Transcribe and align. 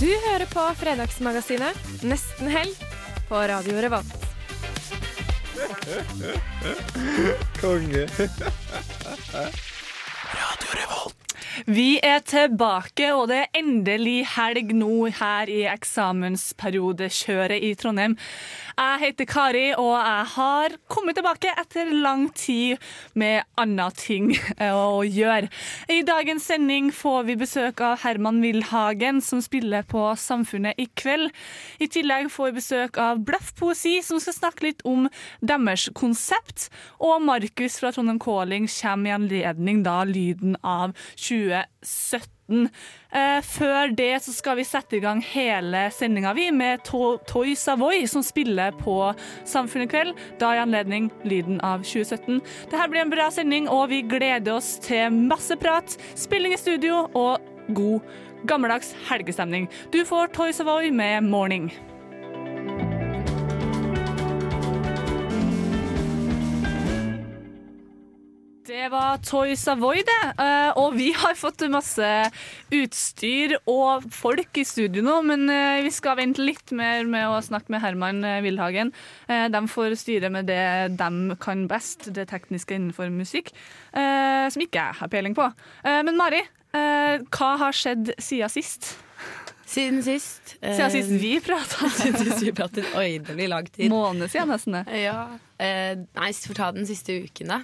Du 0.00 0.08
hører 0.08 0.46
på 0.48 0.62
Fredagsmagasinet 0.80 1.76
Nesten 2.08 2.48
helg 2.48 2.72
på 3.28 3.36
Radio 3.50 3.82
Revolt. 3.84 4.22
Konge. 7.60 8.06
Radio 10.32 10.70
Revolt. 10.78 11.36
Vi 11.68 11.98
er 12.00 12.24
tilbake, 12.24 13.10
og 13.12 13.28
det 13.28 13.42
er 13.42 13.60
endelig 13.60 14.24
helg 14.38 14.72
nå 14.72 15.10
her 15.20 15.52
i 15.52 15.66
eksamensperiodekjøret 15.68 17.60
i 17.60 17.74
Trondheim. 17.76 18.16
Jeg 18.80 19.00
heter 19.02 19.26
Kari, 19.28 19.66
og 19.76 19.90
jeg 19.92 20.28
har 20.32 20.74
kommet 20.88 21.18
tilbake 21.18 21.50
etter 21.60 21.90
lang 21.92 22.22
tid 22.32 22.80
med 23.12 23.44
andre 23.60 23.90
ting 23.92 24.30
å 24.72 25.02
gjøre. 25.04 25.50
I 25.92 26.00
dagens 26.08 26.46
sending 26.48 26.88
får 26.96 27.26
vi 27.28 27.36
besøk 27.42 27.82
av 27.84 27.98
Herman 28.00 28.40
Wilhagen, 28.40 29.20
som 29.20 29.44
spiller 29.44 29.84
på 29.84 30.06
Samfunnet 30.16 30.80
i 30.80 30.88
kveld. 30.96 31.28
I 31.76 31.90
tillegg 31.92 32.32
får 32.32 32.48
vi 32.48 32.58
besøk 32.62 32.96
av 33.04 33.20
Bløffpoesi, 33.28 33.98
som 34.06 34.16
skal 34.16 34.38
snakke 34.38 34.70
litt 34.70 34.84
om 34.88 35.10
deres 35.44 35.90
konsept. 35.92 36.70
Og 37.04 37.20
Markus 37.20 37.76
fra 37.82 37.92
Trondheim 37.92 38.22
Calling 38.22 38.64
kommer 38.80 39.12
i 39.12 39.16
anledning 39.20 39.84
da 39.84 40.00
lyden 40.08 40.56
av 40.64 40.96
2017. 41.20 42.39
Eh, 42.50 43.40
før 43.42 43.90
det 43.96 44.12
så 44.24 44.34
skal 44.34 44.58
vi 44.60 44.66
sette 44.66 44.98
i 44.98 45.02
gang 45.02 45.22
hele 45.24 45.86
sendinga 45.94 46.32
vi 46.36 46.48
med 46.54 46.84
to 46.86 47.16
Toy 47.30 47.54
Savoy, 47.58 48.04
som 48.10 48.24
spiller 48.26 48.74
på 48.78 48.96
Samfunnet 49.48 49.88
i 49.88 49.92
kveld. 49.94 50.24
Da 50.42 50.54
i 50.54 50.62
anledning 50.62 51.10
lyden 51.24 51.60
av 51.66 51.84
2017. 51.86 52.40
Dette 52.70 52.88
blir 52.92 53.04
en 53.04 53.12
bra 53.12 53.30
sending, 53.34 53.68
og 53.70 53.88
vi 53.94 54.02
gleder 54.06 54.56
oss 54.56 54.76
til 54.84 55.14
masse 55.14 55.56
prat, 55.60 55.96
spilling 56.18 56.54
i 56.54 56.60
studio 56.60 57.06
og 57.14 57.40
god 57.74 58.00
gammeldags 58.50 58.94
helgestemning. 59.10 59.68
Du 59.92 60.02
får 60.04 60.34
Toy 60.34 60.52
Savoy 60.52 60.90
med 60.90 61.22
'Morning'. 61.24 61.70
Det 68.70 68.88
var 68.88 69.16
Toy 69.18 69.56
Savoy, 69.58 69.98
det. 70.06 70.18
Eh, 70.38 70.76
Og 70.78 70.92
vi 70.94 71.08
har 71.10 71.34
fått 71.34 71.64
masse 71.72 72.06
utstyr 72.70 73.56
og 73.66 74.04
folk 74.14 74.60
i 74.60 74.62
studio 74.62 75.02
nå, 75.02 75.16
men 75.26 75.42
eh, 75.50 75.80
vi 75.82 75.90
skal 75.90 76.14
vente 76.20 76.44
litt 76.44 76.70
mer 76.78 77.02
med 77.10 77.26
å 77.32 77.40
snakke 77.42 77.74
med 77.74 77.82
Herman 77.82 78.22
eh, 78.22 78.38
Wilhagen. 78.44 78.92
De 79.26 79.62
får 79.72 79.96
styre 79.98 80.30
med 80.30 80.46
det 80.46 80.94
de 81.00 81.34
kan 81.42 81.64
best, 81.66 82.12
det 82.14 82.28
tekniske 82.30 82.76
innenfor 82.76 83.10
musikk, 83.10 83.50
som 83.90 84.62
ikke 84.62 84.78
jeg 84.78 84.98
har 85.00 85.10
peiling 85.10 85.34
på. 85.38 85.46
Men 85.84 86.18
Mari, 86.18 86.40
hva 86.72 87.50
har 87.62 87.76
skjedd 87.76 88.12
siden 88.22 88.52
sist? 88.52 88.92
Siden 89.70 90.00
sist. 90.02 90.56
Siden 90.58 90.94
sist 90.94 91.14
vi 91.22 91.34
prata? 91.44 91.90
Siden 92.00 92.22
sist 92.22 92.42
vi 92.42 92.54
pratet. 92.54 92.90
Oi, 92.98 93.18
det 93.22 93.34
blir 93.38 93.50
lang 93.52 93.66
tid. 93.70 93.90
Måned 93.92 94.30
siden 94.32 94.50
nesten. 94.50 94.80
Ja. 94.98 95.28
Eh, 95.58 95.94
nei, 96.18 96.32
får 96.34 96.58
ta 96.58 96.72
den 96.74 96.88
siste 96.90 97.20
uken, 97.26 97.54
da. 97.54 97.62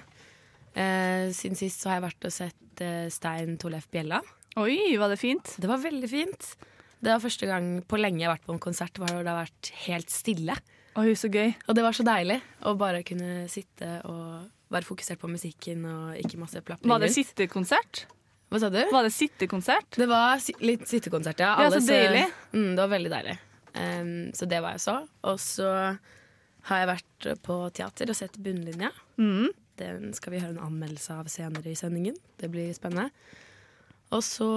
Eh, 0.77 1.27
siden 1.33 1.57
sist 1.57 1.81
så 1.81 1.91
har 1.91 1.99
jeg 1.99 2.07
vært 2.07 2.27
og 2.29 2.33
sett 2.35 2.83
eh, 2.85 3.05
Stein 3.13 3.55
Torleif 3.61 3.87
Bjella. 3.93 4.21
Oi, 4.61 4.97
var 4.97 5.09
det 5.13 5.19
fint? 5.21 5.55
Det 5.57 5.69
var 5.69 5.81
veldig 5.81 6.09
fint. 6.09 6.49
Det 6.97 7.13
var 7.13 7.21
første 7.21 7.49
gang 7.49 7.69
på 7.85 7.99
lenge 7.99 8.23
jeg 8.23 8.29
har 8.29 8.37
vært 8.37 8.47
på 8.47 8.55
en 8.55 8.61
konsert 8.61 8.97
hvor 8.97 9.09
det 9.09 9.29
har 9.29 9.45
vært 9.45 9.71
helt 9.85 10.13
stille. 10.13 10.57
Oi, 10.97 11.11
så 11.17 11.29
gøy. 11.29 11.51
Og 11.69 11.77
det 11.77 11.85
var 11.85 11.97
så 11.97 12.05
deilig 12.05 12.39
å 12.65 12.73
bare 12.77 13.03
kunne 13.05 13.45
sitte 13.53 13.99
og 14.09 14.47
være 14.73 14.87
fokusert 14.87 15.21
på 15.21 15.29
musikken 15.31 15.85
og 15.87 16.17
ikke 16.19 16.39
masse 16.41 16.61
plapring 16.65 16.91
Var 16.91 17.05
det 17.05 17.11
sittekonsert? 17.13 18.05
Hva 18.47 18.61
sa 18.63 18.71
du? 18.71 18.79
Var 18.91 19.05
det 19.05 19.13
sittekonsert? 19.13 19.97
Det 19.99 20.07
var 20.09 20.39
si 20.41 20.55
litt 20.63 20.87
sittekonsert, 20.89 21.41
ja. 21.43 21.53
Ja, 21.59 21.69
så 21.71 21.81
deilig. 21.83 22.23
deilig. 22.23 22.25
Mm, 22.55 22.69
det 22.71 22.81
var 22.81 22.91
veldig 22.93 23.11
deilig. 23.13 23.37
Um, 23.77 24.11
så 24.33 24.47
det 24.49 24.61
var 24.63 24.77
jeg 24.77 24.83
så. 24.85 24.97
Og 25.27 25.39
så 25.43 25.71
har 26.67 26.81
jeg 26.81 26.89
vært 26.89 27.27
på 27.45 27.57
teater 27.75 28.13
og 28.13 28.17
sett 28.17 28.39
Bunnlinja. 28.41 28.91
Mm. 29.19 29.51
Den 29.77 30.13
skal 30.17 30.33
vi 30.35 30.41
høre 30.41 30.55
en 30.55 30.65
anmeldelse 30.69 31.19
av 31.21 31.29
senere 31.31 31.71
i 31.71 31.77
sendingen. 31.77 32.17
Det 32.39 32.49
blir 32.53 32.73
spennende. 32.75 33.11
Og 34.15 34.23
så 34.23 34.49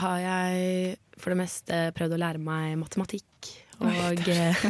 har 0.00 0.18
jeg 0.22 0.96
for 1.20 1.34
det 1.34 1.42
meste 1.42 1.82
prøvd 1.96 2.16
å 2.16 2.22
lære 2.22 2.40
meg 2.42 2.78
matematikk. 2.80 3.50
Og 3.82 4.28
eh, 4.30 4.60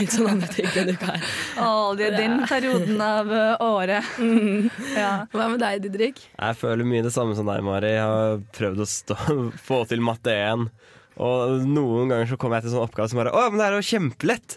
litt 0.00 0.10
sånne 0.10 0.32
andre 0.34 0.48
ting 0.50 0.66
denne 0.74 0.96
uka 0.96 1.12
her. 1.12 1.26
Å, 1.62 1.68
det 1.98 2.08
er 2.08 2.16
den 2.18 2.40
perioden 2.50 3.00
av 3.04 3.30
året. 3.30 4.08
året. 4.18 4.78
Ja. 4.96 5.12
Hva 5.30 5.46
med 5.52 5.62
deg, 5.62 5.84
Didrik? 5.84 6.22
Jeg 6.34 6.58
føler 6.58 6.88
mye 6.88 7.04
det 7.06 7.12
samme 7.14 7.36
som 7.38 7.46
deg, 7.48 7.62
Mari. 7.64 7.94
Jeg 7.94 8.06
har 8.10 8.42
prøvd 8.56 8.82
å 8.82 8.88
stå, 8.90 9.18
få 9.68 9.84
til 9.90 10.02
matte 10.04 10.34
1. 10.34 10.66
Og 11.20 11.66
noen 11.68 12.10
ganger 12.10 12.32
så 12.32 12.38
kommer 12.40 12.58
jeg 12.58 12.68
til 12.68 12.74
sånn 12.74 12.86
oppgave 12.86 13.12
som 13.12 13.20
bare 13.20 13.34
Å, 13.36 13.48
men 13.52 13.60
det 13.60 13.68
er 13.68 13.76
jo 13.76 13.86
kjempelett! 13.86 14.56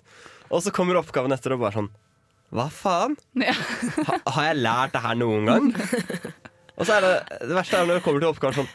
Og 0.54 0.62
så 0.64 0.74
kommer 0.74 1.00
oppgaven 1.00 1.34
etter 1.36 1.56
og 1.56 1.64
bare 1.66 1.78
sånn 1.78 1.92
Hva 2.54 2.68
faen? 2.70 3.16
Ja. 3.42 3.56
Ha, 4.08 4.20
har 4.36 4.50
jeg 4.52 4.62
lært 4.62 4.94
det 4.96 5.02
her 5.04 5.16
noen 5.20 5.48
gang? 5.50 5.72
Og 6.78 6.86
så 6.88 6.98
er 7.00 7.06
det 7.06 7.14
det 7.50 7.56
verste 7.56 7.78
er 7.80 7.88
når 7.90 8.00
det 8.00 8.04
kommer 8.06 8.22
til 8.24 8.32
oppgaven 8.34 8.56
sånn 8.64 8.70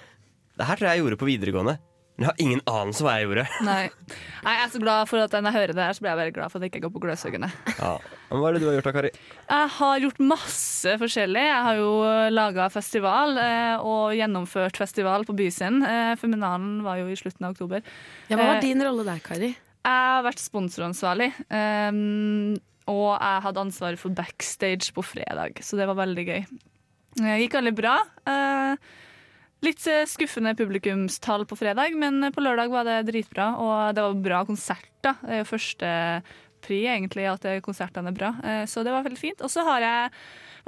Det 0.58 0.66
her 0.68 0.78
tror 0.78 0.86
jeg 0.88 0.98
jeg 0.98 1.02
gjorde 1.04 1.18
på 1.20 1.26
videregående. 1.28 1.74
Men 2.18 2.24
jeg 2.24 2.30
har 2.32 2.40
ingen 2.42 2.60
anelse 2.66 3.04
hva 3.06 3.12
jeg 3.14 3.26
gjorde. 3.28 3.44
Nei. 3.68 3.82
Nei, 4.42 4.54
jeg 4.56 4.62
er 4.64 4.70
så 4.72 4.80
glad 4.82 5.06
for 5.10 5.22
at 5.22 5.34
når 5.36 5.46
jeg 5.52 5.54
hører 5.60 5.72
det 5.78 5.84
her, 5.86 5.94
så 5.94 6.02
blir 6.02 6.10
jeg 6.10 6.18
veldig 6.18 6.34
glad 6.34 6.50
for 6.50 6.58
at 6.58 6.64
jeg 6.66 6.72
ikke 6.72 6.80
går 6.88 6.92
på 6.96 7.02
Gløshaugen. 7.04 7.46
Ja. 7.78 7.90
Men 8.32 8.42
hva 8.42 8.48
er 8.50 8.56
det 8.56 8.62
du 8.64 8.66
har 8.66 8.74
gjort 8.78 8.88
da, 8.88 8.94
Kari? 8.96 9.12
Jeg 9.52 9.68
har 9.76 10.02
gjort 10.02 10.18
masse 10.32 10.94
forskjellig. 11.04 11.44
Jeg 11.46 11.62
har 11.68 11.78
jo 11.78 11.92
laga 12.34 12.66
festival 12.74 13.38
eh, 13.38 13.86
og 13.86 14.16
gjennomført 14.18 14.80
festival 14.82 15.26
på 15.30 15.36
Byscenen. 15.38 15.86
Eh, 15.86 16.12
Feminalen 16.18 16.80
var 16.86 16.98
jo 17.04 17.06
i 17.06 17.18
slutten 17.22 17.46
av 17.46 17.54
oktober. 17.54 17.86
Ja, 18.26 18.34
hva 18.34 18.48
var 18.48 18.58
Eh, 18.58 18.64
din 18.66 18.82
rolle 18.82 19.06
der, 19.06 19.22
Kari? 19.22 19.52
Jeg 19.54 20.10
har 20.10 20.26
vært 20.26 20.42
sponsoransvarlig. 20.42 21.30
Og 22.88 23.12
jeg 23.12 23.44
hadde 23.44 23.64
ansvaret 23.66 24.00
for 24.00 24.16
backstage 24.16 24.94
på 24.96 25.04
fredag, 25.04 25.60
så 25.64 25.76
det 25.78 25.88
var 25.90 26.00
veldig 26.00 26.24
gøy. 26.24 26.40
Det 27.18 27.36
gikk 27.42 27.56
veldig 27.58 27.74
bra. 27.76 27.94
Eh, 28.30 28.88
litt 29.66 29.86
eh, 29.90 30.06
skuffende 30.08 30.54
publikumstall 30.58 31.46
på 31.48 31.58
fredag, 31.58 31.96
men 31.98 32.30
på 32.34 32.44
lørdag 32.44 32.70
var 32.72 32.86
det 32.86 33.00
dritbra, 33.08 33.52
og 33.58 33.96
det 33.96 34.04
var 34.04 34.20
bra 34.26 34.42
konsert. 34.48 34.90
da. 35.02 35.16
Det 35.22 35.34
er 35.34 35.42
jo 35.42 35.52
første 35.52 35.88
pri, 36.62 36.82
egentlig, 36.90 37.26
at 37.30 37.46
eh, 37.48 37.62
konsertene 37.64 38.12
er 38.12 38.18
bra, 38.18 38.34
Eh, 38.44 38.64
så 38.70 38.84
det 38.86 38.94
var 38.94 39.06
veldig 39.06 39.18
fint. 39.18 39.42
Og 39.42 39.50
så 39.50 39.64
har 39.66 39.82
jeg 39.82 40.14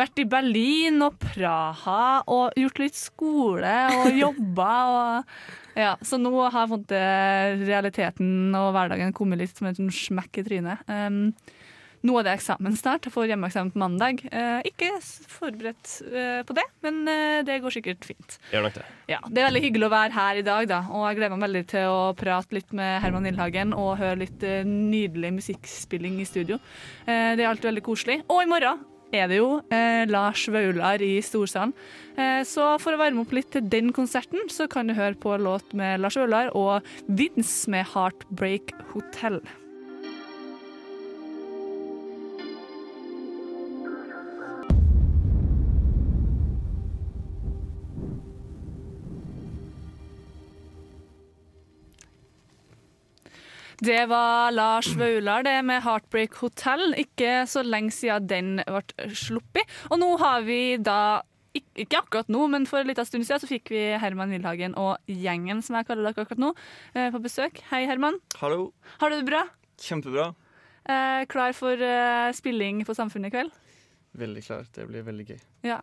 vært 0.01 0.21
i 0.23 0.29
Berlin 0.33 1.03
og 1.05 1.19
Praha 1.21 2.23
og 2.27 2.57
gjort 2.59 2.83
litt 2.83 2.99
skole 2.99 3.75
og 4.01 4.11
jobba. 4.25 4.75
Og, 4.91 5.35
ja, 5.79 5.95
så 6.03 6.19
nå 6.19 6.33
har 6.41 6.65
jeg 6.65 6.73
fått 6.75 6.95
realiteten 7.63 8.55
og 8.59 8.73
hverdagen 8.75 9.15
kommet 9.15 9.43
litt 9.43 9.55
som 9.55 9.71
en 9.71 9.77
sånn 9.77 9.93
smekk 9.95 10.41
i 10.41 10.47
trynet. 10.47 10.87
Um, 10.91 11.35
nå 12.07 12.17
er 12.17 12.27
det 12.27 12.35
eksamen 12.39 12.77
snart. 12.79 13.05
Jeg 13.05 13.13
får 13.15 13.29
hjemmeeksamen 13.33 13.73
på 13.75 13.81
mandag. 13.83 14.23
Eh, 14.33 14.61
ikke 14.71 14.89
forberedt 15.29 15.97
eh, 16.09 16.41
på 16.49 16.57
det, 16.57 16.65
men 16.87 17.03
eh, 17.11 17.41
det 17.47 17.59
går 17.65 17.75
sikkert 17.77 18.07
fint. 18.09 18.39
Gjør 18.55 18.69
nok 18.69 18.79
det. 18.79 18.87
Ja, 19.13 19.21
Det 19.27 19.43
er 19.43 19.49
veldig 19.51 19.65
hyggelig 19.67 19.89
å 19.91 19.93
være 19.93 20.17
her 20.17 20.41
i 20.41 20.47
dag, 20.47 20.69
da, 20.71 20.81
og 20.89 21.05
jeg 21.09 21.21
gleder 21.21 21.37
meg 21.37 21.47
veldig 21.49 21.65
til 21.75 21.91
å 21.93 21.99
prate 22.17 22.57
litt 22.57 22.73
med 22.77 23.01
Herman 23.05 23.29
Nilhagen 23.29 23.75
og 23.77 23.99
høre 24.01 24.23
litt 24.25 24.47
eh, 24.47 24.63
nydelig 24.65 25.35
musikkspilling 25.41 26.21
i 26.23 26.29
studio. 26.29 26.61
Eh, 27.05 27.35
det 27.37 27.45
er 27.45 27.51
alltid 27.53 27.73
veldig 27.73 27.87
koselig. 27.91 28.21
Og 28.33 28.45
i 28.45 28.51
morgen 28.51 28.87
er 29.13 29.27
det 29.31 29.41
jo 29.41 29.57
eh, 29.75 30.05
Lars 30.09 30.47
Vaular 30.49 31.03
i 31.05 31.17
Storsalen. 31.25 31.75
Eh, 32.17 32.43
så 32.49 32.73
for 32.83 32.95
å 32.95 33.01
varme 33.01 33.25
opp 33.25 33.35
litt 33.35 33.51
til 33.55 33.67
den 33.69 33.93
konserten, 33.97 34.49
så 34.53 34.71
kan 34.71 34.89
du 34.89 34.97
høre 34.97 35.19
på 35.21 35.35
låt 35.43 35.75
med 35.77 36.01
Lars 36.01 36.17
Vaular 36.21 36.55
og 36.57 36.87
Vince 37.09 37.69
med 37.71 37.91
'Heartbreak 37.91 38.73
Hotel'. 38.95 39.43
Det 53.81 54.03
var 54.11 54.53
Lars 54.53 54.91
Vaular 54.93 55.43
det 55.43 55.57
med 55.65 55.81
'Heartbreak 55.83 56.35
Hotel'. 56.43 56.93
Ikke 57.01 57.47
så 57.49 57.63
lenge 57.65 57.91
siden 57.91 58.27
den 58.29 58.49
ble 58.67 59.15
sluppet. 59.17 59.65
Og 59.89 59.97
nå 60.03 60.19
har 60.21 60.43
vi 60.45 60.77
da 60.77 61.23
ikke 61.55 62.03
akkurat 62.03 62.29
nå, 62.29 62.45
men 62.53 62.67
for 62.69 62.83
en 62.83 62.91
liten 62.91 63.07
stund 63.09 63.25
siden 63.25 63.41
så 63.41 63.49
fikk 63.49 63.73
vi 63.73 63.81
Herman 63.97 64.31
Wilhagen 64.31 64.77
og 64.77 64.99
gjengen, 65.09 65.63
som 65.65 65.79
jeg 65.79 65.89
kaller 65.89 66.11
dere 66.13 66.27
akkurat 66.27 66.43
nå, 66.45 66.53
eh, 66.95 67.09
på 67.11 67.23
besøk. 67.25 67.63
Hei, 67.71 67.87
Herman. 67.87 68.21
Hallo. 68.37 68.75
Har 69.01 69.09
du 69.09 69.17
det 69.17 69.31
bra? 69.31 69.49
Kjempebra. 69.81 70.35
Eh, 70.85 71.25
klar 71.25 71.57
for 71.57 71.73
eh, 71.73 72.33
spilling 72.33 72.85
på 72.85 72.95
Samfunnet 72.95 73.33
i 73.33 73.37
kveld? 73.39 73.51
Veldig 74.13 74.45
klar. 74.45 74.67
Det 74.75 74.87
blir 74.89 75.03
veldig 75.09 75.27
gøy. 75.27 75.41
Ja. 75.65 75.81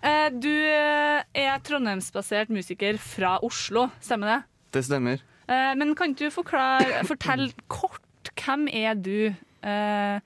Eh, 0.00 0.30
du 0.30 0.48
eh, 0.48 1.24
er 1.34 1.58
trondheimsbasert 1.58 2.54
musiker 2.54 2.98
fra 2.98 3.40
Oslo, 3.42 3.90
stemmer 4.00 4.30
det? 4.30 4.40
Det 4.78 4.84
stemmer. 4.86 5.31
Eh, 5.52 5.72
men 5.78 5.94
kan 5.98 6.14
du 6.16 6.28
forklare, 6.32 7.02
fortelle 7.12 7.52
kort 7.68 8.32
hvem 8.38 8.68
er 8.72 8.94
du? 8.98 9.32
Eh, 9.62 10.18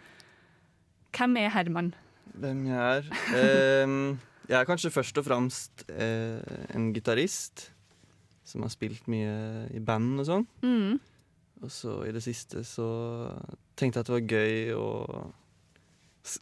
hvem 1.17 1.37
er 1.41 1.53
Herman? 1.55 1.95
Hvem 2.37 2.67
jeg 2.69 2.97
er? 2.99 3.11
Ehm, 3.37 4.19
jeg 4.49 4.61
er 4.61 4.69
kanskje 4.69 4.93
først 4.93 5.19
og 5.19 5.25
fremst 5.25 5.87
eh, 5.91 6.41
en 6.77 6.93
gitarist 6.95 7.71
som 8.47 8.63
har 8.63 8.71
spilt 8.71 9.09
mye 9.11 9.67
i 9.75 9.81
band 9.83 10.21
og 10.23 10.29
sånn. 10.29 10.47
Mm. 10.63 10.99
Og 11.65 11.73
så 11.73 12.03
i 12.07 12.13
det 12.15 12.23
siste 12.23 12.63
så 12.69 12.87
tenkte 13.79 13.99
jeg 13.99 14.05
at 14.05 14.11
det 14.11 14.17
var 14.17 14.37
gøy 14.37 14.77
å, 14.77 14.91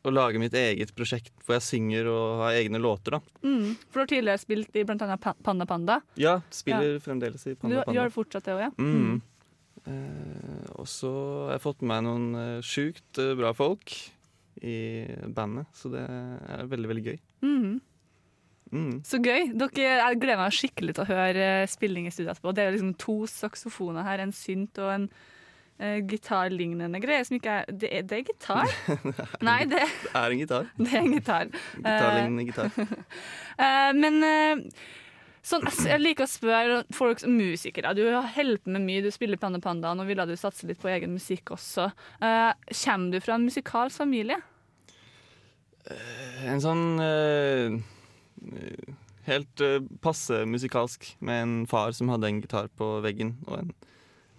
å 0.04 0.12
lage 0.14 0.40
mitt 0.42 0.54
eget 0.58 0.94
prosjekt 0.96 1.32
hvor 1.44 1.56
jeg 1.58 1.66
synger 1.66 2.08
og 2.12 2.42
har 2.44 2.58
egne 2.62 2.81
låter, 2.82 3.16
da. 3.19 3.20
Mm. 3.44 3.75
For 3.90 4.00
du 4.00 4.02
har 4.04 4.10
tidligere 4.14 4.42
spilt 4.42 4.76
i 4.81 4.84
Pa- 4.84 5.36
Panda 5.44 5.66
Panda. 5.66 6.00
Ja, 6.20 6.40
spiller 6.50 6.98
fremdeles 7.04 7.46
i 7.46 7.54
Du 7.54 7.60
Panda 7.62 7.84
Du 7.86 7.92
gjør 7.98 8.12
fortsatt 8.14 8.44
det 8.48 8.56
òg, 8.56 8.62
ja? 8.66 8.70
Mm. 8.78 9.22
Eh, 9.84 10.69
og 10.81 10.86
så 10.88 11.10
har 11.46 11.56
jeg 11.58 11.64
fått 11.66 11.82
med 11.84 11.90
meg 11.92 12.04
noen 12.06 12.28
eh, 12.40 12.60
sjukt 12.64 13.20
eh, 13.20 13.34
bra 13.36 13.52
folk 13.56 13.92
i 14.64 15.04
bandet, 15.34 15.66
så 15.76 15.90
det 15.92 16.04
er 16.08 16.70
veldig, 16.70 16.88
veldig 16.92 17.04
gøy. 17.04 17.19
Mm. 17.44 17.75
Mm. 18.75 18.94
Så 19.06 19.20
gøy. 19.22 19.50
Dere, 19.54 19.84
jeg 20.00 20.19
gleder 20.22 20.40
meg 20.40 20.54
skikkelig 20.56 20.94
til 20.96 21.04
å 21.04 21.10
høre 21.10 21.44
eh, 21.60 21.69
spilling 21.70 22.08
i 22.08 22.12
studio 22.14 22.32
etterpå. 22.32 22.54
Det 22.56 22.64
er 22.64 22.72
liksom 22.75 22.94
to 22.98 23.19
saksofoner 23.31 24.06
her, 24.06 24.22
en 24.25 24.32
synt 24.34 24.81
og 24.82 24.92
en 24.94 25.08
eh, 25.79 26.00
gitarlignende 26.06 27.00
greier 27.03 27.25
som 27.26 27.38
ikke 27.38 27.55
er 27.61 27.71
Det 27.71 27.91
er, 27.91 28.03
det 28.09 28.19
er 28.19 28.26
gitar? 28.29 28.75
Nei, 29.49 29.65
det, 29.71 29.81
Det 29.81 30.12
er 30.21 30.35
en 30.35 30.43
gitar. 30.43 30.69
det 30.85 30.93
er 30.93 31.00
en 31.00 31.15
gitar. 31.15 31.49
Gitarlignende 31.76 32.44
gitar. 32.49 32.71
Uh, 33.59 33.91
men 34.03 34.21
sånn, 35.44 35.67
jeg 35.85 36.00
liker 36.00 36.26
å 36.26 36.31
spørre 36.31 36.81
folk 36.94 37.23
som 37.23 37.35
musikere. 37.37 37.94
Du 37.97 38.05
har 38.06 38.31
på 38.37 38.71
med 38.71 38.87
mye, 38.87 39.05
du 39.05 39.11
spiller 39.15 39.41
Panda 39.41 39.61
Panda, 39.62 39.94
nå 39.94 40.06
ville 40.09 40.26
du 40.29 40.37
satse 40.38 40.69
litt 40.69 40.82
på 40.82 40.93
egen 40.93 41.17
musikk 41.17 41.55
også. 41.56 41.91
Uh, 42.23 42.53
kommer 42.70 43.17
du 43.17 43.20
fra 43.25 43.38
en 43.38 43.49
musikalsk 43.49 44.05
familie? 44.05 44.41
En 46.49 46.62
sånn 46.65 46.97
helt 49.27 49.62
passe 50.00 50.38
musikalsk, 50.49 51.11
med 51.20 51.43
en 51.43 51.56
far 51.69 51.93
som 51.93 52.09
hadde 52.09 52.31
en 52.31 52.38
gitar 52.41 52.70
på 52.73 52.88
veggen, 53.05 53.35
og 53.44 53.59
en 53.59 53.75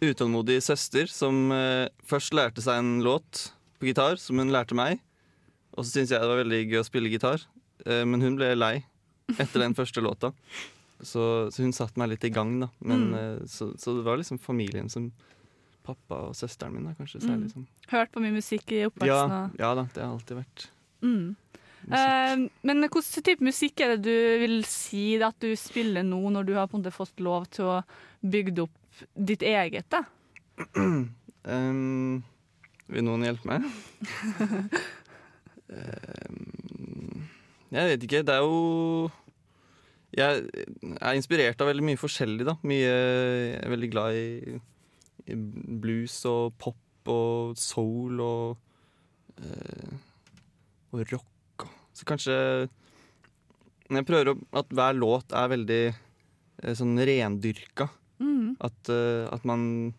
utålmodig 0.03 0.59
søster 0.63 1.07
som 1.11 1.51
eh, 1.55 1.87
først 2.07 2.33
lærte 2.35 2.61
seg 2.63 2.79
en 2.81 2.97
låt 3.05 3.49
på 3.79 3.87
gitar, 3.89 4.17
som 4.21 4.39
hun 4.41 4.51
lærte 4.53 4.75
meg. 4.77 4.99
Og 5.75 5.83
så 5.85 5.91
syntes 5.97 6.11
jeg 6.15 6.21
det 6.23 6.29
var 6.31 6.41
veldig 6.43 6.61
gøy 6.71 6.79
å 6.81 6.87
spille 6.87 7.11
gitar, 7.11 7.43
eh, 7.85 8.03
men 8.07 8.21
hun 8.23 8.37
ble 8.39 8.53
lei 8.55 8.75
etter 9.39 9.59
den 9.63 9.75
første 9.75 10.03
låta. 10.03 10.33
Så, 11.03 11.51
så 11.51 11.63
hun 11.63 11.73
satte 11.75 11.99
meg 11.99 12.13
litt 12.13 12.23
i 12.23 12.31
gang, 12.31 12.53
da. 12.63 12.69
Men, 12.79 13.09
Mm. 13.11 13.15
eh, 13.19 13.47
så, 13.51 13.71
så 13.79 13.97
det 13.97 14.05
var 14.07 14.17
liksom 14.21 14.39
familien 14.39 14.89
som 14.89 15.11
Pappa 15.85 16.17
og 16.31 16.33
søsteren 16.33 16.73
min, 16.73 16.85
da, 16.87 16.95
kanskje. 16.97 17.19
Særlig, 17.21 17.51
som 17.53 17.67
Hørt 17.91 18.09
på 18.15 18.21
mye 18.23 18.33
musikk 18.33 18.71
i 18.73 18.79
oppveksten? 18.87 19.33
Ja, 19.35 19.41
ja 19.59 19.73
da, 19.77 19.83
det 19.93 20.01
har 20.01 20.13
alltid 20.15 20.39
vært 20.43 20.69
Mm. 21.05 21.35
Uh, 21.85 22.47
men 22.65 22.79
hvilken 22.81 23.21
type 23.27 23.45
musikk 23.45 23.83
er 23.85 23.91
det 23.93 24.07
du 24.07 24.39
vil 24.41 24.63
si 24.65 25.19
at 25.21 25.35
du 25.43 25.51
spiller 25.59 26.01
nå, 26.01 26.17
når 26.33 26.47
du 26.47 26.53
har 26.57 26.65
på 26.71 26.79
en 26.79 26.81
måte 26.81 26.95
fått 26.95 27.19
lov 27.21 27.45
til 27.53 27.67
å 27.69 27.75
bygge 28.25 28.63
opp 28.63 28.73
ditt 29.15 29.45
eget? 29.45 29.91
da? 29.91 30.05
Um, 31.45 32.23
vil 32.89 33.03
noen 33.05 33.21
hjelpe 33.21 33.45
meg? 33.45 33.65
um, 35.69 37.19
jeg 37.69 37.91
vet 37.91 38.05
ikke. 38.07 38.23
Det 38.25 38.33
er 38.33 38.41
jo 38.41 39.11
Jeg 40.15 40.47
er 40.95 41.17
inspirert 41.19 41.61
av 41.61 41.69
veldig 41.69 41.85
mye 41.85 41.99
forskjellig, 42.01 42.47
da. 42.47 42.55
Mye, 42.65 42.87
jeg 42.87 43.59
er 43.59 43.73
veldig 43.75 43.91
glad 43.93 44.17
i, 44.17 44.57
i 45.29 45.37
blues 45.37 46.15
og 46.31 46.55
pop 46.57 47.11
og 47.11 47.53
soul 47.59 48.23
og 48.23 48.55
eh, 49.37 49.93
Og 50.95 51.03
rock. 51.11 51.67
Så 51.93 52.07
kanskje 52.09 52.39
jeg 53.85 54.07
prøver 54.07 54.31
å, 54.31 54.39
at 54.57 54.71
hver 54.73 54.95
låt 54.97 55.35
er 55.37 55.51
veldig 55.51 55.83
eh, 55.91 56.73
sånn 56.73 56.97
rendyrka. 56.97 57.85
Mm. 58.19 58.55
At, 58.63 58.91
eh, 58.91 59.25
at 59.33 59.45
man 59.47 59.93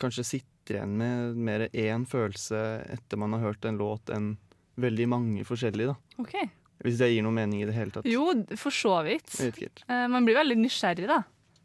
kanskje 0.00 0.24
sitter 0.24 0.78
igjen 0.78 0.96
med 0.98 1.38
mer 1.38 1.68
én 1.70 2.06
følelse 2.08 2.62
etter 2.92 3.20
man 3.20 3.36
har 3.36 3.50
hørt 3.50 3.68
en 3.68 3.78
låt, 3.80 4.10
enn 4.12 4.34
veldig 4.80 5.08
mange 5.08 5.44
forskjellige. 5.48 5.94
da. 5.94 6.22
Okay. 6.22 6.50
Hvis 6.84 6.98
det 7.00 7.12
gir 7.14 7.24
noe 7.24 7.32
mening 7.32 7.62
i 7.62 7.68
det 7.68 7.76
hele 7.76 7.94
tatt. 7.94 8.08
Jo, 8.08 8.28
for 8.60 8.74
så 8.74 8.98
vidt. 9.06 9.32
Eh, 9.40 10.06
man 10.12 10.26
blir 10.26 10.36
veldig 10.36 10.58
nysgjerrig, 10.60 11.08
da. 11.08 11.22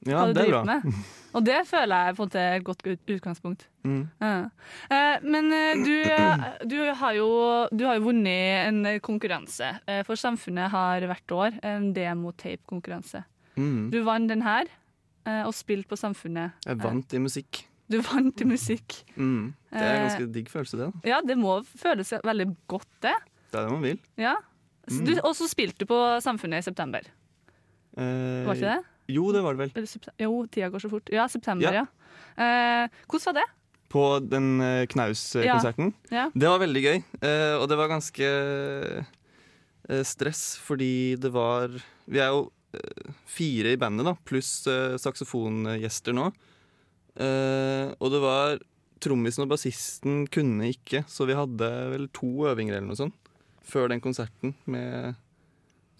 Ja, 0.07 0.23
det 0.33 0.47
er 0.47 0.49
bra. 0.49 0.61
med. 0.65 0.85
Og 1.35 1.43
det 1.45 1.59
føler 1.69 2.07
jeg 2.07 2.15
på 2.17 2.23
en 2.23 2.27
måte 2.27 2.39
er 2.41 2.55
et 2.57 2.65
godt 2.65 2.81
utgangspunkt. 2.89 3.67
Mm. 3.87 4.01
Ja. 4.19 4.31
Eh, 4.91 5.27
men 5.27 5.51
du, 5.83 5.93
du, 6.67 6.77
har 6.97 7.13
jo, 7.15 7.27
du 7.71 7.85
har 7.85 7.99
jo 7.99 8.07
vunnet 8.07 8.71
en 8.71 8.81
konkurranse. 9.03 9.75
For 10.07 10.19
Samfunnet 10.19 10.71
har 10.73 11.05
hvert 11.11 11.35
år 11.35 11.59
en 11.67 11.91
demotape-konkurranse. 11.95 13.23
Mm. 13.59 13.91
Du 13.91 14.01
vant 14.07 14.31
den 14.31 14.43
her, 14.45 14.69
og 15.25 15.53
spilt 15.53 15.87
på 15.87 15.97
Samfunnet. 15.99 16.51
Jeg 16.65 16.77
vant 16.81 17.13
i 17.13 17.19
musikk. 17.21 17.65
Du 17.91 17.99
vant 18.01 18.41
i 18.41 18.45
musikk. 18.47 19.01
Mm. 19.17 19.53
Det 19.71 19.81
er 19.81 19.89
en 19.89 19.97
Eh, 20.01 20.07
ganske 20.07 20.31
digg 20.33 20.47
følelse, 20.49 20.77
det. 20.79 20.87
da. 20.93 21.09
Ja, 21.09 21.21
det 21.21 21.35
må 21.37 21.57
føles 21.65 22.13
veldig 22.23 22.47
godt, 22.71 22.87
det. 23.03 23.13
Det 23.51 23.59
er 23.59 23.65
det 23.67 23.71
man 23.71 23.81
vil. 23.83 23.99
Ja. 24.17 24.35
Mm. 24.91 25.19
og 25.23 25.35
så 25.37 25.45
spilte 25.47 25.79
du 25.79 25.85
på 25.85 25.97
Samfunnet 26.23 26.59
i 26.63 26.65
september. 26.65 27.01
Eh, 27.97 28.45
Var 28.47 28.55
ikke 28.55 28.71
det? 28.71 28.83
Jo, 29.11 29.31
det 29.35 29.41
var 29.43 29.53
det 29.57 29.69
vel. 29.73 29.87
Jo, 30.19 30.45
tida 30.47 30.69
går 30.71 30.79
så 30.79 30.89
fort. 30.89 31.09
Ja, 31.11 31.27
september, 31.27 31.67
ja. 31.73 31.83
Ja. 32.37 32.83
Eh, 32.85 32.89
hvordan 33.07 33.25
var 33.25 33.33
det? 33.41 33.47
På 33.91 34.03
den 34.23 34.61
eh, 34.63 34.85
Knaus-konserten. 34.87 35.93
Ja. 36.09 36.29
Det 36.33 36.47
var 36.47 36.59
veldig 36.63 36.81
gøy, 36.85 37.03
eh, 37.21 37.55
og 37.59 37.67
det 37.67 37.77
var 37.77 37.89
ganske 37.91 38.23
eh, 38.23 40.03
stress, 40.07 40.57
fordi 40.63 41.15
det 41.19 41.31
var 41.33 41.67
Vi 42.07 42.19
er 42.19 42.31
jo 42.31 42.45
eh, 42.45 42.51
fire 43.29 43.73
i 43.73 43.79
bandet, 43.79 44.05
da, 44.07 44.15
pluss 44.27 44.67
eh, 44.71 44.97
saksofongjester 45.01 46.15
nå. 46.15 46.29
Eh, 47.19 47.91
og 47.99 48.13
det 48.13 48.21
var 48.23 48.61
Trommisen 49.01 49.43
og 49.47 49.49
bassisten 49.49 50.27
kunne 50.29 50.69
ikke, 50.69 51.01
så 51.09 51.25
vi 51.25 51.33
hadde 51.33 51.67
vel 51.95 52.05
to 52.13 52.29
øvinger 52.51 52.77
eller 52.77 52.91
noe 52.91 52.99
sånt 52.99 53.17
før 53.65 53.89
den 53.89 54.01
konserten 54.03 54.53
med 54.69 55.15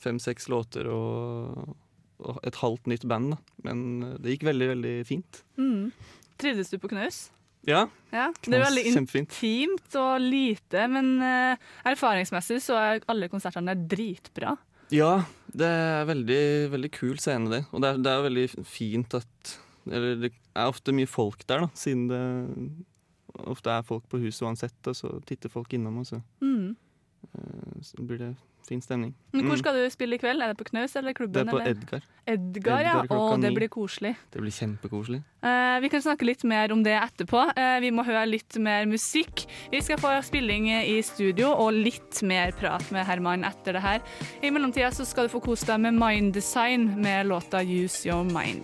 fem-seks 0.01 0.47
låter 0.51 0.87
og, 0.91 1.75
og 2.21 2.39
et 2.45 2.57
halvt 2.61 2.89
nytt 2.89 3.05
band. 3.09 3.35
Da. 3.35 3.39
Men 3.67 3.83
eh, 4.05 4.15
det 4.21 4.35
gikk 4.35 4.47
veldig, 4.51 4.71
veldig 4.75 4.95
fint. 5.09 5.43
Mm. 5.61 5.91
Trivdes 6.41 6.73
du 6.73 6.77
på 6.81 6.89
knaus? 6.93 7.27
Ja, 7.67 7.83
Ja, 8.09 8.31
Det 8.41 8.57
er 8.57 8.63
veldig 8.65 8.83
kjempefint. 8.89 9.35
intimt 9.37 9.95
og 10.01 10.15
lite, 10.23 10.87
men 10.89 11.11
uh, 11.21 11.53
erfaringsmessig 11.85 12.57
så 12.65 12.73
er 12.79 13.03
alle 13.11 13.29
konsertene 13.29 13.75
dritbra. 13.77 14.55
Ja, 14.91 15.23
det 15.55 15.67
er 15.67 16.05
veldig, 16.09 16.41
veldig 16.73 16.91
kul 16.91 17.17
scene, 17.21 17.49
det. 17.51 17.61
Og 17.71 17.81
det 17.83 17.89
er, 17.93 17.99
det 18.03 18.11
er 18.11 18.25
veldig 18.27 18.47
fint 18.67 19.13
at 19.17 19.57
Eller 19.89 20.15
det 20.21 20.31
er 20.55 20.67
ofte 20.69 20.93
mye 20.93 21.07
folk 21.09 21.41
der, 21.49 21.63
da, 21.65 21.69
siden 21.73 22.03
det 22.11 22.19
ofte 23.47 23.71
er 23.73 23.81
folk 23.87 24.03
på 24.11 24.19
huset 24.21 24.43
uansett, 24.45 24.77
og 24.91 24.93
så 24.99 25.09
titter 25.25 25.49
folk 25.49 25.71
innom, 25.73 25.97
og 26.03 26.05
så, 26.05 26.19
Mm. 26.43 26.75
eh, 27.33 27.81
så 27.81 27.95
blir 28.05 28.19
det 28.19 28.35
fin 28.67 28.81
stemning. 28.81 29.13
Men 29.33 29.45
hvor 29.45 29.55
Mm. 29.55 29.59
skal 29.59 29.73
du 29.75 29.89
spille 29.89 30.15
i 30.15 30.17
kveld? 30.17 30.41
Er 30.41 30.47
det 30.53 30.57
på 30.57 30.65
Knaus 30.69 30.95
eller 30.95 31.13
klubben? 31.13 31.33
Det 31.33 31.47
er 31.47 31.51
på 31.51 31.59
eller? 31.61 31.71
Edgar. 31.71 32.01
Edgar, 32.27 32.81
ja. 32.81 33.01
Edgar 33.03 33.17
Å, 33.17 33.41
det 33.41 33.53
blir 33.55 33.67
koselig. 33.69 34.15
Det 34.31 34.41
blir 34.41 34.51
kjempekoselig. 34.51 35.23
Eh, 35.43 35.79
vi 35.81 35.89
kan 35.89 36.01
snakke 36.01 36.25
litt 36.25 36.43
mer 36.43 36.71
om 36.71 36.83
det 36.83 36.93
etterpå. 37.01 37.51
Eh, 37.57 37.79
vi 37.79 37.89
må 37.91 38.05
høre 38.05 38.25
litt 38.29 38.57
mer 38.59 38.85
musikk. 38.85 39.45
Vi 39.71 39.81
skal 39.81 39.97
få 39.97 40.21
spilling 40.23 40.69
i 40.69 41.01
studio 41.01 41.49
og 41.53 41.73
litt 41.73 42.21
mer 42.23 42.51
prat 42.51 42.89
med 42.91 43.05
Herman 43.05 43.43
etter 43.43 43.73
det 43.73 43.81
her. 43.81 44.01
I 44.43 44.49
mellomtida 44.49 44.91
så 44.91 45.05
skal 45.05 45.27
du 45.27 45.33
få 45.39 45.41
kose 45.43 45.65
deg 45.65 45.79
med 45.79 45.93
Mind 45.93 46.33
Design 46.33 47.01
med 47.01 47.27
låta 47.27 47.63
Use 47.63 48.05
Your 48.07 48.23
Mind. 48.23 48.63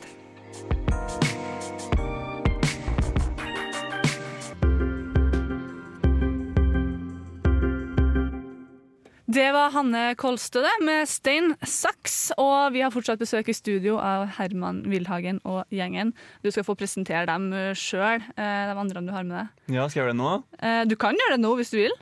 Det 9.28 9.50
var 9.52 9.74
Hanne 9.76 10.14
Kolstø 10.16 10.62
det, 10.64 10.72
med 10.88 11.08
Stein 11.12 11.50
Saks. 11.68 12.30
Og 12.40 12.72
vi 12.72 12.80
har 12.80 12.94
fortsatt 12.94 13.20
besøk 13.20 13.50
i 13.52 13.56
studio 13.56 13.98
av 14.00 14.24
Herman 14.38 14.86
Wildhagen 14.88 15.42
og 15.44 15.66
gjengen. 15.74 16.14
Du 16.46 16.48
skal 16.54 16.64
få 16.64 16.78
presentere 16.80 17.26
dem 17.28 17.50
sjøl, 17.76 18.24
de 18.38 18.78
andre 18.80 19.04
du 19.04 19.12
har 19.12 19.28
med 19.28 19.36
deg. 19.42 19.76
Ja, 19.76 19.90
skal 19.92 20.00
jeg 20.00 20.06
gjøre 20.06 20.14
det 20.16 20.22
nå? 20.22 20.32
Eh, 20.64 20.84
Du 20.88 20.96
kan 20.96 21.20
gjøre 21.20 21.36
det 21.36 21.44
nå 21.44 21.52
hvis 21.60 21.74
du 21.74 21.80
vil. 21.82 21.98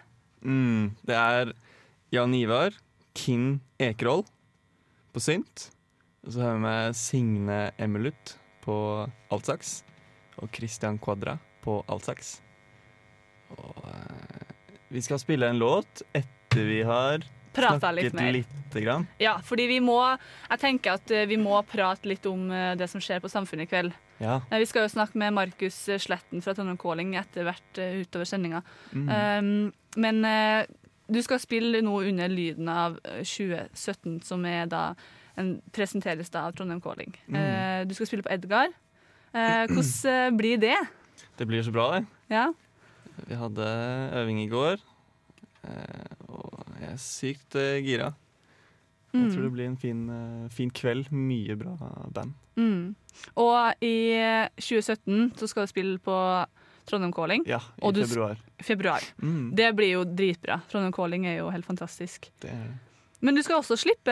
Mm, 0.46 0.94
det 1.10 1.18
er 1.18 1.54
Jan 2.14 2.38
Ivar, 2.38 2.78
Kim 3.18 3.56
Ekerhol 3.82 4.22
på 5.16 5.24
synt. 5.26 5.72
Og 6.28 6.36
så 6.36 6.46
har 6.46 6.54
vi 6.60 6.62
med 6.68 6.94
Signe 6.98 7.60
Emelut 7.82 8.36
på 8.62 8.78
altsaks. 9.34 9.80
Og 10.38 10.54
Christian 10.54 11.02
Quadra 11.02 11.40
på 11.66 11.80
altsaks. 11.90 12.36
Og 13.58 13.82
eh, 13.90 14.54
vi 14.94 15.02
skal 15.02 15.18
spille 15.26 15.50
en 15.50 15.58
låt 15.58 16.06
etter 16.56 16.70
vi 16.72 16.80
har 16.88 17.26
Prata 17.56 17.92
litt 17.96 18.12
snakket 18.12 18.20
mer. 18.20 18.32
lite 18.34 18.82
grann. 18.84 19.06
Ja, 19.20 19.38
fordi 19.44 19.68
vi 19.68 19.80
må 19.80 20.00
Jeg 20.50 20.60
tenker 20.60 20.98
at 20.98 21.12
eh, 21.12 21.28
vi 21.28 21.38
må 21.40 21.62
prate 21.64 22.08
litt 22.08 22.26
om 22.28 22.50
eh, 22.52 22.74
det 22.76 22.90
som 22.92 23.00
skjer 23.00 23.22
på 23.24 23.32
Samfunnet 23.32 23.68
i 23.68 23.72
kveld. 23.72 23.94
Ja. 24.20 24.42
Eh, 24.52 24.60
Vi 24.60 24.66
skal 24.68 24.84
jo 24.84 24.92
snakke 24.92 25.16
med 25.16 25.34
Markus 25.34 25.78
Sletten 26.00 26.44
fra 26.44 26.54
Trondheim 26.54 26.78
Calling 26.78 27.16
etter 27.16 27.48
hvert 27.48 27.80
utover 27.80 28.28
sendinga. 28.28 28.64
Mm. 28.92 29.08
Um, 29.08 29.74
men 29.96 30.20
du 31.08 31.22
skal 31.22 31.40
spille 31.42 31.82
nå 31.86 31.94
under 32.10 32.32
lyden 32.32 32.70
av 32.72 32.98
eh, 33.06 33.22
2017, 33.22 34.22
som 34.26 34.46
er 34.50 34.66
da 34.72 34.96
en 35.38 35.56
presenteres 35.76 36.32
da 36.34 36.48
av 36.48 36.56
Trondheim 36.58 36.82
Calling. 36.82 37.14
Mm. 37.28 37.38
Uh, 37.38 37.82
du 37.88 37.94
skal 37.98 38.10
spille 38.10 38.26
på 38.26 38.32
Edgar. 38.34 38.72
Uh, 39.36 39.66
hvordan 39.70 40.38
blir 40.40 40.60
det? 40.62 40.78
Det 41.38 41.48
blir 41.48 41.64
så 41.64 41.74
bra, 41.76 41.90
det. 41.96 42.06
Ja? 42.32 42.50
Vi 43.28 43.38
hadde 43.40 43.72
øving 44.22 44.44
i 44.44 44.52
går, 44.52 44.82
Uh, 45.66 46.15
er 46.96 47.02
sykt 47.04 47.56
uh, 47.60 47.76
gira. 47.84 48.14
Jeg 49.16 49.22
Mm. 49.22 49.30
tror 49.32 49.44
det 49.46 49.52
blir 49.56 49.66
en 49.70 49.78
fin, 49.80 50.00
eh, 50.12 50.48
fin 50.52 50.70
kveld. 50.76 51.08
Mye 51.16 51.54
bra 51.56 51.78
band. 52.12 52.34
Mm. 52.60 52.96
Og 53.40 53.74
i 53.82 54.12
eh, 54.12 54.50
2017 54.60 55.30
så 55.40 55.48
skal 55.48 55.64
du 55.64 55.72
spille 55.72 56.00
på 56.04 56.16
Trondheim 56.86 57.14
Calling. 57.16 57.46
Ja, 57.48 57.62
i 57.80 57.92
du 57.96 58.02
februar. 58.04 58.36
februar. 58.62 59.00
Mm. 59.24 59.54
Det 59.56 59.70
blir 59.78 59.94
jo 59.94 60.04
dritbra. 60.04 60.58
Trondheim 60.68 60.92
Calling 60.92 61.26
er 61.32 61.38
jo 61.40 61.48
helt 61.50 61.64
fantastisk. 61.66 62.28
Det 62.44 62.52
er 62.52 62.66
det. 62.68 62.76
Men 63.22 63.36
du 63.36 63.42
skal 63.42 63.62
også 63.62 63.78
slippe 63.80 64.12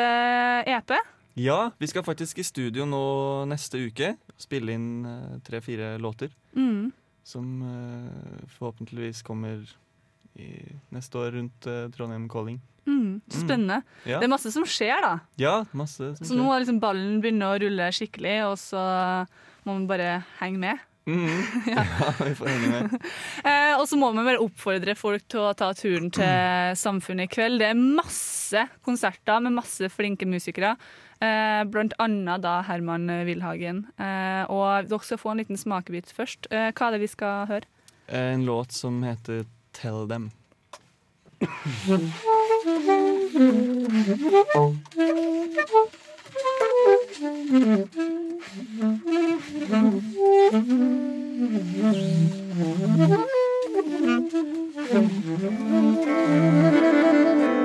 EP. 0.71 0.95
Ja, 1.35 1.71
vi 1.79 1.87
skal 1.91 2.03
faktisk 2.07 2.39
i 2.39 2.43
studio 2.47 2.85
nå 2.87 3.03
neste 3.51 3.83
uke. 3.83 4.13
Spille 4.39 4.71
inn 4.71 5.03
eh, 5.05 5.39
tre-fire 5.43 5.97
låter. 5.99 6.31
Mm. 6.55 6.93
Som 7.27 7.59
eh, 7.61 8.47
forhåpentligvis 8.55 9.21
kommer 9.21 9.67
i 10.39 10.53
neste 10.93 11.19
år 11.19 11.35
rundt 11.37 11.67
uh, 11.69 11.87
Trondheim 11.93 12.29
Calling. 12.31 12.61
Mm. 12.85 13.21
spennende. 13.29 13.43
spennende. 13.47 13.81
Ja. 14.03 14.19
Det 14.19 14.27
er 14.27 14.33
masse 14.33 14.51
som 14.51 14.65
skjer, 14.67 14.97
da. 15.03 15.13
Ja, 15.39 15.53
masse 15.71 16.15
som 16.17 16.27
Så 16.27 16.35
nå 16.35 16.49
har 16.49 16.63
liksom 16.63 16.81
ballen 16.83 17.21
begynner 17.23 17.53
å 17.53 17.61
rulle 17.63 17.91
skikkelig, 17.95 18.39
og 18.49 18.57
så 18.59 18.81
må 19.63 19.77
man 19.77 19.87
bare 19.91 20.17
henge 20.41 20.65
med. 20.65 20.81
Mhm. 21.03 21.65
ja. 21.67 21.81
vi 22.23 22.31
får 22.31 22.47
henge 22.47 22.67
med. 22.71 22.93
Eh, 23.49 23.73
og 23.75 23.83
så 23.91 23.97
må 23.99 24.07
man 24.15 24.23
bare 24.23 24.39
oppfordre 24.39 24.93
folk 24.95 25.25
til 25.27 25.41
å 25.43 25.49
ta 25.51 25.73
turen 25.75 26.07
til 26.15 26.77
Samfunnet 26.79 27.27
i 27.27 27.33
kveld. 27.33 27.59
Det 27.59 27.73
er 27.73 27.81
masse 27.81 28.61
konserter 28.87 29.43
med 29.43 29.57
masse 29.57 29.89
flinke 29.91 30.23
musikere. 30.23 30.77
Eh, 31.19 31.63
blant 31.67 31.91
annet 31.99 32.45
da 32.45 32.61
Herman 32.63 33.11
Wilhagen. 33.27 33.83
Eh, 33.99 34.45
og 34.47 34.87
dere 34.87 35.03
skal 35.03 35.19
få 35.19 35.33
en 35.33 35.43
liten 35.43 35.59
smakebit 35.59 36.07
først. 36.15 36.47
Eh, 36.51 36.71
hva 36.71 36.87
er 36.87 36.95
det 36.95 37.03
vi 37.03 37.11
skal 37.11 37.51
høre? 37.51 37.67
En 38.07 38.47
låt 38.47 38.71
som 38.71 39.03
heter 39.03 39.43
Tell 39.73 40.05
Them. 40.07 40.31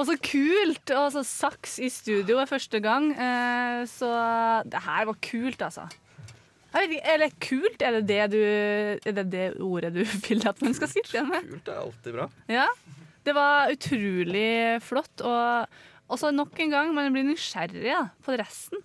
Og 0.00 0.06
så 0.08 0.16
kult! 0.24 0.92
Og 0.96 1.10
så 1.12 1.22
saks 1.26 1.74
i 1.84 1.90
studio 1.92 2.38
er 2.40 2.48
første 2.48 2.80
gang. 2.80 3.10
Eh, 3.12 3.82
så 3.90 4.08
det 4.64 4.80
her 4.86 5.04
var 5.10 5.18
kult, 5.20 5.60
altså. 5.66 5.84
Jeg 6.70 6.86
vet 6.86 6.94
ikke, 6.94 7.12
Eller 7.14 7.34
kult? 7.42 7.82
Er 7.84 7.96
det 7.98 8.02
det, 8.08 8.20
du, 8.32 8.38
er 8.40 9.16
det 9.18 9.26
det 9.32 9.46
ordet 9.60 9.92
du 9.92 10.00
vil 10.28 10.46
at 10.48 10.62
man 10.64 10.76
skal 10.78 10.88
sitte 10.88 11.18
igjen 11.18 11.28
med? 11.28 11.50
Kult 11.50 11.68
er 11.68 11.82
alltid 11.82 12.16
bra. 12.16 12.28
Ja. 12.48 12.66
Det 13.26 13.34
var 13.36 13.74
utrolig 13.74 14.80
flott. 14.86 15.20
Og 15.20 16.14
også 16.14 16.32
nok 16.32 16.56
en 16.64 16.72
gang, 16.72 16.94
man 16.96 17.12
blir 17.12 17.26
nysgjerrig 17.28 17.84
da, 17.84 18.06
på 18.24 18.38
resten. 18.40 18.80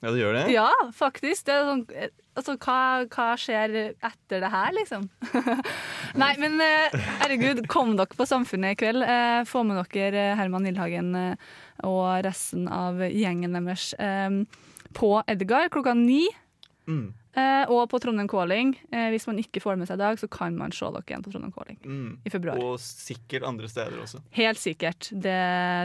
Ja, 0.00 0.10
det 0.10 0.20
gjør 0.22 0.36
det? 0.38 0.44
Ja, 0.54 0.70
faktisk. 0.96 1.44
Det 1.44 1.56
sånn, 1.68 1.82
altså, 2.38 2.54
hva, 2.56 2.78
hva 3.12 3.26
skjer 3.40 3.74
etter 3.92 4.40
det 4.40 4.50
her, 4.52 4.72
liksom? 4.78 5.08
Nei, 6.22 6.30
men 6.40 6.56
eh, 6.64 6.96
herregud, 7.20 7.66
kom 7.70 7.92
dere 7.98 8.16
på 8.16 8.26
Samfunnet 8.28 8.78
i 8.78 8.80
kveld. 8.80 9.04
Eh, 9.04 9.42
få 9.48 9.62
med 9.68 9.82
dere 9.92 10.30
eh, 10.30 10.36
Herman 10.40 10.64
Nildhagen 10.64 11.12
eh, 11.18 11.50
og 11.84 12.24
resten 12.24 12.64
av 12.72 13.00
gjengen 13.08 13.56
deres 13.56 13.92
på 14.96 15.10
Edgar 15.30 15.68
klokka 15.72 15.94
ni. 15.96 16.26
Mm. 16.88 17.12
Eh, 17.38 17.70
og 17.70 17.84
på 17.92 18.00
Trondheim 18.02 18.26
Calling. 18.28 18.72
Eh, 18.90 19.08
hvis 19.14 19.26
man 19.30 19.38
ikke 19.38 19.60
får 19.62 19.76
det 19.76 19.78
med 19.84 19.88
seg 19.90 20.00
i 20.00 20.02
dag, 20.02 20.18
så 20.18 20.26
kan 20.30 20.56
man 20.58 20.72
se 20.74 20.88
dere 20.90 21.04
igjen 21.06 21.22
på 21.22 21.30
Trondheim 21.30 21.52
Calling. 21.54 21.78
Mm. 21.84 22.12
I 22.26 22.32
februar. 22.34 22.58
Og 22.58 22.80
sikkert 22.82 23.46
andre 23.46 23.68
steder 23.70 24.00
også. 24.02 24.18
Helt 24.34 24.58
sikkert. 24.58 25.10
Det 25.14 25.36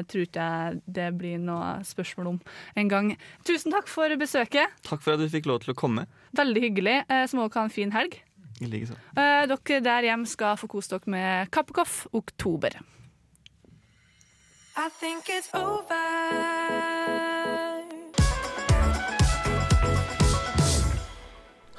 tror 0.10 0.25
ikke 0.25 0.48
jeg 0.50 0.82
det 0.98 1.10
blir 1.20 1.38
noe 1.44 1.75
spørsmål 1.86 2.32
om 2.34 2.40
en 2.82 2.90
gang. 2.90 3.12
Tusen 3.46 3.72
takk 3.75 3.88
for 3.92 4.10
besøket. 4.18 4.74
Takk 4.90 5.06
for 5.06 5.14
at 5.14 5.22
du 5.22 5.30
fikk 5.30 5.46
lov 5.52 5.62
til 5.62 5.75
å 5.75 5.78
komme. 5.78 6.08
Veldig 6.36 6.62
hyggelig. 6.70 6.98
Eh, 7.10 7.25
Så 7.30 7.38
må 7.38 7.46
dere 7.46 7.62
ha 7.62 7.70
en 7.70 7.75
fin 7.78 7.92
helg. 7.94 8.18
I 8.64 8.66
like 8.72 8.88
så. 8.88 8.96
Eh, 9.20 9.46
Dere 9.52 9.82
der 9.84 10.02
hjemme 10.10 10.25
skal 10.32 10.56
få 10.58 10.68
kose 10.72 10.90
dere 10.96 11.12
med 11.12 11.52
Kappekoff 11.52 12.08
oktober. 12.14 12.80
I 14.78 14.90
think 15.00 15.30
it's 15.30 15.50
over. 15.54 15.96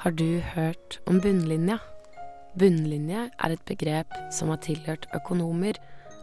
Har 0.07 0.11
du 0.11 0.39
hørt 0.39 0.99
om 1.05 1.17
bunnlinja? 1.19 1.81
Bunnlinje 2.55 3.25
er 3.27 3.51
et 3.51 3.63
begrep 3.67 4.13
som 4.31 4.47
har 4.53 4.61
tilhørt 4.63 5.03
økonomer 5.17 5.75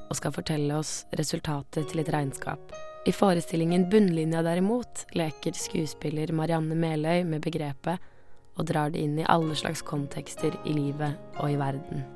og 0.09 0.17
skal 0.17 0.33
fortelle 0.33 0.79
oss 0.81 0.93
resultatet 1.21 1.91
til 1.91 2.01
et 2.01 2.09
regnskap. 2.15 2.73
I 3.05 3.13
forestillingen 3.13 3.85
Bunnlinja 3.93 4.41
derimot 4.47 5.03
leker 5.13 5.53
skuespiller 5.61 6.33
Marianne 6.33 6.73
Meløy 6.81 7.27
med 7.29 7.45
begrepet 7.45 8.01
og 8.57 8.71
drar 8.73 8.89
det 8.95 9.05
inn 9.05 9.21
i 9.21 9.29
alle 9.29 9.53
slags 9.53 9.85
kontekster 9.85 10.57
i 10.65 10.73
livet 10.79 11.21
og 11.35 11.53
i 11.53 11.61
verden. 11.61 12.09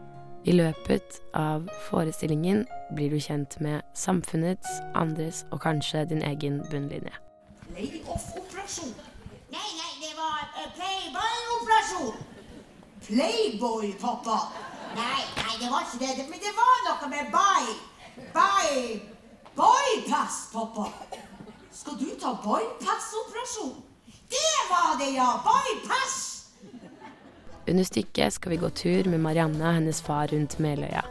I 0.49 0.57
løpet 0.57 1.21
av 1.37 1.69
forestillingen 1.91 2.65
blir 2.97 3.13
du 3.13 3.21
kjent 3.21 3.61
med 3.61 3.85
samfunnets, 3.93 4.81
andres 4.97 5.45
og 5.53 5.61
kanskje 5.69 6.09
din 6.15 6.25
egen 6.33 6.63
bunnlinje. 6.73 7.13
Playboy-operasjon. 7.75 8.97
Nei, 9.53 9.69
nei, 9.77 9.98
det 10.39 10.57
var 10.57 10.65
uh, 10.65 10.71
Playboy-operasjon. 10.79 12.15
Playboy, 13.07 13.93
pappa. 14.01 14.49
Nei, 14.97 15.23
nei, 15.37 15.55
det 15.61 15.71
var 15.71 15.81
ikke 15.81 15.99
det. 15.99 16.27
Men 16.31 16.39
det 16.43 16.53
var 16.57 16.77
noe 16.87 17.09
med 17.09 17.31
by. 17.33 17.77
By. 18.35 19.01
Bypass, 19.59 20.51
pappa. 20.53 20.89
Skal 21.73 21.99
du 21.99 22.11
ta 22.21 22.35
bypass-operasjon? 22.45 23.75
Det 24.29 24.57
var 24.71 24.99
det, 24.99 25.11
ja. 25.17 25.41
Bypass. 25.45 26.25
Under 27.69 27.85
stykket 27.85 28.33
skal 28.33 28.51
vi 28.51 28.57
gå 28.57 28.71
tur 28.71 29.09
med 29.09 29.21
Marianne 29.21 29.61
og 29.61 29.75
hennes 29.75 30.01
far 30.03 30.29
rundt 30.33 30.59
Meløya. 30.59 31.05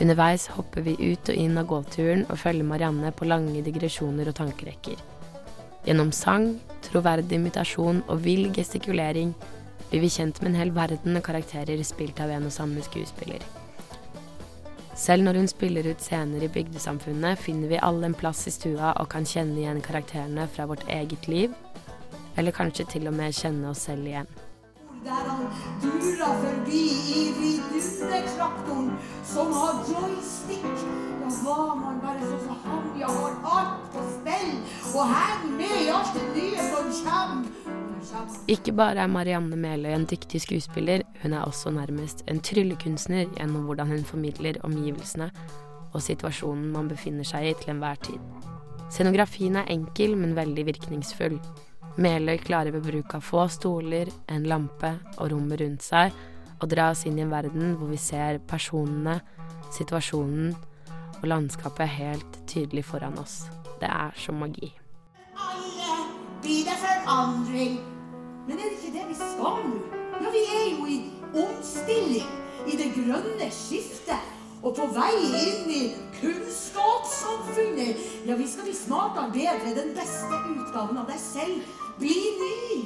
Underveis 0.00 0.46
hopper 0.52 0.84
vi 0.84 0.94
ut 1.00 1.28
og 1.28 1.34
inn 1.34 1.58
av 1.58 1.66
gåturen 1.66 2.26
og 2.28 2.38
følger 2.38 2.68
Marianne 2.68 3.12
på 3.16 3.26
lange 3.26 3.62
digresjoner 3.64 4.28
og 4.28 4.36
tankerekker. 4.36 5.15
Gjennom 5.86 6.10
sang, 6.12 6.56
troverdig 6.82 7.38
imitasjon 7.38 8.00
og 8.10 8.24
vill 8.24 8.48
gestikulering 8.54 9.30
blir 9.90 10.02
vi 10.02 10.10
kjent 10.10 10.40
med 10.42 10.50
en 10.50 10.58
hel 10.58 10.72
verden 10.74 11.18
av 11.18 11.22
karakterer 11.22 11.82
spilt 11.86 12.18
av 12.20 12.32
en 12.34 12.48
og 12.48 12.54
samme 12.54 12.82
skuespiller. 12.82 13.44
Selv 14.96 15.22
når 15.22 15.38
hun 15.38 15.48
spiller 15.52 15.86
ut 15.86 16.02
scener 16.02 16.42
i 16.42 16.50
bygdesamfunnet, 16.50 17.38
finner 17.38 17.70
vi 17.70 17.78
alle 17.78 18.08
en 18.08 18.16
plass 18.18 18.46
i 18.48 18.54
stua 18.54 18.94
og 18.96 19.10
kan 19.12 19.28
kjenne 19.28 19.60
igjen 19.60 19.82
karakterene 19.84 20.48
fra 20.50 20.66
vårt 20.66 20.82
eget 20.90 21.28
liv, 21.30 21.54
eller 22.36 22.56
kanskje 22.56 22.88
til 22.96 23.06
og 23.06 23.14
med 23.14 23.36
kjenne 23.36 23.70
oss 23.70 23.84
selv 23.86 24.08
igjen. 24.08 24.30
Der 25.06 25.12
han 25.30 25.42
dura 25.82 26.28
forbi 26.42 26.84
i 27.14 27.20
vidundertraktoren 27.38 28.88
som 29.24 29.52
har 29.52 29.74
joystick. 29.86 30.64
Da 31.20 31.28
var 31.44 31.76
man 31.78 32.00
bare 32.02 32.26
sånn 32.26 32.40
som 32.42 32.56
han, 32.64 32.88
ja, 32.98 33.10
har 33.14 33.36
alt 33.56 33.84
på 33.92 34.02
stell. 34.16 34.56
Og 34.90 35.12
henger 35.12 35.52
med 35.60 35.76
i 35.78 35.92
alt 35.94 36.10
det 36.16 36.24
nye 36.34 36.64
som 36.72 36.90
kommer. 37.04 37.52
Ikke 38.50 38.74
bare 38.74 39.04
er 39.04 39.10
Marianne 39.10 39.58
Meløy 39.58 39.92
en 39.94 40.08
dyktig 40.10 40.40
skuespiller, 40.42 41.02
hun 41.22 41.34
er 41.34 41.46
også 41.46 41.70
nærmest 41.74 42.24
en 42.30 42.42
tryllekunstner 42.42 43.30
gjennom 43.38 43.66
hvordan 43.66 43.90
hun 43.94 44.04
formidler 44.06 44.58
omgivelsene 44.66 45.30
og 45.92 46.02
situasjonen 46.02 46.70
man 46.74 46.90
befinner 46.90 47.26
seg 47.26 47.50
i 47.50 47.54
til 47.62 47.76
enhver 47.76 48.02
tid. 48.10 48.18
Scenografien 48.90 49.56
er 49.58 49.70
enkel, 49.70 50.14
men 50.18 50.36
veldig 50.36 50.66
virkningsfull. 50.66 51.38
Meløy 51.96 52.36
klarer 52.44 52.74
ved 52.74 52.84
bruk 52.84 53.14
av 53.16 53.22
få 53.24 53.46
stoler, 53.48 54.10
en 54.28 54.44
lampe 54.44 54.90
og 55.16 55.30
rommet 55.32 55.62
rundt 55.62 55.84
seg 55.84 56.12
å 56.60 56.68
dra 56.68 56.90
oss 56.92 57.06
inn 57.08 57.16
i 57.16 57.24
en 57.24 57.32
verden 57.32 57.74
hvor 57.76 57.88
vi 57.88 57.98
ser 58.00 58.36
personene, 58.48 59.18
situasjonen 59.72 60.54
og 61.16 61.24
landskapet 61.28 61.88
helt 61.96 62.38
tydelig 62.48 62.84
foran 62.88 63.16
oss. 63.20 63.46
Det 63.80 63.88
er 63.88 64.12
som 64.20 64.36
magi. 64.40 64.72
alle 65.36 65.92
blir 66.42 66.64
det 66.64 66.76
forandring. 66.84 67.80
Men 68.46 68.58
er 68.58 68.68
det 68.70 68.76
ikke 68.78 68.92
det 68.98 69.08
vi 69.08 69.14
skal? 69.14 69.64
Ja, 70.20 70.28
vi 70.36 70.42
er 70.58 70.66
jo 70.76 70.86
i 70.86 70.98
omstilling. 71.44 72.28
I 72.66 72.76
det 72.76 72.92
grønne 72.94 73.50
skiftet. 73.50 74.32
Og 74.62 74.74
på 74.76 74.86
vei 74.92 75.12
inn 75.38 75.70
i 75.70 75.82
kunnskapssamfunnet. 76.20 77.96
Ja, 78.26 78.36
vi 78.36 78.46
skal 78.48 78.64
bli 78.66 78.74
smartere, 78.74 79.30
bedre, 79.32 79.74
den 79.76 79.92
beste 79.94 80.34
utgaven 80.56 80.98
av 80.98 81.06
deg 81.10 81.20
selv. 81.20 81.85
Bli 81.98 82.08
ny. 82.08 82.84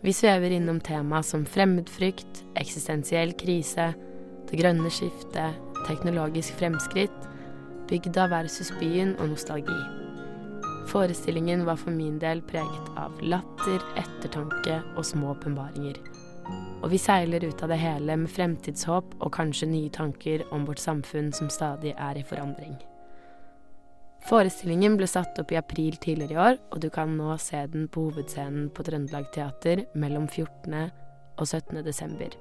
Vi 0.00 0.12
svever 0.12 0.50
innom 0.50 0.80
tema 0.80 1.22
som 1.22 1.46
fremmedfrykt, 1.46 2.44
eksistensiell 2.54 3.32
krise, 3.38 3.92
det 4.50 4.58
grønne 4.60 4.90
skiftet, 4.90 5.58
teknologisk 5.88 6.54
fremskritt, 6.60 7.26
bygda 7.90 8.28
versus 8.30 8.70
byen 8.78 9.16
og 9.18 9.32
nostalgi. 9.34 9.80
Forestillingen 10.92 11.64
var 11.66 11.80
for 11.80 11.90
min 11.94 12.20
del 12.22 12.42
preget 12.46 12.94
av 12.98 13.18
latter, 13.22 13.82
ettertanke 13.98 14.78
og 14.96 15.06
små 15.06 15.34
åpenbaringer. 15.34 15.98
Og 16.82 16.90
vi 16.90 17.02
seiler 17.02 17.44
ut 17.46 17.62
av 17.62 17.70
det 17.70 17.80
hele 17.82 18.16
med 18.18 18.30
fremtidshåp 18.30 19.18
og 19.18 19.34
kanskje 19.34 19.70
nye 19.70 19.90
tanker 19.94 20.46
om 20.54 20.66
vårt 20.70 20.82
samfunn 20.82 21.30
som 21.34 21.50
stadig 21.50 21.94
er 21.98 22.18
i 22.18 22.26
forandring. 22.26 22.78
Forestillingen 24.22 24.94
ble 24.96 25.08
satt 25.10 25.38
opp 25.42 25.50
i 25.50 25.58
april 25.58 25.96
tidligere 26.00 26.34
i 26.34 26.42
år, 26.44 26.58
og 26.70 26.82
du 26.84 26.88
kan 26.94 27.10
nå 27.18 27.34
se 27.42 27.58
den 27.72 27.88
på 27.90 28.06
hovedscenen 28.06 28.68
på 28.74 28.84
Trøndelag 28.86 29.26
Teater 29.34 29.82
mellom 29.98 30.28
14. 30.30 30.92
og 31.38 31.46
17. 31.48 31.82
desember. 31.82 32.36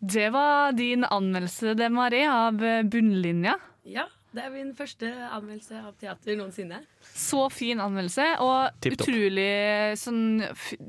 Det 0.00 0.30
var 0.32 0.72
din 0.72 1.04
anmeldelse, 1.04 1.74
det, 1.76 1.90
Mari, 1.92 2.22
av 2.24 2.56
Bunnlinja. 2.88 3.58
Ja, 3.84 4.06
det 4.32 4.44
er 4.46 4.52
min 4.54 4.70
første 4.78 5.08
anmeldelse 5.34 5.82
av 5.82 5.92
teater 6.00 6.36
noensinne. 6.38 6.78
Så 7.02 7.48
fin 7.52 7.80
anmeldelse, 7.82 8.26
og 8.40 8.78
Tipp 8.80 8.94
utrolig 8.94 9.98
sånn 9.98 10.44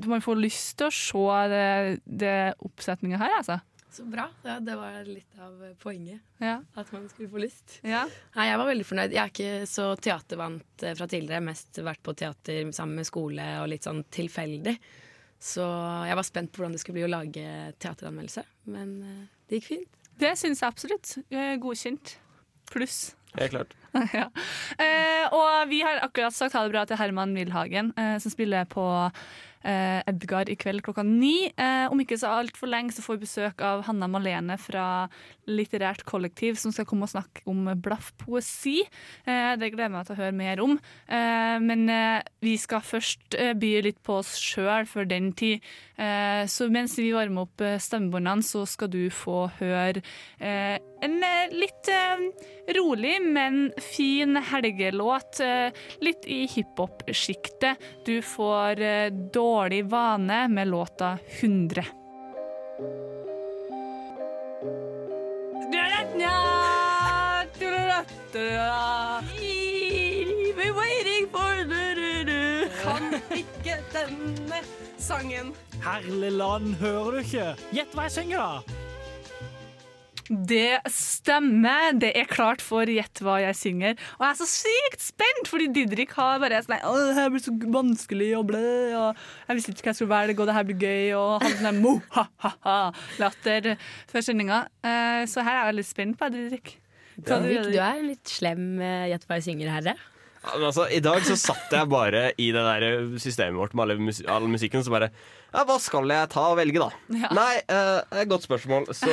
Man 0.06 0.22
får 0.22 0.38
lyst 0.38 0.76
til 0.78 0.88
å 0.88 0.94
se 0.94 1.40
det, 1.52 1.66
det 2.06 2.36
oppsetninga 2.62 3.20
her, 3.20 3.36
altså. 3.42 3.58
Så 3.92 4.04
bra. 4.08 4.24
Ja, 4.42 4.56
det 4.60 4.74
var 4.80 5.04
litt 5.04 5.38
av 5.40 5.58
poenget. 5.82 6.22
Ja. 6.40 6.62
At 6.80 6.92
man 6.94 7.04
skulle 7.12 7.28
få 7.28 7.42
lyst. 7.42 7.74
Ja. 7.84 8.06
Nei, 8.38 8.46
jeg 8.48 8.60
var 8.62 8.70
veldig 8.70 8.86
fornøyd. 8.88 9.12
Jeg 9.12 9.20
er 9.20 9.32
ikke 9.32 9.68
så 9.68 9.90
teatervant 10.00 10.84
eh, 10.86 10.94
fra 10.96 11.08
tidligere. 11.12 11.44
Mest 11.44 11.80
vært 11.84 12.00
på 12.00 12.14
teater 12.16 12.70
sammen 12.72 13.02
med 13.02 13.08
skole 13.08 13.48
og 13.60 13.68
litt 13.68 13.84
sånn 13.84 14.00
tilfeldig. 14.08 14.78
Så 15.42 15.66
jeg 16.08 16.16
var 16.16 16.24
spent 16.24 16.52
på 16.54 16.62
hvordan 16.62 16.76
det 16.76 16.80
skulle 16.80 17.02
bli 17.02 17.08
å 17.08 17.12
lage 17.12 17.46
teateranmeldelse. 17.84 18.46
Men 18.72 18.94
eh, 19.04 19.22
det 19.50 19.60
gikk 19.60 19.68
fint. 19.74 20.00
Det 20.22 20.32
syns 20.40 20.64
jeg 20.64 20.72
absolutt. 20.72 21.14
Godkjent. 21.60 22.16
pluss. 22.72 23.12
Helt 23.36 23.52
klart. 23.52 23.76
ja. 24.16 24.26
eh, 24.80 25.24
og 25.32 25.68
vi 25.68 25.80
har 25.84 26.00
akkurat 26.04 26.34
sagt 26.36 26.56
ha 26.56 26.64
det 26.64 26.72
bra 26.72 26.84
til 26.88 27.00
Herman 27.00 27.34
Wilhagen, 27.36 27.92
eh, 28.00 28.16
som 28.20 28.32
spiller 28.32 28.64
på 28.68 28.84
Edgar 29.64 30.50
i 30.50 30.56
kveld 30.58 30.82
klokka 30.84 31.04
ni. 31.06 31.50
Eh, 31.56 31.86
om 31.90 32.00
ikke 32.02 32.18
så 32.20 32.32
altfor 32.40 32.70
lenge 32.70 32.94
så 32.94 33.04
får 33.04 33.18
vi 33.18 33.26
besøk 33.26 33.62
av 33.64 33.84
Hanna 33.86 34.08
Malene 34.10 34.58
fra 34.60 35.08
Litterært 35.50 36.04
kollektiv, 36.08 36.58
som 36.60 36.74
skal 36.74 36.86
komme 36.88 37.06
og 37.06 37.12
snakke 37.12 37.44
om 37.50 37.66
blaffpoesi. 37.82 38.80
Eh, 39.26 39.54
det 39.58 39.72
gleder 39.72 39.88
jeg 39.88 39.94
meg 39.96 40.06
til 40.08 40.16
å 40.16 40.20
høre 40.20 40.38
mer 40.38 40.62
om. 40.64 40.76
Eh, 41.06 41.56
men 41.62 41.86
eh, 41.92 42.22
vi 42.44 42.56
skal 42.60 42.84
først 42.86 43.38
eh, 43.38 43.54
by 43.58 43.72
litt 43.88 44.00
på 44.06 44.20
oss 44.20 44.34
sjøl 44.40 44.86
før 44.90 45.08
den 45.10 45.32
tid. 45.38 45.64
Eh, 45.98 46.44
så 46.50 46.68
mens 46.72 46.96
vi 46.98 47.12
varmer 47.14 47.46
opp 47.46 47.62
eh, 47.64 47.78
stemmebåndene, 47.82 48.46
så 48.46 48.64
skal 48.68 48.90
du 48.92 49.04
få 49.12 49.46
høre 49.60 50.02
eh, 50.38 50.78
en 51.02 51.22
eh, 51.22 51.50
litt 51.50 51.88
eh, 51.88 52.20
rolig, 52.76 53.22
men 53.22 53.72
fin 53.76 54.36
helgelåt. 54.36 55.40
eh, 55.40 55.72
litt 56.00 56.26
i 56.26 56.46
hiphop-sjiktet. 56.46 57.76
Du 58.06 58.22
får 58.22 58.82
Dårlig 59.32 59.84
vane 59.84 60.48
med 60.48 60.68
låta 60.68 61.18
100. 61.40 61.84
Kan 72.82 73.14
ikke 73.36 73.76
denne 73.92 74.62
sangen. 74.98 75.52
Herlig 75.82 76.32
land, 76.32 76.74
hører 76.80 77.18
du 77.18 77.20
ikke? 77.22 77.50
Gjett 77.74 77.94
hva 77.94 78.08
jeg 78.08 78.16
synger, 78.20 78.38
da! 78.42 78.82
Det 80.32 80.80
stemmer. 80.88 81.92
Det 82.00 82.12
er 82.16 82.28
klart 82.30 82.62
for 82.64 82.88
Gjett 82.88 83.20
hva 83.24 83.34
jeg 83.42 83.56
synger. 83.58 83.98
Og 84.16 84.24
jeg 84.24 84.30
er 84.30 84.38
så 84.38 84.46
sykt 84.48 85.02
spent, 85.04 85.48
fordi 85.50 85.66
Didrik 85.76 86.14
har 86.16 86.40
bare 86.40 86.62
sånn 86.64 86.78
Å, 86.78 86.92
det 86.96 87.16
her 87.18 87.32
blir 87.34 87.42
så 87.44 87.52
vanskelig 87.74 88.30
og 88.38 88.46
ble, 88.48 88.62
og 88.96 89.20
jeg 89.48 89.58
visste 89.58 89.74
ikke 89.74 89.84
hva 89.86 89.92
jeg 89.92 90.00
skulle 90.00 90.14
velge, 90.14 90.38
og 90.40 90.48
det 90.48 90.56
her 90.56 90.68
blir 90.70 90.86
gøy, 90.86 91.10
og 91.18 91.44
han 91.44 91.56
sånn 91.58 91.68
der 91.68 91.82
mo, 91.84 91.92
ha, 92.16 92.24
ha, 92.46 92.52
ha, 92.64 92.78
latter 93.20 93.74
før 94.10 94.24
sendinga. 94.24 94.62
Eh, 94.80 95.26
Så 95.28 95.44
her 95.44 95.52
er 95.52 95.60
jeg 95.60 95.70
veldig 95.74 95.86
spent 95.90 96.18
på 96.18 96.30
deg, 96.32 96.48
Didrik. 96.48 96.74
Ja. 97.20 97.36
Du, 97.44 97.52
du 97.68 97.76
er 97.76 98.00
en 98.00 98.08
litt 98.08 98.32
slem 98.32 98.66
eh, 98.80 99.10
gjett 99.12 99.28
hva 99.28 99.36
jeg 99.38 99.46
synger, 99.50 99.68
herre. 99.76 99.96
det 100.48 100.66
altså, 100.66 100.88
I 100.88 101.00
dag 101.04 101.20
så 101.28 101.36
satt 101.38 101.76
jeg 101.76 101.90
bare 101.92 102.30
i 102.40 102.48
det 102.56 102.62
der 102.66 103.18
systemet 103.20 103.60
vårt 103.60 103.76
med 103.76 103.84
alle 103.84 103.98
mus 104.00 104.22
all 104.24 104.48
musikken. 104.48 104.82
Så 104.82 104.94
bare 104.94 105.12
ja, 105.12 105.66
Hva 105.68 105.76
skal 105.82 106.08
jeg 106.08 106.30
ta 106.32 106.46
og 106.54 106.56
velge, 106.58 106.80
da? 106.80 106.88
Ja. 107.12 107.30
Nei, 107.36 107.56
eh, 107.60 107.98
det 108.08 108.22
er 108.22 108.24
et 108.24 108.32
godt 108.32 108.48
spørsmål. 108.48 108.88
Så 108.96 109.12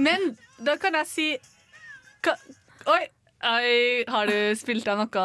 Men 0.00 0.30
da 0.64 0.76
kan 0.80 0.96
jeg 1.00 1.08
si 1.10 1.26
ka, 2.24 2.34
Oi, 2.88 3.02
oi, 3.44 4.04
har 4.08 4.30
du 4.30 4.36
spilt 4.56 4.88
av 4.88 5.02
noe? 5.02 5.24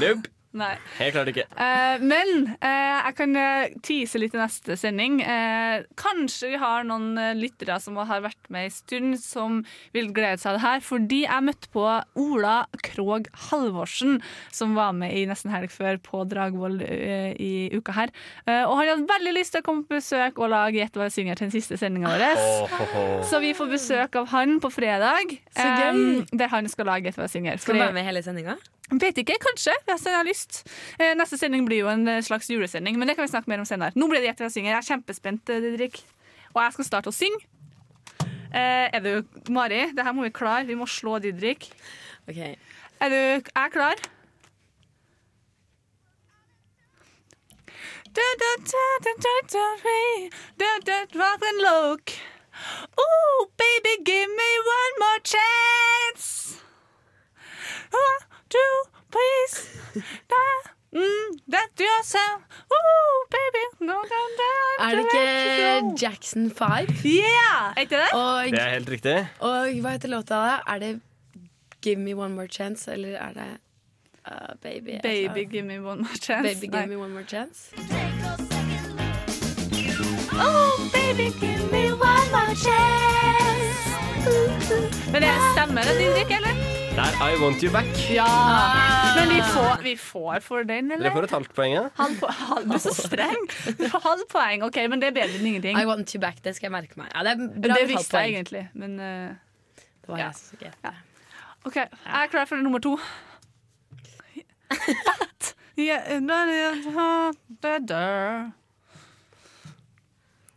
nope. 0.00 0.30
Nei. 0.54 0.74
Helt 1.00 1.16
klart 1.16 1.30
ikke. 1.32 1.46
Uh, 1.58 2.02
men 2.02 2.48
uh, 2.62 2.94
jeg 3.04 3.16
kan 3.18 3.38
eh, 3.38 3.74
tease 3.84 4.20
litt 4.22 4.36
i 4.36 4.40
neste 4.40 4.76
sending. 4.78 5.18
Uh, 5.26 5.82
kanskje 5.98 6.52
vi 6.52 6.60
har 6.62 6.86
noen 6.86 7.18
lyttere 7.38 7.80
som 7.82 7.98
har 7.98 8.22
vært 8.24 8.50
med 8.54 8.68
en 8.68 8.74
stund, 8.74 9.18
som 9.22 9.62
vil 9.94 10.12
glede 10.14 10.38
seg 10.40 10.52
av 10.52 10.58
det 10.58 10.64
her. 10.64 10.84
Fordi 10.86 11.20
jeg 11.24 11.46
møtte 11.48 11.72
på 11.74 11.84
Ola 12.22 12.56
Krog 12.86 13.28
Halvorsen, 13.48 14.20
som 14.54 14.78
var 14.78 14.94
med 14.96 15.14
i 15.14 15.24
Nesten 15.28 15.52
helg 15.54 15.72
før 15.74 15.98
på 16.04 16.22
Dragvoll 16.30 16.80
i 16.84 17.52
uka 17.74 17.94
her. 17.96 18.12
Eh, 18.46 18.62
og 18.62 18.76
han 18.78 18.90
hadde 18.90 19.08
veldig 19.08 19.34
lyst 19.36 19.54
til 19.54 19.62
å 19.62 19.66
komme 19.66 19.86
på 19.86 19.98
besøk 19.98 20.40
og 20.42 20.52
lage 20.52 20.80
Gjett 20.80 20.96
hva 20.98 21.08
jeg 21.08 21.16
synger 21.18 21.38
til 21.38 21.48
den 21.48 21.54
siste 21.54 21.78
sendinga 21.80 22.12
vår. 22.12 22.24
Oh. 22.40 23.18
Så 23.26 23.40
vi 23.42 23.54
får 23.56 23.70
besøk 23.70 24.18
av 24.20 24.30
han 24.34 24.58
på 24.62 24.70
fredag, 24.74 25.36
um, 25.58 26.24
der 26.32 26.50
han 26.52 26.70
skal 26.70 26.90
lage 26.90 27.08
Gjett 27.08 27.20
hva 27.20 27.28
jeg 27.28 27.36
synger. 27.38 27.62
Skal 27.62 27.78
du 27.78 27.84
være 27.84 27.96
med 27.96 28.08
hele 28.08 28.24
sendinga? 28.26 28.58
Vet 28.92 29.16
ikke, 29.18 29.38
kanskje. 29.40 29.72
Hvis 29.88 30.04
jeg 30.06 30.12
har 30.14 30.26
lyst. 30.28 30.58
Eh, 31.00 31.14
Neste 31.16 31.38
sending 31.40 31.64
blir 31.66 31.80
jo 31.84 31.88
en 31.88 32.04
eh, 32.08 32.22
slags 32.22 32.50
julesending, 32.52 32.98
men 33.00 33.08
det 33.08 33.16
kan 33.16 33.24
vi 33.24 33.32
snakke 33.32 33.48
mer 33.48 33.62
om 33.62 33.68
senere. 33.68 33.96
Nå 33.96 34.08
blir 34.10 34.20
det 34.20 34.28
Gjett 34.28 34.42
hva 34.42 34.50
jeg 34.50 34.56
synger. 34.58 34.74
Jeg 34.74 34.82
er 34.82 34.88
kjempespent, 34.90 35.52
eh, 35.54 35.62
Didrik. 35.64 36.02
Og 36.52 36.60
jeg 36.62 36.76
skal 36.76 36.88
starte 36.90 37.10
å 37.10 37.16
synge. 37.16 37.40
Er 38.54 39.00
du 39.02 39.24
Mari, 39.50 39.88
det 39.96 40.04
her 40.06 40.12
må 40.14 40.22
vi 40.22 40.30
klare. 40.30 40.62
Vi 40.68 40.76
må 40.78 40.86
slå 40.86 41.16
Didrik. 41.18 41.66
Ok. 42.30 42.36
Er 43.02 43.10
du 43.10 43.48
er 43.50 43.72
klar? 43.74 43.98
Da, 48.14 48.28
da, 48.38 48.50
da, 48.70 48.84
da, 49.02 49.14
da, 49.24 49.34
da. 49.50 49.64
Da, 50.62 50.70
da, 50.86 50.98
rock 51.18 51.42
and 51.42 51.60
look. 51.66 52.12
Oh, 52.96 53.48
baby, 53.58 54.04
give 54.04 54.30
me 54.30 54.50
one 54.76 54.94
more 55.02 55.20
chance. 55.24 56.60
One, 57.90 58.33
two, 58.50 58.74
please. 59.10 59.54
Da, 60.30 60.42
mm, 61.00 61.38
that 61.50 61.68
yourself. 61.80 62.42
Ooh, 62.72 63.26
baby. 63.30 63.64
No, 63.80 63.94
no, 63.94 64.20
no, 64.40 64.84
Er 64.84 64.96
det 64.96 65.04
ikke 65.04 66.02
Jackson 66.02 66.50
5? 66.50 67.04
Yeah! 67.04 67.72
Er 67.76 67.84
det? 67.84 68.00
Og, 68.12 68.44
Det 68.50 68.62
er 68.62 68.68
helt 68.68 68.90
riktig. 68.90 69.28
og 69.40 69.68
hva 69.80 69.88
heter 69.96 70.08
låta 70.08 70.34
da? 70.34 70.58
Er 70.74 70.78
det 70.78 71.00
Give 71.82 71.96
Me 71.96 72.14
One 72.14 72.34
More 72.34 72.46
Chance, 72.48 72.92
eller 72.92 73.08
er 73.18 73.32
det 73.32 73.50
uh, 74.30 74.54
Baby? 74.62 74.98
Baby, 75.02 75.44
give 75.50 75.62
me 75.66 75.78
one 75.78 75.98
more 76.02 76.18
chance. 76.22 76.48
Baby, 76.54 76.66
give 76.76 76.86
me 76.86 76.96
one 76.96 77.12
more 77.12 77.24
chance. 77.24 77.70
Oh, 80.36 80.90
baby, 80.92 81.30
give 81.40 81.72
me 81.72 81.92
one 81.92 82.30
more 82.32 82.54
chance. 82.66 83.78
Men 85.12 85.22
det 85.22 85.30
stemmer 85.56 85.82
det, 85.82 85.94
Didrik, 85.98 86.30
eller? 86.36 86.73
Det 86.94 87.02
er 87.02 87.14
I 87.26 87.34
Want 87.42 87.62
You 87.64 87.70
Back. 87.74 87.88
Ja. 88.14 88.26
Men 89.16 89.28
vi 89.34 89.40
får, 89.42 89.80
vi 89.82 89.94
får 89.98 90.40
for 90.46 90.62
den, 90.68 90.92
eller? 90.94 91.08
Dere 91.08 91.16
får 91.16 91.26
et 91.26 91.32
halvt 91.34 91.54
poeng. 91.56 91.72
ja. 91.74 91.82
Halv, 91.98 92.14
po- 92.20 92.30
halv, 92.38 92.68
du 92.68 92.74
er 92.76 92.82
så 92.84 92.92
streng. 92.94 93.48
Du 93.80 93.88
får 93.90 94.02
halv 94.04 94.22
poeng. 94.30 94.62
OK, 94.68 94.78
men 94.92 95.02
det 95.02 95.08
er 95.10 95.16
bedre 95.16 95.40
enn 95.40 95.48
ingenting. 95.50 95.80
I 95.80 95.86
want 95.88 96.14
you 96.14 96.20
back, 96.22 96.38
det 96.44 96.54
skal 96.54 96.68
jeg 96.70 96.74
merke 96.76 96.94
meg. 97.00 97.10
Ja, 97.10 97.24
det 97.26 97.32
er 97.34 97.40
bra 97.66 97.78
det 97.80 97.88
visste 97.90 98.20
jeg 98.22 98.36
halvt 98.36 98.36
egentlig, 98.36 98.62
men 98.78 98.94
uh, 99.00 99.34
Det 99.74 100.12
var 100.12 100.18
Ja. 100.22 100.28
jeg 100.28 100.34
som 100.38 100.58
ikke 100.60 100.94
OK. 101.64 101.76
Jeg 101.82 101.88
er 102.22 102.30
klar 102.36 102.46
for 102.46 102.62
nummer 102.62 102.78
to. 102.84 102.94
At 104.70 105.54
yeah, 105.78 106.22
da. 107.90 108.04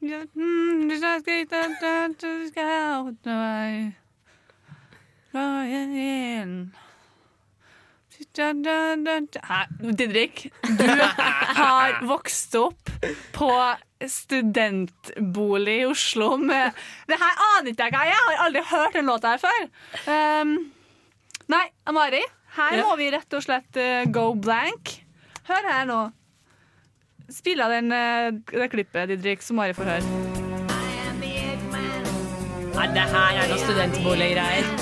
Ja, 0.06 0.22
mm, 0.38 0.92
skal 8.18 8.62
da. 8.64 8.78
Nei, 8.98 9.66
Didrik, 9.98 10.48
du 10.64 10.86
har 11.62 12.00
vokst 12.08 12.56
opp 12.60 12.92
på 13.36 13.52
studentbolig 14.08 15.80
i 15.82 15.86
Oslo 15.90 16.36
med 16.38 16.76
Det 17.10 17.18
her 17.18 17.40
aner 17.58 17.72
ikke 17.72 17.88
jeg 17.88 17.96
hva 17.96 18.04
er. 18.06 18.12
Jeg 18.14 18.38
har 18.38 18.46
aldri 18.46 18.64
hørt 18.72 18.98
den 18.98 19.10
låta 19.10 19.34
her 19.34 19.42
før. 19.42 19.66
Um, 20.06 20.54
nei, 21.50 21.66
Mari, 21.94 22.22
her 22.58 22.78
Ja. 22.78 22.86
må 22.86 22.96
vi 23.00 23.10
rett 23.14 23.38
og 23.38 23.46
slett 23.46 23.82
uh, 23.82 24.06
go 24.14 24.34
blank. 24.36 24.98
Hør 25.50 25.70
her 25.72 25.86
nå. 25.90 26.02
Spill 27.34 27.60
av 27.62 27.74
den, 27.74 27.92
uh, 27.92 28.32
det 28.54 28.70
klippet, 28.72 29.10
Didrik, 29.10 29.42
så 29.44 29.58
Mari 29.58 29.74
får 29.78 29.94
høre. 29.96 30.36
Nei, 32.78 32.92
det 32.94 33.08
her 33.10 33.40
er 33.42 33.48
noe 33.50 33.58
studentboliggreier. 33.64 34.77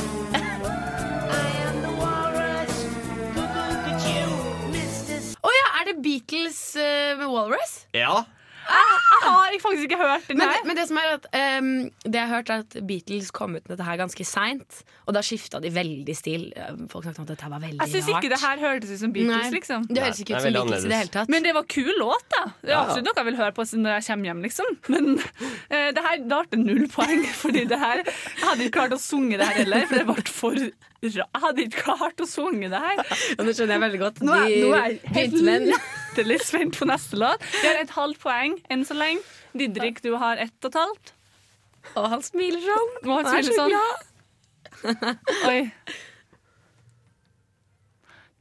Er 5.86 5.94
det 5.94 6.02
Beatles 6.04 6.60
eh, 6.76 7.14
med 7.20 7.30
Walrus? 7.30 7.76
Ja. 7.94 8.24
Jeg 8.66 9.32
har 9.32 9.56
faktisk 9.62 9.84
ikke 9.88 9.98
hørt 10.00 10.26
den 10.28 10.38
Men, 10.40 10.50
her. 10.52 10.64
men 10.68 10.78
det 10.78 10.84
som 10.90 10.98
er 11.00 11.12
at 11.16 11.26
um, 11.62 11.68
Det 12.04 12.18
jeg 12.18 12.28
har 12.28 12.32
hørt 12.36 12.50
er 12.54 12.64
at 12.66 12.76
Beatles 12.88 13.30
kom 13.34 13.56
ut 13.56 13.62
med 13.64 13.72
dette 13.76 13.86
her 13.88 13.98
ganske 14.02 14.26
seint. 14.28 14.80
Og 15.06 15.14
da 15.16 15.22
skifta 15.26 15.60
de 15.64 15.70
veldig 15.74 16.16
stil. 16.18 16.48
Folk 16.92 17.06
snakket 17.06 17.20
om 17.22 17.28
at 17.28 17.32
dette 17.34 17.50
var 17.54 17.62
veldig 17.64 17.80
Jeg 17.82 17.94
syns 17.94 18.10
ikke 18.14 18.32
det 18.34 18.40
her 18.42 18.62
hørtes 18.64 18.94
ut 18.96 19.02
som 19.04 19.14
Beatles, 19.16 19.46
Nei, 19.46 19.52
liksom. 19.56 19.86
Det 19.90 20.04
høres 20.04 20.22
ikke 20.24 20.36
ut 20.36 20.46
som 20.48 20.58
Beatles 20.58 20.88
i 20.88 20.92
det 20.92 21.00
hele 21.04 21.14
tatt. 21.18 21.32
Men 21.36 21.46
det 21.46 21.54
var 21.58 21.68
kul 21.76 21.92
låt, 22.02 22.26
da. 22.36 22.44
Det 22.62 22.72
er 22.72 22.76
Ja. 22.76 22.82
absolutt 22.86 23.10
noe 23.10 23.18
jeg 23.22 23.30
vil 23.32 23.40
høre 23.42 23.56
på 23.60 23.68
når 23.86 23.92
jeg 23.98 24.08
kommer 24.10 24.32
hjem, 24.32 24.42
liksom. 24.48 24.72
Men 24.96 25.12
uh, 25.20 25.90
det 25.96 26.06
her 26.08 26.26
da 26.34 26.42
ble 26.50 26.62
null 26.64 26.88
poeng, 26.96 27.24
fordi 27.44 27.66
det 27.70 27.80
her 27.80 28.02
Jeg 28.06 28.44
hadde 28.46 28.66
ikke 28.68 28.78
klart 28.80 28.98
å 28.98 29.02
sunge 29.02 29.38
det 29.40 29.48
her 29.52 29.62
heller, 29.64 29.86
for 29.90 30.02
det 30.02 30.08
ble 30.10 30.26
for 30.42 30.58
rart 30.58 30.92
Jeg 31.06 31.42
hadde 31.46 31.66
ikke 31.68 31.86
klart 31.86 32.22
å 32.24 32.26
synge 32.30 32.70
det 32.74 32.82
her. 32.82 33.02
Og 33.38 33.46
nå 33.46 33.54
skjønner 33.54 33.78
jeg 33.78 33.84
veldig 33.86 34.02
godt. 34.02 34.22
Nå 34.26 34.34
er, 34.42 34.50
De 34.50 34.62
nå 34.66 34.74
er 34.80 35.80
latterlig 36.16 36.42
spent 36.46 36.78
på 36.80 36.86
neste 36.86 37.16
låt. 37.16 37.44
Vi 37.62 37.68
har 37.68 37.76
et 37.82 37.90
halvt 37.92 38.20
poeng 38.22 38.56
enn 38.72 38.86
så 38.86 38.94
lenge. 38.96 39.22
Didrik, 39.54 40.02
du 40.04 40.16
har 40.16 40.38
ett 40.38 40.56
og 40.64 40.72
et 40.72 40.80
halvt. 40.80 41.14
Og 41.96 42.10
han 42.10 42.22
smiler 42.24 42.62
sånn. 42.64 42.94
Og 43.04 43.12
han 43.16 43.26
er 43.26 43.44
smiler 43.44 43.54
så 43.54 43.54
sånn. 43.60 43.72
Oi. 45.50 45.72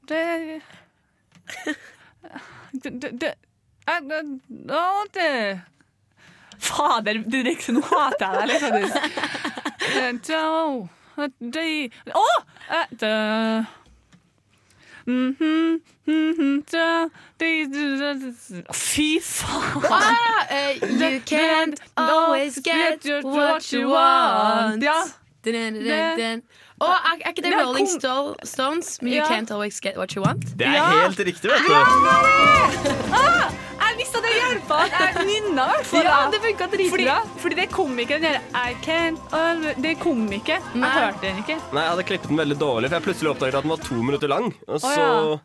Det 0.08 0.60
Det, 2.74 2.90
det, 2.90 3.10
det, 3.20 3.34
det. 5.14 5.60
Fader, 6.58 7.20
Didrik, 7.28 7.62
nå 7.70 7.80
hater 7.86 8.24
jeg 8.26 8.34
deg 8.38 8.46
litt, 8.50 8.62
faktisk. 8.64 8.96
Å! 12.18 13.83
Da. 15.04 15.80
Da, 16.70 17.08
de- 17.36 17.68
de- 17.68 18.34
de- 18.48 18.62
Fy 18.72 19.20
faen! 19.20 19.82
Ah, 19.90 20.46
eh, 20.48 20.78
you 20.80 21.20
can't 21.24 21.80
always 21.94 22.60
get 22.60 23.02
what 23.24 23.70
you 23.72 23.88
want. 23.88 24.82
Ja. 25.84 26.14
Å, 26.84 26.94
er, 26.94 27.18
er 27.24 27.32
ikke 27.32 27.42
det 27.42 27.50
Det 27.50 27.58
er 27.58 27.64
Rolling 27.64 27.86
kom- 27.88 28.34
Stones? 28.44 28.94
Men 29.02 29.12
you 29.12 29.20
Ja. 29.22 29.26
can't 29.30 29.50
always 29.50 29.80
get 29.80 29.96
what 29.96 30.14
you 30.16 30.22
want? 30.24 30.44
Det 30.56 30.66
er 30.66 30.72
Ja. 30.78 30.88
helt 31.04 31.18
riktig, 31.18 31.50
vet 31.50 31.66
du. 31.66 31.74
Ah, 33.14 33.50
jeg 33.88 33.96
visste 34.00 34.18
at 34.18 34.24
det 34.26 34.32
hjelpa! 34.34 34.78
Jeg 34.90 35.26
nynna 35.28 35.64
i 35.64 35.70
hvert 35.74 35.86
fall. 35.90 36.04
Ja, 36.08 36.16
det 36.32 36.40
funka 36.42 36.66
Fordi, 36.68 36.86
dritbra. 36.88 37.16
fordi 37.42 37.56
det 37.60 37.66
kom 37.72 37.98
ikke 38.02 38.18
den 38.18 38.26
derre 38.26 38.40
I 38.54 38.74
can't 38.84 39.82
Det 39.82 39.94
kom 40.00 40.24
ikke. 40.32 40.56
Jeg 40.58 40.80
Nei. 40.82 40.90
hørte 40.90 41.20
den 41.22 41.36
ikke. 41.42 41.56
Nei, 41.72 41.82
Jeg 41.84 41.90
hadde 41.92 42.04
klippet 42.08 42.28
den 42.28 42.36
veldig 42.40 42.58
dårlig, 42.58 42.88
for 42.90 42.98
jeg 42.98 43.06
plutselig 43.06 43.30
oppdaget 43.34 43.54
at 43.60 43.62
den 43.62 43.70
var 43.70 43.76
to 43.84 43.94
minutter 44.02 44.28
lang. 44.28 44.54
Og 44.68 44.80
så 44.80 44.94
Å, 44.98 45.40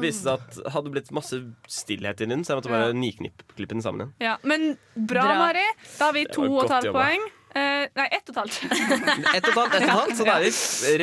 viste 0.00 0.22
det 0.22 0.24
seg 0.24 0.32
at 0.38 0.50
det 0.64 0.72
hadde 0.72 0.90
blitt 0.94 1.10
masse 1.12 1.40
stillhet 1.68 2.20
inni 2.20 2.34
den, 2.36 2.44
så 2.44 2.54
jeg 2.54 2.62
måtte 2.62 2.70
bare 2.70 2.92
niklippe 2.94 3.68
den 3.68 3.82
sammen 3.82 4.00
igjen. 4.06 4.12
Ja, 4.20 4.36
men 4.44 4.76
bra, 4.96 5.22
Bra. 5.26 5.34
Mari. 5.46 5.66
Da 5.98 6.04
har 6.06 6.12
vi 6.12 6.24
to 6.26 6.42
og 6.46 6.64
et 6.64 6.70
halvt 6.70 6.92
poeng. 6.94 7.20
Eh, 7.50 7.88
nei, 7.98 8.06
ett 8.14 8.28
og 8.30 8.34
et 8.34 8.38
halvt. 8.38 8.58
Ett 9.34 9.46
og 9.48 9.50
et 9.50 9.56
halvt, 9.58 9.74
ett 9.74 9.78
og 9.82 9.82
et 9.82 9.90
halvt, 9.90 10.14
så 10.20 10.26
da 10.28 10.34
er 10.38 10.44
vi 10.46 10.50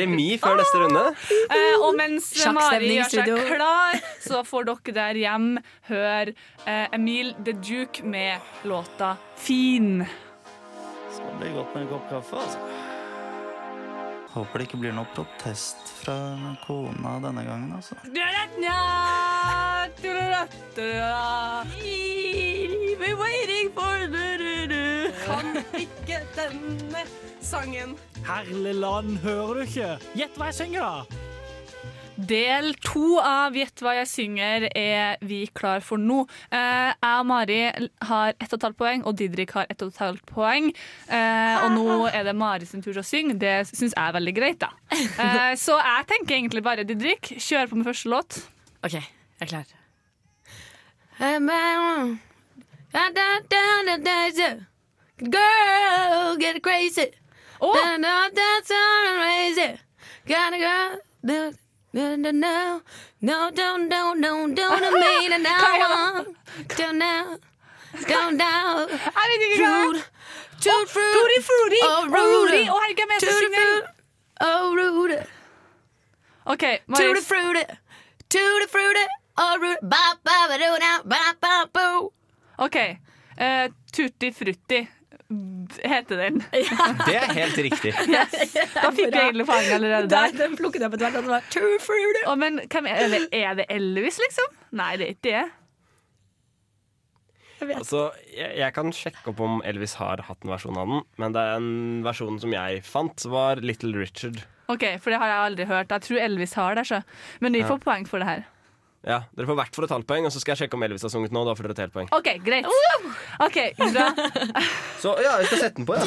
remis 0.00 0.40
før 0.40 0.54
neste 0.56 0.78
runde. 0.80 1.02
Uh, 1.52 1.76
og 1.84 1.90
mens 1.98 2.30
Mari 2.56 2.88
gjør 2.94 3.10
seg 3.12 3.28
klar, 3.50 3.98
så 4.24 4.40
får 4.48 4.62
dere 4.70 4.94
der 4.96 5.14
hjem 5.20 5.48
høre 5.90 6.32
uh, 6.64 6.86
Emil 6.96 7.34
The 7.44 7.52
Duke 7.60 8.00
med 8.04 8.40
låta 8.64 9.16
'Fin'. 9.36 10.06
Skal 11.12 11.36
bli 11.42 11.50
godt 11.52 11.74
med 11.74 11.82
en 11.84 11.90
kopp 11.92 12.08
kaffe, 12.08 12.36
altså. 12.40 12.58
Håper 14.32 14.54
det 14.60 14.64
ikke 14.68 14.80
blir 14.80 14.92
noe 14.96 15.08
protest 15.12 15.80
fra 16.00 16.16
kona 16.64 17.18
denne 17.24 17.42
gangen, 17.44 17.72
altså. 17.76 17.96
Vi 22.98 23.14
waiting 23.18 23.47
denne 26.38 27.06
sangen. 27.42 27.96
Herlig 28.26 28.74
land, 28.78 29.16
hører 29.24 29.58
du 29.58 29.64
ikke? 29.66 29.96
Gjett 30.18 30.36
hva 30.38 30.52
jeg 30.52 30.60
synger, 30.62 30.84
da! 30.84 31.24
Del 32.18 32.72
to 32.82 33.20
av 33.22 33.54
Gjett 33.54 33.78
hva 33.82 33.92
jeg 34.00 34.08
synger 34.10 34.64
er 34.74 35.20
vi 35.22 35.44
klar 35.54 35.84
for 35.86 36.02
nå. 36.02 36.24
Eh, 36.50 36.90
jeg 36.90 37.20
og 37.20 37.26
Mari 37.30 37.58
har 38.08 38.32
ett 38.34 38.50
og 38.50 38.56
et 38.58 38.66
halvt 38.66 38.78
poeng, 38.80 39.04
og 39.06 39.14
Didrik 39.20 39.54
har 39.54 39.68
ett 39.70 39.84
og 39.86 39.92
et 39.92 40.00
halvt 40.02 40.24
poeng. 40.26 40.70
Eh, 41.06 41.62
og 41.62 41.76
nå 41.76 41.98
er 42.10 42.26
det 42.26 42.34
Mari 42.38 42.66
sin 42.66 42.82
tur 42.82 42.90
til 42.90 43.04
å 43.04 43.06
synge. 43.06 43.38
Det 43.38 43.54
syns 43.70 43.94
jeg 43.94 44.02
er 44.02 44.16
veldig 44.18 44.34
greit, 44.34 44.58
da. 44.62 44.72
Eh, 44.90 45.54
så 45.58 45.78
jeg 45.78 46.08
tenker 46.10 46.38
egentlig 46.38 46.64
bare, 46.66 46.86
Didrik, 46.86 47.32
kjør 47.38 47.70
på 47.70 47.78
med 47.78 47.86
første 47.86 48.10
låt. 48.10 48.40
OK, 48.82 48.98
jeg 48.98 49.46
er 49.46 49.52
klar. 49.54 49.70
Girl, 55.18 56.36
get 56.38 56.62
crazy. 56.62 57.10
Å! 57.60 57.72
Da, 57.74 57.96
da, 57.98 58.28
da, 58.30 58.48
so 58.64 58.74
crazy. 59.18 59.78
Got 60.26 60.52
a 60.54 60.58
girl. 60.58 60.98
Da, 61.26 61.50
da, 61.92 62.16
da, 62.16 62.30
no. 62.32 62.82
No, 63.20 63.50
don't, 63.50 63.88
don't, 63.88 64.20
don't, 64.20 64.54
don't 64.54 64.94
mean 64.94 65.32
it 65.32 65.42
now. 65.48 66.24
Don't 66.76 66.98
now. 66.98 67.36
Don't 68.06 68.36
now. 68.36 68.86
Jeg 68.86 69.30
vet 69.32 69.44
ikke 69.48 69.58
hva 69.64 69.92
det 69.94 70.02
er. 70.02 70.04
Toot 70.60 70.88
fruit. 70.90 71.14
Fruity, 71.14 71.40
fruity. 71.48 71.80
Oh, 71.82 72.04
Rudy. 72.12 72.60
rude. 72.60 72.60
Å, 72.70 72.78
herregud, 72.84 73.10
jeg 73.10 73.20
skal 73.20 73.32
Tutti 73.32 73.48
synge 73.48 73.94
Oh, 74.40 74.74
rude. 74.78 75.18
OK, 76.46 76.64
Tutti 76.86 77.06
Mari. 77.08 77.22
frutti. 77.26 77.64
Tutti 78.30 78.68
frutti. 78.70 79.04
Oh, 79.38 79.56
rude. 79.62 79.78
Ba, 79.82 80.02
ba, 80.22 80.36
ba, 80.50 80.58
do, 80.62 80.70
now. 80.82 81.02
Ba, 81.04 81.20
ba, 81.42 81.54
boo. 81.74 82.12
OK. 82.58 82.76
Eh, 83.38 83.68
Tutti 83.92 84.30
frutti 84.32 84.80
heter 85.84 86.20
den. 86.22 86.40
Det 87.08 87.14
er 87.18 87.32
helt 87.36 87.58
riktig. 87.68 87.92
Da 87.92 88.90
fikk 88.94 89.12
du 89.12 89.18
egentlig 89.20 89.46
poeng 89.48 89.70
allerede 89.76 90.10
der. 90.12 90.34
Den 90.38 90.56
plukket 90.58 90.82
jeg 90.82 90.90
opp 90.90 90.98
etter 90.98 91.14
hvert. 91.28 91.28
var 91.28 92.32
oh, 92.32 92.36
men 92.40 92.60
hvem 92.66 92.90
er, 92.90 93.08
det, 93.12 93.22
er 93.36 93.58
det 93.60 93.68
Elvis, 93.72 94.20
liksom? 94.22 94.52
Nei, 94.78 94.92
det 95.00 95.08
er 95.08 95.16
ikke 95.16 95.30
det. 95.30 95.46
Altså, 97.74 98.04
jeg, 98.30 98.52
jeg 98.60 98.74
kan 98.76 98.92
sjekke 98.94 99.32
opp 99.32 99.40
om 99.42 99.58
Elvis 99.66 99.96
har 99.98 100.22
hatt 100.28 100.44
en 100.46 100.52
versjon 100.52 100.78
av 100.78 100.92
den, 100.92 101.00
men 101.18 101.34
det 101.34 101.42
er 101.42 101.56
en 101.58 101.72
versjon 102.06 102.38
som 102.38 102.54
jeg 102.54 102.84
fant, 102.86 103.26
var 103.32 103.58
Little 103.64 103.96
Richard. 103.98 104.44
Ok, 104.68 104.84
For 105.00 105.10
det 105.10 105.18
har 105.22 105.30
jeg 105.32 105.44
aldri 105.46 105.66
hørt. 105.70 105.90
Jeg 105.94 106.04
tror 106.04 106.20
Elvis 106.22 106.54
har 106.58 106.76
det. 106.76 106.84
Så. 106.86 107.00
Men 107.40 107.56
vi 107.56 107.64
Ja. 107.64 107.68
får 107.70 107.80
poeng 107.82 108.06
for 108.06 108.20
det 108.20 108.28
her. 108.28 108.44
Ja, 109.08 109.22
Dere 109.32 109.48
får 109.48 109.56
hvert 109.56 109.76
for 109.78 109.86
et 109.86 109.92
halvt 109.94 110.06
poeng, 110.08 110.26
og 110.28 110.32
så 110.34 110.40
skal 110.42 110.52
jeg 110.52 110.60
sjekke 110.64 110.76
om 110.76 110.82
Elvis 110.84 111.04
har 111.06 111.12
sunget 111.12 111.32
nå. 111.32 111.40
Da 111.48 111.54
får 111.56 111.64
dere 111.70 111.76
et 111.76 111.82
helt 111.86 111.94
poeng. 111.94 112.10
OK, 112.12 112.28
greit. 112.44 112.66
Ok, 113.40 113.56
bra. 113.80 114.08
Så 115.02 115.14
ja, 115.24 115.38
jeg 115.40 115.48
skal 115.48 115.62
sette 115.62 115.76
den 115.80 115.88
på, 115.88 115.96
ja. 115.96 116.04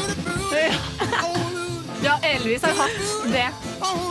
Ja, 2.05 2.13
Elvis 2.29 2.61
har 2.67 2.77
hatt 2.77 3.01
det. 3.33 3.47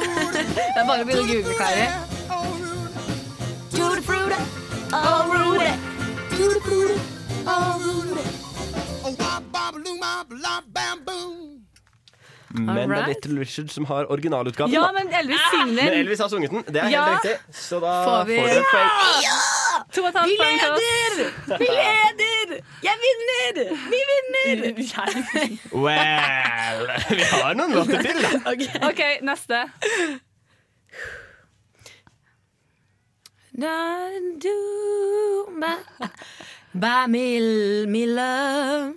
Det 0.74 0.81
er 0.81 0.87
bare 0.88 1.05
å 1.05 1.07
begynne 1.07 1.22
å 1.22 1.31
google, 1.31 1.55
Kari. 1.59 1.87
Tutti 3.70 4.03
frutti. 4.11 4.42
Oh, 4.90 5.22
rude. 5.31 5.70
Tutti 6.35 6.61
frutti. 6.66 7.00
Oh, 7.46 7.79
rude. 7.79 8.11
Men 12.52 12.90
det 12.90 12.98
er 12.98 13.06
Little 13.06 13.40
Richard 13.40 13.68
som 13.70 13.84
har 13.86 14.06
originalutgaven. 14.10 14.72
Ja, 14.74 14.80
da. 14.80 14.92
men 14.92 15.12
Elvis 15.14 15.40
synger 15.52 15.74
Men. 15.76 15.92
Elvis 16.00 16.18
har 16.18 16.28
sunget 16.32 16.50
den. 16.50 16.64
Det 16.66 16.80
er 16.82 16.88
Ja. 16.90 17.04
helt 17.04 17.24
riktig. 17.24 17.54
Så 17.54 17.78
da 17.80 17.92
Får 18.04 18.10
får 18.10 18.24
vi- 18.26 18.36
dere 18.36 18.58
et 18.58 18.64
poeng. 18.72 18.90
To 19.94 20.02
og 20.02 20.08
et 20.08 20.16
halvt 20.18 20.38
poeng 20.40 20.58
til 20.60 20.70
oss. 20.70 20.80
leder! 20.80 21.58
Vi 21.62 21.66
leder! 21.70 22.58
Jeg 22.82 22.96
vinner! 23.04 23.54
Vi 23.90 24.00
vinner! 24.10 24.74
Well, 25.84 26.86
vi 27.10 27.22
har 27.22 27.54
noen 27.54 27.72
låter 27.72 28.02
til, 28.02 28.18
da. 28.22 28.30
OK, 28.90 29.02
neste. 29.22 29.62
Don't 33.58 34.38
do 34.38 35.46
my, 35.52 35.76
by 36.74 37.06
me, 37.06 37.86
me 37.86 38.06
love. 38.06 38.94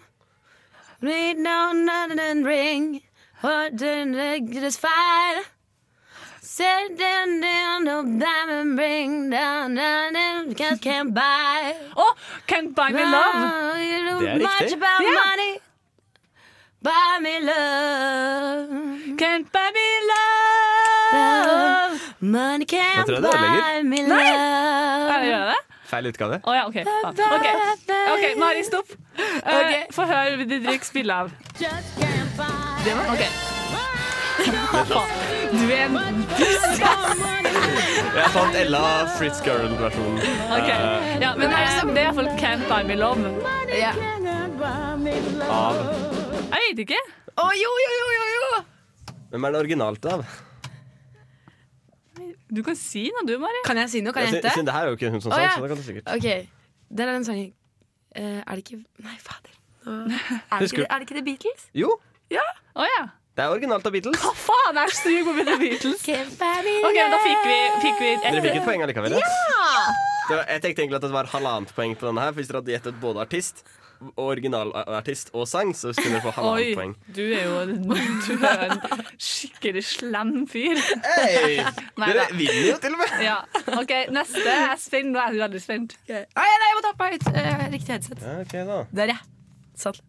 Read 1.02 1.44
down 1.44 1.90
and 1.90 2.46
ring. 2.46 3.02
Down, 9.32 9.32
down, 9.32 9.76
down, 9.76 10.14
down, 10.14 10.54
can't, 10.56 10.80
can't 10.82 11.14
buy. 11.14 11.74
Å, 11.96 12.06
Can't 12.48 12.74
Buy 12.76 12.92
Me 12.96 13.04
Love. 13.04 13.36
Oh, 13.36 13.76
Det 14.22 14.30
er 14.30 14.40
riktig. 14.40 14.78
about 14.78 15.02
Ja. 15.04 15.60
Buy 16.84 17.20
me 17.22 17.40
love. 17.40 19.16
Can't 19.18 19.52
Buy 19.52 19.72
Me 19.76 19.88
Love. 20.12 22.00
Money 22.22 22.66
can't 22.66 23.08
buy 23.08 23.82
me 23.84 24.04
love. 24.04 24.10
Nei! 24.10 24.32
gjør 25.28 25.40
jeg 25.40 25.48
det? 25.52 25.62
Feil 25.94 26.12
utgave. 26.12 26.40
Å 26.44 26.56
ja, 26.56 26.68
OK. 26.68 26.80
faen. 26.84 27.24
Ok, 27.40 27.48
Ok, 28.14 28.28
Mari, 28.40 28.64
stopp. 28.68 28.96
Okay. 29.16 29.58
Ok. 29.60 29.96
Få 29.96 30.08
høre 30.12 30.46
Didrik 30.48 30.84
spille 30.88 31.24
av. 31.26 31.34
Just 31.60 32.00
can't 32.00 32.38
buy. 32.40 32.73
Det 32.86 32.94
var 32.98 33.06
OK. 33.14 33.24
Du 35.54 35.66
er 35.72 35.86
en 35.86 35.96
Jeg 38.14 38.30
fant 38.34 38.56
Ella 38.60 38.82
Fritz-Girl-versjonen. 39.18 40.18
OK. 40.20 40.70
eh, 40.70 41.22
Ja, 41.22 41.30
men 41.40 41.48
eh, 41.50 41.82
det 41.94 42.02
er 42.02 42.08
iallfall 42.08 42.30
Can't 42.42 42.66
Buy 42.70 42.84
Me 42.90 42.96
Love. 43.00 43.32
Ja. 43.74 43.94
av 45.50 45.80
Jeg 46.54 46.60
vet 46.70 46.84
ikke. 46.86 47.00
Å, 47.34 47.48
jo, 47.58 47.72
jo, 47.84 47.92
jo, 48.00 48.08
jo, 48.18 48.26
jo! 48.34 48.64
Hvem 49.34 49.48
er 49.48 49.56
det 49.56 49.62
originalt 49.64 50.06
av? 50.14 50.26
Du 52.54 52.62
kan 52.62 52.76
si 52.78 53.08
noe, 53.16 53.26
du, 53.26 53.34
Mari. 53.42 53.64
Kan 53.66 53.80
jeg 53.82 53.90
si 53.90 54.02
noe? 54.06 54.14
Kan 54.14 54.28
jeg 54.28 54.36
Siden 54.36 54.44
hente? 54.44 54.54
siden 54.60 54.68
det 54.70 54.76
her 54.76 54.86
er 54.86 54.92
jo 54.94 54.98
ikke 55.00 55.10
hun 55.16 55.24
som 55.24 55.32
Å, 55.34 55.36
sang, 55.40 55.46
ja. 55.48 55.54
så 55.58 55.64
det 55.64 55.70
kan 55.72 55.80
du 55.82 55.86
sikkert. 55.88 56.12
OK. 56.14 56.28
Der 56.94 57.10
er 57.10 57.16
den 57.18 57.26
sangen. 57.26 57.50
Eh, 58.14 58.42
er 58.44 58.52
det 58.54 58.62
ikke 58.68 58.78
Nei, 59.02 59.16
fader. 59.24 59.56
Nå- 59.88 60.14
Er 60.54 60.60
det, 60.60 60.68
Husker 60.68 60.84
ikke, 60.84 60.86
du- 60.86 60.94
er 60.94 61.00
det 61.02 61.08
ikke 61.10 61.18
The 61.18 61.26
Beatles? 61.32 61.64
Jo, 61.74 61.90
Å 62.74 62.88
ja. 62.90 63.04
det 63.38 63.44
er 63.46 63.54
originalt 63.54 63.86
av 63.86 63.94
Beatles. 63.94 64.18
Hva 64.24 64.34
faen 64.38 64.80
er 64.82 64.96
stryk 64.96 65.28
på 65.28 65.36
The 65.46 65.60
Beatles? 65.62 66.02
OK, 66.02 66.98
da 66.98 67.22
fikk 67.22 67.46
vi, 67.46 67.60
fikk 67.86 68.02
vi 68.02 68.10
Dere 68.24 68.42
fikk 68.42 68.56
et 68.56 68.64
et 68.64 68.68
poeng 68.68 68.86
allikevel. 68.88 69.20
Ja! 69.22 69.70
Det 70.24 70.36
var, 70.40 70.46
jeg 70.48 70.62
tenkte 70.64 70.82
egentlig 70.82 70.98
at 71.02 71.06
det 71.06 71.14
var 71.14 71.30
halvannet 71.34 71.74
poeng 71.76 71.96
på 72.00 72.08
denne 72.08 72.24
her. 72.24 72.34
For 72.34 72.42
Hvis 72.42 72.50
dere 72.50 72.62
hadde 72.62 72.74
gjettet 72.78 73.00
både 73.02 73.24
artist, 73.26 73.66
og 74.04 74.24
originalartist 74.34 75.30
og 75.38 75.46
sang, 75.48 75.72
så 75.78 75.94
skulle 75.96 76.18
dere 76.18 76.24
få 76.26 76.34
halvannet 76.36 76.72
Oi, 76.72 76.76
poeng. 76.76 76.96
du 77.16 77.22
er 77.24 77.46
jo 77.46 77.60
du 78.28 78.48
er 78.48 78.64
en 78.68 79.04
skikkelig 79.30 79.84
slem 79.88 80.34
fyr. 80.52 80.80
Hey, 81.06 81.62
Nei 82.02 82.10
Dere 82.10 82.26
vinner 82.34 82.70
jo 82.72 82.80
til 82.84 82.98
og 82.98 83.04
med. 83.04 83.14
Ja. 83.24 83.38
OK, 83.80 83.94
neste. 84.16 84.44
Jeg 84.48 84.66
er 84.72 84.82
spent. 84.82 85.14
Nå 85.14 85.22
er 85.22 85.38
jeg 85.38 85.46
veldig 85.46 85.64
spent. 85.64 85.96
Nei, 86.10 86.24
nei, 86.34 86.72
jeg 86.72 86.80
må 86.80 86.88
ta 86.88 86.96
på 87.00 87.12
høyt. 87.14 87.30
Uh, 87.30 87.68
riktig 87.76 87.96
headset. 87.98 88.26
Ja, 88.26 88.40
ok 88.44 88.58
da. 88.72 88.82
Der, 89.02 89.16
ja. 89.16 89.22
Sånn. 89.80 90.02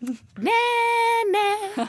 Ne, 0.00 0.52
ne. 1.26 1.88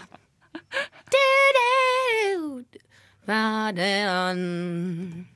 Verden 3.26 5.28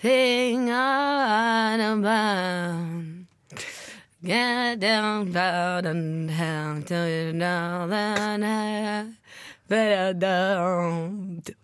Thing 0.00 0.70
on 0.70 1.80
about 1.80 3.26
Get 4.24 4.80
down, 4.80 5.30
down, 5.30 5.86
and 5.86 6.28
down, 6.28 6.80
down, 6.82 7.38
down, 7.88 7.90
down, 7.90 8.40
down, 9.68 9.68
down, 9.68 10.18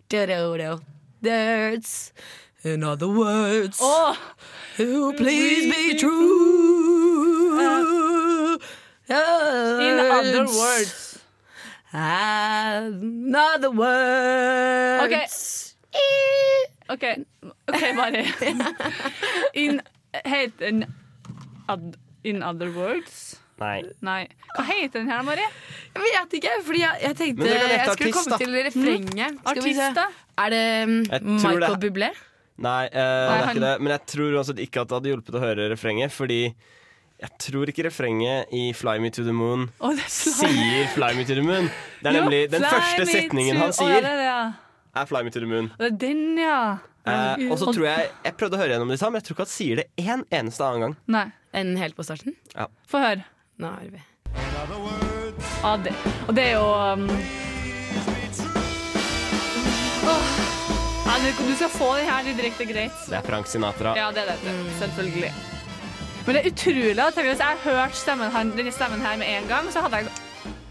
down, 0.08 0.80
That's, 1.20 2.12
in 2.62 2.84
other 2.84 3.08
words, 3.08 3.80
who 4.76 5.12
please 5.14 5.74
be 5.74 5.98
true. 5.98 6.87
In 9.08 9.98
other 10.00 10.44
words. 10.46 11.18
In 11.94 13.34
other 13.34 13.70
words. 13.70 15.04
OK. 15.04 15.16
OK, 16.90 17.04
okay 17.68 17.92
Mari. 17.96 18.24
In, 19.54 19.80
heter 20.24 20.58
den 20.58 20.84
In 22.24 22.42
other 22.42 22.70
words? 22.72 23.36
Nei. 23.58 23.82
Nei. 24.04 24.28
Hva 24.54 24.64
heter 24.68 25.00
den 25.00 25.10
her, 25.10 25.22
Mari? 25.26 25.42
Jeg 25.94 26.04
vet 26.04 26.36
ikke, 26.38 26.52
fordi 26.64 26.80
jeg, 26.84 27.00
jeg 27.02 27.16
tenkte 27.18 27.48
jeg 27.48 27.58
skulle 27.58 27.90
artist, 27.90 28.14
komme 28.14 28.30
da. 28.30 28.38
til 28.44 28.56
refrenget. 28.68 29.32
Mm. 29.34 29.40
Skal 29.48 29.64
vi 29.64 29.74
se. 29.74 29.88
Artist. 29.88 30.16
Er 30.38 30.54
det 30.54 30.64
tror 31.10 31.56
Michael 31.56 31.74
det- 31.74 31.80
Bublé? 31.88 32.10
Nei, 32.58 32.84
eh, 32.86 32.90
det 32.92 33.00
er 33.00 33.44
han- 33.44 33.56
ikke 33.56 33.64
det. 33.66 33.74
Men 33.80 33.90
jeg 33.94 34.02
tror 34.12 34.36
uansett 34.38 34.58
ikke 34.62 34.80
at 34.82 34.88
det 34.88 34.96
hadde 34.98 35.10
hjulpet 35.12 35.34
å 35.38 35.42
høre 35.42 35.68
refrenget, 35.72 36.10
fordi 36.14 36.40
jeg 37.18 37.30
tror 37.42 37.66
ikke 37.72 37.84
refrenget 37.88 38.52
i 38.54 38.72
'Fly 38.72 38.98
Me 39.02 39.10
To 39.10 39.22
The 39.26 39.32
Moon' 39.34 39.68
oh, 39.80 39.92
Fly- 39.94 40.08
sier 40.08 40.86
'Fly 40.94 41.14
Me 41.18 41.24
To 41.24 41.34
The 41.34 41.42
Moon'. 41.42 41.70
Det 42.02 42.06
er 42.06 42.14
Jo, 42.14 42.20
nemlig 42.22 42.50
den 42.52 42.62
første 42.62 43.06
setningen 43.06 43.56
to- 43.56 43.62
han 43.64 43.72
sier, 43.72 44.00
det 44.00 44.12
er 44.12 44.16
det, 44.20 44.28
ja. 44.28 44.52
er 45.02 45.04
'Fly 45.06 45.22
Me 45.24 45.30
To 45.30 45.40
The 45.40 45.46
Moon'. 45.50 45.70
Det 45.78 45.86
er 45.92 45.96
den, 45.98 46.38
ja. 46.38 46.60
Eh, 47.08 47.50
og 47.50 47.58
så 47.58 47.72
tror 47.72 47.84
jeg 47.88 48.10
Jeg 48.24 48.36
prøvde 48.36 48.54
å 48.54 48.60
høre 48.60 48.68
gjennom 48.74 48.88
det 48.92 49.00
men 49.00 49.14
jeg 49.14 49.24
tror 49.24 49.34
ikke 49.34 49.46
han 49.46 49.52
sier 49.54 49.76
det 49.76 49.86
én 49.98 50.24
eneste 50.30 50.60
annen 50.64 50.80
gang. 50.80 50.96
Nei. 51.06 51.26
En 51.54 51.76
helt 51.76 51.96
på 51.96 52.04
starten? 52.04 52.34
Ja. 52.54 52.66
Få 52.86 52.98
høre. 53.00 53.24
Nå 53.58 53.66
er 53.66 53.90
vi. 53.90 54.02
ah, 55.64 55.76
det. 55.76 55.94
Og 56.28 56.34
det 56.36 56.44
er 56.44 56.52
jo 56.52 56.66
um... 56.68 57.08
oh. 60.06 60.22
Ja, 61.08 61.14
du- 61.24 61.46
du 61.48 61.54
skal 61.56 61.68
få 61.72 61.96
den 61.96 62.06
her 62.06 62.22
det 62.22 62.32
er 62.36 62.42
direkte 62.42 62.64
greit. 62.68 62.92
Det 63.08 63.16
er 63.16 63.22
Frank 63.26 63.46
Sinatra. 63.46 63.96
Ja, 63.96 64.10
det 64.12 64.18
er 64.28 64.36
det. 64.44 64.54
Selvfølgelig. 64.78 65.57
Men 66.28 66.36
det 66.36 66.40
er 66.44 66.50
utrolig 66.52 67.00
at 67.00 67.16
hvis 67.24 67.40
jeg 67.40 67.60
hørte 67.64 67.96
stemmen, 67.96 68.28
her, 68.34 68.48
denne 68.52 68.72
stemmen 68.76 69.00
her 69.00 69.16
med 69.16 69.30
en 69.32 69.46
gang, 69.48 69.68
så 69.72 69.80
hadde 69.86 70.02
jeg 70.02 70.10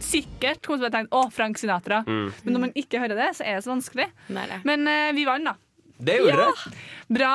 sikkert 0.07 0.59
kommet 0.63 0.83
til 0.85 0.89
å 0.91 0.93
tenke 0.93 1.17
å, 1.17 1.23
Frank 1.33 1.57
Sinatra. 1.57 2.03
Mm. 2.05 2.27
Men 2.45 2.53
når 2.53 2.61
man 2.67 2.75
ikke 2.77 3.01
hører 3.01 3.17
det, 3.17 3.31
så 3.39 3.43
er 3.47 3.57
det 3.57 3.63
så 3.65 3.71
vanskelig. 3.73 4.05
Men 4.29 4.85
uh, 4.85 5.09
vi 5.17 5.25
vant, 5.27 5.49
da. 5.49 5.55
Det 5.97 6.19
gjorde 6.19 6.35
Ja. 6.37 6.45
dere. 6.53 6.75
Bra, 7.17 7.31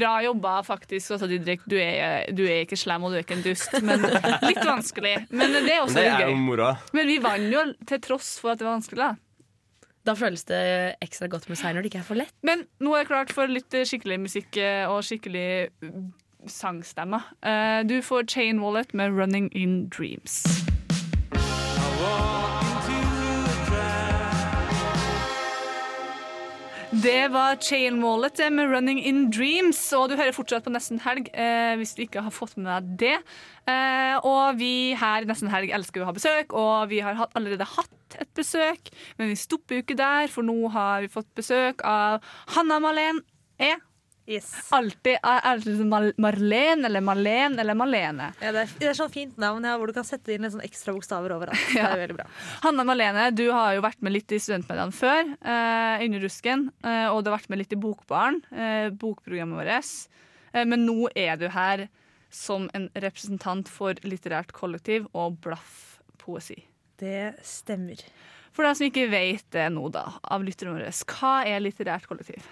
bra 0.00 0.10
jobba, 0.26 0.56
faktisk. 0.66 1.12
Også, 1.14 1.28
Didrik. 1.30 1.62
Du 1.70 1.76
er, 1.78 2.26
du 2.34 2.42
er 2.42 2.64
ikke 2.64 2.76
slem, 2.80 3.04
og 3.06 3.12
du 3.14 3.20
er 3.20 3.22
ikke 3.22 3.36
en 3.38 3.44
dust. 3.46 3.76
Men 3.86 4.02
litt 4.48 4.64
vanskelig. 4.66 5.14
Men 5.30 5.54
det 5.60 5.70
er 5.76 5.84
også 5.84 6.00
Det 6.00 6.08
er 6.10 6.24
gøy. 6.26 6.34
moroa. 6.42 6.72
Men 6.96 7.06
vi 7.06 7.20
vant 7.22 7.52
jo 7.54 7.62
til 7.86 8.02
tross 8.02 8.32
for 8.42 8.50
at 8.56 8.58
det 8.58 8.66
var 8.66 8.80
vanskelig. 8.80 9.04
Da. 9.12 9.84
Da 10.10 10.16
føles 10.18 10.42
det 10.48 10.60
ekstra 11.06 11.28
godt 11.30 11.46
med 11.52 11.60
seier 11.60 11.76
når 11.78 11.86
det 11.86 11.92
ikke 11.92 12.02
er 12.02 12.08
for 12.10 12.18
lett. 12.18 12.34
Men 12.42 12.66
nå 12.82 12.96
er 12.98 13.04
det 13.06 13.12
klart 13.12 13.30
for 13.36 13.46
litt 13.52 13.70
skikkelig 13.86 14.18
musikk 14.26 14.58
eh, 14.58 14.88
og 14.90 15.04
skikkelig 15.06 15.46
sangstemmer. 16.46 17.20
Eh, 17.42 17.82
Du 17.86 18.02
får 18.02 18.26
Chain 18.26 18.60
Wallet 18.60 18.94
med 18.94 19.10
'Running 19.10 19.50
In 19.52 19.90
Dreams'. 19.90 20.70
Det 26.90 27.28
var 27.32 27.56
Chain 27.62 28.02
Wallet 28.02 28.52
med 28.52 28.66
'Running 28.68 28.98
In 29.06 29.30
Dreams', 29.30 29.96
og 29.96 30.08
du 30.10 30.16
hører 30.16 30.34
fortsatt 30.34 30.64
på 30.64 30.72
Nesten 30.74 30.98
Helg 31.00 31.28
eh, 31.34 31.76
hvis 31.78 31.94
du 31.94 32.02
ikke 32.02 32.20
har 32.20 32.34
fått 32.34 32.56
med 32.58 32.66
deg 32.66 32.88
det. 32.98 33.18
Eh, 33.70 34.16
og 34.26 34.58
vi 34.58 34.96
her 34.98 35.22
i 35.22 35.28
Nesten 35.28 35.48
Helg 35.52 35.70
elsker 35.70 36.02
å 36.02 36.08
ha 36.08 36.12
besøk, 36.16 36.52
og 36.52 36.90
vi 36.90 36.98
har 36.98 37.28
allerede 37.38 37.64
hatt 37.76 38.18
et 38.18 38.28
besøk, 38.34 38.90
men 39.18 39.30
vi 39.30 39.38
stopper 39.38 39.78
jo 39.78 39.84
ikke 39.84 39.96
der, 39.96 40.26
for 40.26 40.42
nå 40.42 40.68
har 40.74 41.06
vi 41.06 41.12
fått 41.14 41.30
besøk 41.38 41.84
av 41.86 42.26
Hanna 42.56 42.80
Malene 42.82 43.22
E. 43.60 43.76
Alltid 44.70 45.16
er 45.26 45.62
det 45.64 45.86
Mal- 45.88 46.12
Marlene 46.22 46.86
eller 46.86 47.02
Malene 47.02 47.60
eller 47.60 47.74
Malene. 47.74 48.28
Ja, 48.40 48.52
det, 48.54 48.62
er, 48.66 48.74
det 48.78 48.88
er 48.90 48.98
sånn 48.98 49.10
fint 49.10 49.38
navn 49.40 49.64
ja, 49.66 49.72
hvor 49.80 49.90
du 49.90 49.94
kan 49.96 50.06
sette 50.06 50.34
inn 50.34 50.46
sånn 50.50 50.62
ekstra 50.62 50.94
bokstaver 50.94 51.34
overalt. 51.34 51.58
Det 51.74 51.82
er 51.82 51.98
veldig 52.04 52.18
bra. 52.20 52.26
Hanna 52.62 52.84
Malene, 52.86 53.28
du 53.34 53.46
har 53.50 53.74
jo 53.78 53.82
vært 53.84 54.00
med 54.06 54.14
litt 54.14 54.30
i 54.36 54.38
studentmediene 54.42 54.94
før, 54.94 55.32
eh, 55.40 56.04
inni 56.06 56.20
rusken, 56.22 56.68
eh, 56.84 57.08
og 57.10 57.24
du 57.24 57.30
har 57.32 57.38
vært 57.40 57.50
med 57.50 57.62
litt 57.64 57.74
i 57.74 57.80
Bokbaren, 57.80 58.38
eh, 58.54 58.88
bokprogrammet 58.94 59.58
vårt. 59.64 59.92
Eh, 60.54 60.64
men 60.64 60.86
nå 60.86 61.08
er 61.18 61.36
du 61.40 61.48
her 61.50 61.88
som 62.30 62.68
en 62.78 62.86
representant 62.94 63.66
for 63.68 63.98
litterært 64.06 64.52
kollektiv 64.54 65.08
og 65.18 65.40
blaff 65.42 65.98
poesi. 66.22 66.60
Det 67.00 67.40
stemmer. 67.42 67.98
For 68.54 68.66
deg 68.66 68.76
som 68.78 68.86
ikke 68.86 69.10
vet 69.10 69.46
det 69.54 69.68
nå, 69.74 69.88
da, 69.94 70.06
av 70.30 70.42
lytterne 70.46 70.76
våre, 70.76 70.90
hva 71.10 71.34
er 71.48 71.62
litterært 71.64 72.06
kollektiv? 72.10 72.44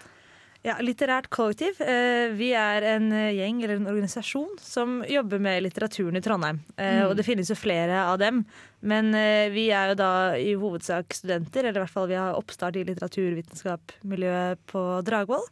Ja, 0.67 0.75
Litterært 0.83 1.29
kollektiv. 1.31 1.79
Eh, 1.81 2.33
vi 2.35 2.49
er 2.59 2.83
en 2.97 3.07
gjeng 3.13 3.61
eller 3.63 3.77
en 3.79 3.87
organisasjon 3.87 4.57
som 4.61 4.99
jobber 5.07 5.39
med 5.41 5.63
litteraturen 5.63 6.17
i 6.19 6.21
Trondheim. 6.25 6.59
Eh, 6.77 6.99
Mm. 6.99 7.11
Og 7.11 7.17
det 7.17 7.25
finnes 7.25 7.49
jo 7.49 7.55
flere 7.55 7.95
av 8.11 8.19
dem. 8.19 8.45
Men 8.83 9.15
eh, 9.15 9.49
vi 9.55 9.69
er 9.71 9.89
jo 9.91 9.95
da 9.95 10.35
i 10.37 10.55
hovedsak 10.59 11.15
studenter, 11.15 11.61
eller 11.65 11.79
i 11.81 11.85
hvert 11.85 11.95
fall 11.95 12.09
vi 12.09 12.15
har 12.19 12.35
oppstart 12.35 12.77
i 12.77 12.85
litteraturvitenskap-miljøet 12.85 14.59
på 14.67 14.83
Dragvoll. 15.07 15.47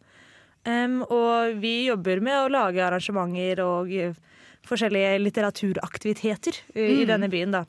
Og 0.66 1.54
vi 1.62 1.86
jobber 1.86 2.20
med 2.20 2.34
å 2.42 2.50
lage 2.50 2.82
arrangementer 2.82 3.60
og 3.62 3.88
forskjellige 4.66 5.20
litteraturaktiviteter 5.22 6.58
i 6.74 7.04
Mm. 7.04 7.06
denne 7.06 7.30
byen. 7.30 7.52
da, 7.52 7.64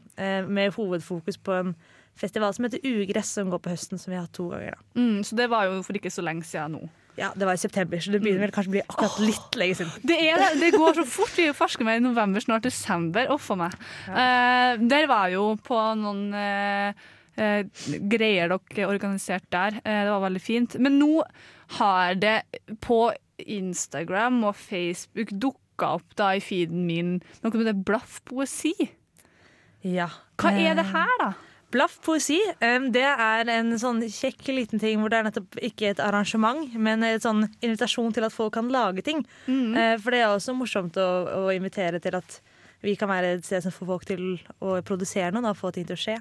Med 0.47 0.73
hovedfokus 0.73 1.37
på 1.37 1.51
en 1.59 1.75
festival 2.15 2.51
som 2.55 2.65
heter 2.65 2.79
Ugress, 2.83 3.29
som 3.29 3.51
går 3.51 3.59
på 3.61 3.69
høsten, 3.69 3.99
som 3.99 4.09
vi 4.11 4.15
har 4.17 4.23
hatt 4.25 4.33
to 4.33 4.49
ganger. 4.49 4.71
da. 4.71 4.99
Mm, 4.99 5.19
så 5.23 5.35
det 5.35 5.47
var 5.49 5.65
jo 5.65 5.83
for 5.83 5.93
ikke 5.93 6.09
så 6.09 6.23
lenge 6.23 6.41
siden 6.43 6.71
nå. 6.71 6.89
Ja, 7.17 7.31
det 7.33 7.47
var 7.49 7.57
i 7.57 7.61
september, 7.61 7.97
så 7.97 8.13
det 8.13 8.21
begynner 8.21 8.45
vel 8.45 8.53
kanskje 8.53 8.69
å 8.69 8.75
bli 8.75 8.83
akkurat 8.83 9.19
litt 9.23 9.55
lenge 9.57 9.79
siden. 9.79 10.05
Det, 10.05 10.17
er, 10.21 10.43
det. 10.61 10.69
går 10.75 10.99
så 10.99 11.05
fort. 11.09 11.33
Vi 11.33 11.47
er 11.49 11.57
ferske 11.57 11.85
med 11.85 11.97
i 11.97 12.03
november, 12.05 12.43
snart 12.43 12.67
desember. 12.67 13.31
Å, 13.33 13.37
a 13.41 13.57
meg. 13.57 13.77
Uh, 14.05 14.85
der 14.91 15.07
var 15.09 15.31
jo 15.33 15.47
på 15.65 15.79
noen 15.97 16.27
uh, 16.37 17.07
uh, 17.41 17.87
greier 18.13 18.53
dere 18.53 18.89
organiserte 18.91 19.49
der. 19.49 19.79
Det 19.81 20.11
var 20.13 20.27
veldig 20.27 20.43
fint. 20.43 20.77
Men 20.77 20.99
nå 21.01 21.23
har 21.79 22.21
det 22.21 22.37
på 22.85 23.01
Instagram 23.41 24.43
og 24.51 24.55
Facebook 24.61 25.33
dukka 25.33 25.95
opp 25.97 26.15
da 26.21 26.31
i 26.37 26.43
feeden 26.43 26.85
min 26.85 27.17
noe 27.41 27.57
med 27.57 27.69
det 27.71 27.79
blaff 27.87 28.21
poesi. 28.29 28.75
Ja. 29.81 30.11
Hva 30.37 30.53
er 30.53 30.77
det 30.77 30.85
her, 30.93 31.17
da? 31.21 31.33
Blaff 31.73 31.97
poesi, 32.05 32.37
det 32.93 33.03
er 33.03 33.49
en 33.51 33.73
sånn 33.79 33.99
kjekk 34.07 34.45
liten 34.53 34.79
ting 34.79 35.01
hvor 35.01 35.11
det 35.11 35.17
er 35.19 35.25
nettopp 35.27 35.57
ikke 35.67 35.89
et 35.91 35.99
arrangement, 35.99 36.71
men 36.79 37.03
en 37.03 37.23
sånn 37.23 37.41
invitasjon 37.59 38.15
til 38.15 38.23
at 38.23 38.35
folk 38.35 38.53
kan 38.55 38.71
lage 38.71 39.03
ting. 39.03 39.25
Mm. 39.51 39.75
For 39.99 40.15
det 40.15 40.21
er 40.21 40.31
også 40.31 40.55
morsomt 40.55 40.95
å, 41.01 41.07
å 41.41 41.43
invitere 41.51 41.99
til 42.03 42.15
at 42.15 42.39
vi 42.85 42.95
kan 42.95 43.09
være 43.09 43.35
et 43.35 43.45
sted 43.45 43.65
som 43.65 43.73
får 43.73 43.89
folk 43.89 44.07
til 44.07 44.23
å 44.63 44.77
produsere 44.85 45.33
noe, 45.33 45.45
da, 45.45 45.55
få 45.57 45.73
ting 45.75 45.87
til 45.87 45.97
å 45.97 46.01
skje. 46.01 46.17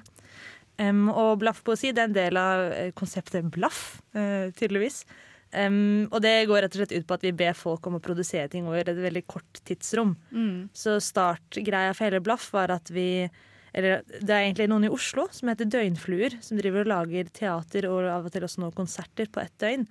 Um, 0.77 1.07
og 1.09 1.39
Blaff 1.41 1.63
poesi 1.65 1.89
det 1.89 2.03
er 2.03 2.09
en 2.11 2.17
del 2.17 2.37
av 2.37 2.67
eh, 2.69 2.91
konseptet 2.97 3.47
Blaff, 3.53 3.99
uh, 4.17 4.53
tydeligvis. 4.57 5.03
Um, 5.55 6.05
og 6.11 6.19
det 6.21 6.45
går 6.49 6.65
rett 6.65 6.75
og 6.75 6.83
slett 6.83 6.93
ut 6.93 7.07
på 7.07 7.15
at 7.17 7.23
vi 7.25 7.33
ber 7.39 7.57
folk 7.57 7.87
om 7.87 7.97
å 7.97 8.03
produsere 8.03 8.49
ting 8.51 8.67
over 8.67 8.83
et 8.83 8.99
veldig 8.99 9.23
kort 9.29 9.61
tidsrom. 9.65 10.13
Mm. 10.29 10.67
Så 10.75 10.97
startgreia 11.01 11.95
for 11.95 12.09
hele 12.09 12.21
Blaff 12.23 12.51
var 12.53 12.73
at 12.75 12.91
vi 12.93 13.25
eller 13.73 14.03
det 14.07 14.33
er 14.33 14.45
egentlig 14.45 14.69
noen 14.71 14.87
i 14.87 14.91
Oslo 14.93 15.27
som 15.33 15.51
heter 15.51 15.69
Døgnfluer, 15.69 16.37
som 16.43 16.59
driver 16.59 16.85
og 16.85 16.91
lager 16.93 17.31
teater 17.35 17.89
og 17.89 18.07
av 18.09 18.27
og 18.27 18.33
til 18.33 18.45
også 18.47 18.63
noen 18.63 18.75
konserter 18.75 19.29
på 19.31 19.43
ett 19.43 19.55
døgn. 19.61 19.87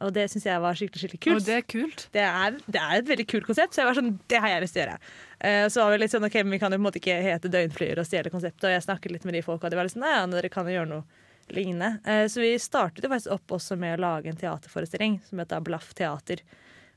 Og 0.00 0.12
det 0.16 0.26
syns 0.32 0.46
jeg 0.48 0.60
var 0.64 0.76
skikkelig 0.78 1.02
skikkelig 1.02 1.20
kult. 1.20 1.36
Og 1.42 1.46
det 1.46 1.56
er 1.58 1.64
kult. 1.68 2.04
Det 2.14 2.22
er, 2.24 2.54
det 2.64 2.80
er 2.80 2.94
et 2.96 3.08
veldig 3.10 3.26
kult 3.28 3.48
konsept, 3.50 3.74
så 3.74 3.82
jeg 3.82 3.90
var 3.90 3.98
sånn, 3.98 4.14
det 4.32 4.38
har 4.40 4.54
jeg 4.54 4.62
lyst 4.64 4.76
til 4.76 4.80
å 4.80 4.86
gjøre. 4.86 5.10
Uh, 5.40 5.66
så 5.72 5.82
var 5.82 5.92
vi 5.92 5.98
litt 6.00 6.14
sånn, 6.14 6.26
ok, 6.28 6.38
men 6.44 6.56
vi 6.56 6.60
kan 6.62 6.72
jo 6.72 6.78
på 6.78 6.80
en 6.80 6.86
måte 6.86 7.00
ikke 7.02 7.18
hete 7.26 7.50
Døgnfluer 7.52 8.00
og 8.00 8.08
stjele 8.08 8.32
konseptet. 8.32 8.64
Og 8.64 8.72
jeg 8.72 8.86
snakket 8.86 9.14
litt 9.16 9.26
med 9.28 9.36
de 9.36 9.44
folka, 9.44 9.68
og 9.68 9.74
de 9.74 9.80
var 9.80 9.88
litt 9.88 9.96
sånn, 9.96 10.08
ja, 10.08 10.24
dere 10.32 10.52
kan 10.52 10.70
jo 10.70 10.78
gjøre 10.78 10.90
noe 10.94 11.52
lignende. 11.52 11.92
Uh, 12.08 12.24
så 12.32 12.40
vi 12.40 12.54
startet 12.62 13.04
jo 13.04 13.12
faktisk 13.12 13.36
opp 13.36 13.56
også 13.58 13.76
med 13.80 13.98
å 13.98 14.02
lage 14.06 14.32
en 14.32 14.40
teaterforestilling 14.40 15.20
som 15.28 15.44
heter 15.44 15.68
Blaff 15.68 15.92
teater. 15.98 16.40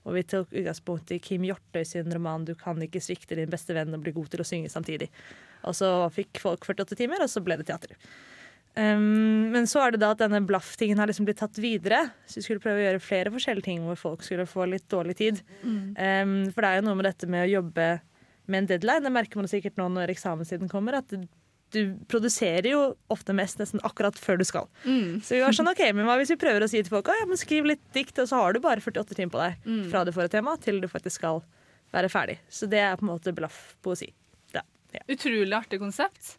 Og 0.07 0.15
vi 0.17 0.23
tok 0.27 0.51
utgangspunkt 0.51 1.11
i 1.15 1.19
Kim 1.23 1.43
Hjortøy 1.47 1.83
sin 1.87 2.11
roman 2.11 2.45
'Du 2.45 2.55
kan 2.59 2.79
ikke 2.83 3.03
svikte 3.03 3.35
din 3.39 3.51
beste 3.51 3.75
venn 3.75 3.93
og 3.95 4.03
bli 4.03 4.15
god 4.15 4.31
til 4.31 4.43
å 4.43 4.47
synge 4.47 4.71
samtidig'. 4.71 5.11
Og 5.69 5.75
så 5.77 5.89
fikk 6.13 6.39
folk 6.43 6.65
48 6.67 6.97
timer, 6.99 7.23
og 7.23 7.29
så 7.31 7.43
ble 7.43 7.57
det 7.59 7.67
teater. 7.69 7.95
Um, 8.73 9.51
men 9.53 9.67
så 9.69 9.83
er 9.83 9.93
det 9.93 9.99
da 10.01 10.13
at 10.15 10.21
denne 10.23 10.39
blaff-tingen 10.49 10.97
har 10.97 11.09
liksom 11.09 11.27
blitt 11.27 11.37
tatt 11.43 11.59
videre. 11.61 12.07
Så 12.25 12.39
vi 12.39 12.45
skulle 12.47 12.63
prøve 12.63 12.81
å 12.81 12.87
gjøre 12.87 13.03
flere 13.05 13.33
forskjellige 13.35 13.67
ting 13.67 13.83
hvor 13.85 13.99
folk 13.99 14.25
skulle 14.25 14.47
få 14.49 14.65
litt 14.71 14.87
dårlig 14.89 15.15
tid. 15.19 15.43
Mm. 15.61 15.83
Um, 15.93 16.33
for 16.55 16.65
det 16.65 16.71
er 16.71 16.81
jo 16.81 16.87
noe 16.89 16.97
med 16.97 17.07
dette 17.11 17.29
med 17.29 17.45
å 17.45 17.51
jobbe 17.59 17.87
med 18.49 18.63
en 18.63 18.69
deadline. 18.73 19.05
Det 19.05 19.13
merker 19.13 19.39
man 19.39 19.51
sikkert 19.51 19.77
nå 19.79 19.87
når 19.93 20.11
eksamenstiden 20.15 20.71
kommer. 20.71 20.97
At 21.03 21.13
du 21.73 21.79
produserer 22.09 22.67
jo 22.69 22.81
ofte 23.13 23.33
mest 23.33 23.61
nesten 23.61 23.81
akkurat 23.85 24.17
før 24.21 24.41
du 24.41 24.45
skal. 24.45 24.67
Mm. 24.85 25.21
Så 25.25 25.37
vi 25.37 25.41
var 25.41 25.55
sånn, 25.57 25.69
ok, 25.71 25.85
men 25.97 26.05
hva 26.09 26.17
hvis 26.19 26.33
vi 26.33 26.37
prøver 26.41 26.65
å 26.65 26.69
si 26.69 26.81
til 26.81 26.91
folk 26.93 27.09
at 27.09 27.21
ja, 27.23 27.29
men 27.29 27.39
skriv 27.41 27.65
litt 27.69 27.81
dikt, 27.95 28.19
og 28.21 28.29
så 28.29 28.41
har 28.41 28.53
du 28.53 28.61
bare 28.61 28.81
48 28.83 29.17
timer 29.17 29.33
på 29.33 29.41
deg 29.41 29.69
Mm. 29.69 29.85
fra 29.89 30.03
du 30.05 30.11
får 30.13 30.27
et 30.27 30.35
tema 30.37 30.53
til 30.61 30.81
du 30.81 30.89
faktisk 30.89 31.21
skal 31.21 31.41
være 31.93 32.09
ferdig. 32.13 32.37
Så 32.49 32.69
det 32.69 32.81
er 32.81 32.97
på 32.97 33.05
en 33.07 33.13
måte 33.13 33.33
blaff 33.33 33.75
poesi. 33.85 34.11
Ja. 34.93 35.01
Utrolig 35.09 35.53
artig 35.57 35.79
konsept. 35.81 36.37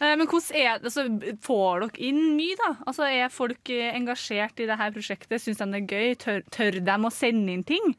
Eh, 0.00 0.16
Men 0.16 0.26
hvordan 0.26 0.56
er 0.58 0.80
altså, 0.80 1.04
får 1.40 1.80
dere 1.86 2.00
inn 2.08 2.22
mye, 2.36 2.56
da? 2.58 2.72
Altså, 2.86 3.06
er 3.06 3.28
folk 3.30 3.70
eh, 3.70 3.92
engasjert 3.94 4.58
i 4.58 4.66
dette 4.66 4.88
prosjektet? 4.96 5.38
Syns 5.40 5.58
de 5.62 5.68
det 5.70 5.82
er 5.82 5.92
gøy? 5.92 6.16
Tør, 6.18 6.42
tør 6.50 6.80
de 6.82 6.96
å 7.06 7.12
sende 7.14 7.52
inn 7.54 7.62
ting? 7.64 7.94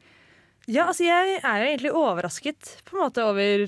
Ja, 0.66 0.86
altså 0.88 1.04
jeg 1.04 1.40
er 1.44 1.58
jo 1.60 1.70
egentlig 1.70 1.92
overrasket 1.92 2.76
på 2.88 2.96
en 2.96 3.02
måte 3.06 3.24
over 3.24 3.66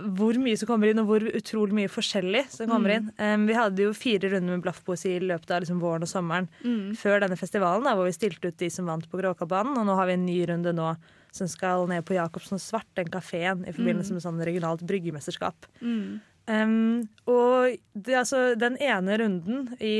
hvor 0.00 0.34
mye 0.42 0.56
som 0.58 0.66
kommer 0.66 0.90
inn, 0.90 0.98
og 0.98 1.06
hvor 1.06 1.22
utrolig 1.38 1.74
mye 1.76 1.90
forskjellig 1.92 2.48
som 2.50 2.66
kommer 2.70 2.90
Mm. 2.90 2.96
inn. 2.96 3.10
Um, 3.18 3.46
vi 3.46 3.54
hadde 3.54 3.82
jo 3.84 3.92
fire 3.94 4.30
runder 4.32 4.56
med 4.56 4.62
blaffpoesi 4.64 5.12
i 5.16 5.20
løpet 5.22 5.50
av 5.54 5.60
liksom 5.62 5.78
våren 5.80 6.02
og 6.02 6.08
sommeren 6.10 6.48
Mm. 6.64 6.96
før 6.98 7.20
denne 7.20 7.38
festivalen, 7.38 7.84
da, 7.84 7.94
hvor 7.94 8.04
vi 8.08 8.10
stilte 8.16 8.48
ut 8.48 8.56
de 8.58 8.70
som 8.70 8.86
vant 8.86 9.06
på 9.08 9.20
Gråkabanen. 9.20 9.76
Og 9.78 9.86
nå 9.86 9.94
har 9.94 10.06
vi 10.06 10.12
en 10.14 10.26
ny 10.26 10.46
runde 10.46 10.72
nå 10.74 10.96
som 11.34 11.48
skal 11.50 11.88
ned 11.90 12.04
på 12.06 12.14
Jacobsen 12.16 12.60
Svart, 12.62 12.86
den 12.98 13.10
kafeen, 13.10 13.64
i 13.66 13.74
forbindelse 13.74 14.12
Mm. 14.12 14.18
med 14.20 14.22
sånn 14.24 14.44
regionalt 14.46 14.84
bryggemesterskap. 14.86 15.66
Mm. 15.82 16.20
Um, 16.46 17.08
og 17.26 17.78
det, 17.96 18.14
altså, 18.20 18.52
den 18.60 18.76
ene 18.76 19.16
runden 19.18 19.70
i 19.80 19.94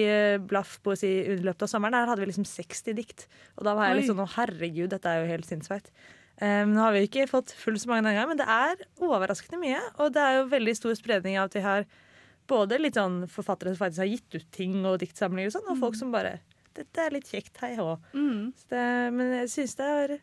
Blaff 0.45 0.45
Blaff 0.51 0.74
poesi 0.85 1.09
i 1.24 1.37
løpet 1.41 1.64
av 1.64 1.70
sommeren, 1.72 1.97
der 1.97 2.11
hadde 2.11 2.20
vi 2.20 2.28
liksom 2.28 2.45
60 2.47 2.95
dikt. 2.99 3.26
Og 3.57 3.64
da 3.64 3.74
var 3.74 3.89
jeg 3.89 4.03
litt 4.03 4.11
sånn 4.11 4.20
å 4.20 4.28
herregud, 4.37 4.91
dette 4.93 5.09
er 5.09 5.22
jo 5.22 5.30
helt 5.32 5.49
sinnssykt. 5.49 5.91
Um, 6.43 6.74
nå 6.74 6.82
har 6.82 6.93
vi 6.93 7.07
ikke 7.07 7.28
fått 7.30 7.55
fullt 7.57 7.80
så 7.80 7.89
mange 7.89 8.05
denne 8.05 8.18
gangen, 8.18 8.35
men 8.35 8.43
det 8.43 8.49
er 8.51 8.85
overraskende 9.01 9.61
mye. 9.62 9.80
Og 10.03 10.12
det 10.12 10.20
er 10.20 10.39
jo 10.41 10.49
veldig 10.53 10.76
stor 10.76 10.95
spredning 10.99 11.39
av 11.39 11.49
at 11.49 11.55
vi 11.57 11.64
har 11.64 11.87
både 12.51 12.78
litt 12.78 12.99
sånn 13.01 13.22
forfattere 13.30 13.72
som 13.72 13.87
faktisk 13.87 14.03
har 14.05 14.12
gitt 14.12 14.35
ut 14.37 14.49
ting 14.53 14.85
og 14.85 14.99
diktsamlinger 15.01 15.49
og 15.49 15.57
sånn, 15.57 15.70
og 15.72 15.80
folk 15.80 15.97
som 15.97 16.12
bare 16.12 16.41
Dette 16.74 16.99
er 16.99 17.12
litt 17.14 17.28
kjekt, 17.30 17.55
hei 17.62 17.76
hå. 17.78 17.93
Mm. 18.18 18.51
Men 19.14 19.28
jeg 19.39 19.51
syns 19.53 19.76
det 19.78 19.87
er 19.87 20.14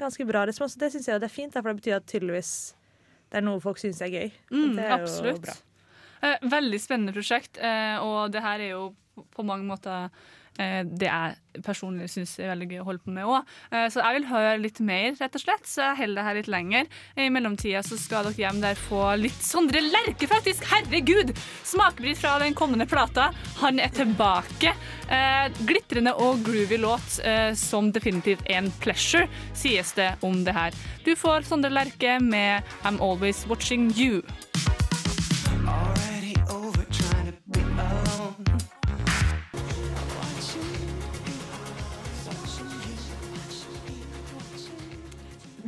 ganske 0.00 0.26
bra 0.28 0.44
respons. 0.48 0.76
og 0.76 0.82
Det 0.82 0.92
syns 0.94 1.08
jeg 1.08 1.22
det 1.22 1.28
er 1.30 1.34
fint, 1.34 1.54
for 1.54 1.70
det 1.70 1.80
betyr 1.80 1.98
at 1.98 2.08
tydeligvis 2.10 2.52
det 3.30 3.40
er 3.40 3.46
noe 3.46 3.62
folk 3.62 3.80
syns 3.82 4.00
er 4.04 4.12
gøy. 4.12 4.28
Mm, 4.52 4.76
det 4.76 4.84
er 4.84 4.92
jo 4.92 4.98
absolutt. 5.00 5.42
bra. 5.42 5.56
Eh, 6.26 6.46
veldig 6.50 6.80
spennende 6.80 7.14
prosjekt, 7.16 7.58
eh, 7.58 7.96
og 8.02 8.32
det 8.32 8.42
her 8.44 8.62
er 8.62 8.70
jo 8.70 8.84
på 9.34 9.44
mange 9.46 9.66
måter 9.66 10.10
det 10.56 11.08
jeg 11.08 11.36
personlig 11.64 12.08
syns 12.10 12.36
er 12.40 12.50
veldig 12.52 12.68
gøy 12.70 12.80
å 12.82 12.86
holde 12.88 13.04
på 13.04 13.14
med 13.14 13.28
òg. 13.28 13.52
Eh, 13.70 13.86
så 13.92 14.02
jeg 14.02 14.18
vil 14.18 14.28
høre 14.30 14.54
litt 14.60 14.80
mer, 14.84 15.14
rett 15.18 15.38
og 15.38 15.42
slett, 15.42 15.68
så 15.68 15.90
jeg 15.90 16.00
holder 16.02 16.20
det 16.20 16.26
her 16.28 16.38
litt 16.40 16.50
lenger. 16.52 16.90
I 17.16 17.28
mellomtida 17.32 17.82
så 17.86 17.98
skal 18.00 18.28
dere 18.28 18.46
hjem 18.46 18.62
der 18.64 18.80
få 18.86 19.02
litt 19.20 19.42
Sondre 19.46 19.82
Lerche, 19.84 20.28
faktisk! 20.30 20.66
Herregud! 20.72 21.32
Smakebit 21.66 22.20
fra 22.20 22.36
den 22.42 22.56
kommende 22.58 22.88
plata. 22.90 23.30
Han 23.62 23.80
er 23.82 23.92
tilbake. 23.94 24.74
Eh, 25.06 25.46
glitrende 25.68 26.16
og 26.22 26.42
groovy 26.46 26.80
låt 26.82 27.20
eh, 27.24 27.52
som 27.58 27.92
definitivt 27.94 28.46
en 28.50 28.72
pleasure, 28.82 29.28
sies 29.54 29.94
det 29.98 30.12
om 30.26 30.42
det 30.46 30.56
her. 30.56 30.76
Du 31.06 31.14
får 31.18 31.46
Sondre 31.46 31.70
Lerche 31.72 32.18
med 32.22 32.66
I'm 32.84 33.00
Always 33.02 33.46
Watching 33.50 33.92
You. 33.96 34.22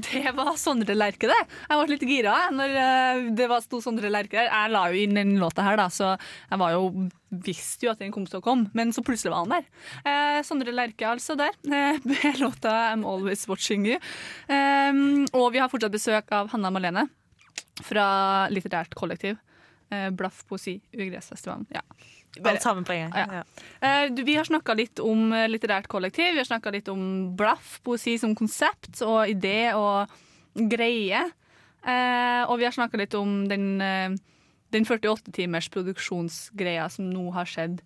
Det 0.08 0.32
var 0.36 0.54
Sondre 0.60 0.94
Lerche, 0.96 1.28
det. 1.30 1.38
Jeg 1.68 1.78
ble 1.80 1.94
litt 1.94 2.04
gira 2.08 2.34
når 2.54 2.76
eh, 2.82 3.22
det 3.36 3.48
sto 3.64 3.80
Sondre 3.84 4.10
Lerche 4.12 4.38
der. 4.38 4.48
Jeg 4.48 4.72
la 4.72 4.84
jo 4.90 5.02
inn 5.02 5.18
den 5.18 5.34
låta 5.40 5.64
her, 5.66 5.78
da, 5.80 5.88
så 5.92 6.14
jeg 6.16 6.60
var 6.62 6.74
jo, 6.74 7.08
visste 7.44 7.88
jo 7.88 7.92
at 7.92 8.02
den 8.02 8.14
kom 8.14 8.26
til 8.28 8.40
å 8.40 8.44
komme. 8.44 8.70
Men 8.78 8.94
så 8.96 9.04
plutselig 9.06 9.34
var 9.34 9.44
han 9.44 9.56
der. 9.58 9.68
Eh, 10.04 10.40
Sondre 10.46 10.74
Lerche 10.74 11.08
altså 11.10 11.36
der, 11.38 11.56
eh, 11.68 12.00
med 12.04 12.40
låta 12.44 12.74
'I'm 12.88 13.06
Always 13.06 13.46
Watching 13.48 13.86
You'. 13.86 14.00
Eh, 14.48 15.02
og 15.32 15.52
vi 15.52 15.62
har 15.62 15.72
fortsatt 15.72 15.94
besøk 15.94 16.32
av 16.32 16.52
Hanna 16.54 16.72
Malene 16.74 17.08
fra 17.84 18.48
Litterært 18.50 18.94
kollektiv. 18.98 19.38
Eh, 19.90 20.10
Blaff 20.10 20.44
poesi, 20.48 20.80
Ugressfestivalen. 20.92 21.66
Ja. 21.72 21.84
Alt 22.44 22.62
sammen 22.62 22.84
på 22.86 22.92
en 22.94 23.10
gang. 23.10 23.14
Ja. 23.32 23.40
Ja. 23.40 24.04
Eh, 24.04 24.24
Vi 24.24 24.34
har 24.36 24.44
snakka 24.46 24.74
litt 24.78 25.00
om 25.02 25.32
eh, 25.32 25.48
litterært 25.48 25.88
kollektiv, 25.90 26.32
vi 26.36 26.42
har 26.42 26.48
snakka 26.48 26.70
litt 26.74 26.88
om 26.92 27.34
blaff, 27.36 27.78
poesi 27.86 28.18
som 28.20 28.34
konsept 28.38 29.00
og 29.02 29.26
idé 29.32 29.72
og 29.74 30.12
greie. 30.54 31.24
Eh, 31.82 32.42
og 32.46 32.58
vi 32.60 32.66
har 32.68 32.74
snakka 32.74 33.00
litt 33.00 33.14
om 33.18 33.48
den, 33.48 33.66
den 34.74 34.84
48 34.86 35.32
timers 35.32 35.68
produksjonsgreia 35.72 36.88
som 36.92 37.08
nå 37.10 37.30
har 37.32 37.48
skjedd, 37.48 37.80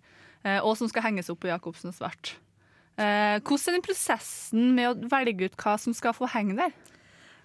og 0.65 0.73
som 0.75 0.89
skal 0.91 1.05
henges 1.05 1.29
opp 1.31 1.39
på 1.39 1.47
Jacobsen 1.47 1.93
Svart. 1.95 2.33
Hvordan 2.97 3.69
er 3.71 3.77
den 3.77 3.85
prosessen 3.85 4.73
med 4.75 4.89
å 4.89 5.07
velge 5.09 5.47
ut 5.47 5.55
hva 5.55 5.77
som 5.79 5.95
skal 5.95 6.13
få 6.17 6.27
henge 6.33 6.57
der? 6.59 6.73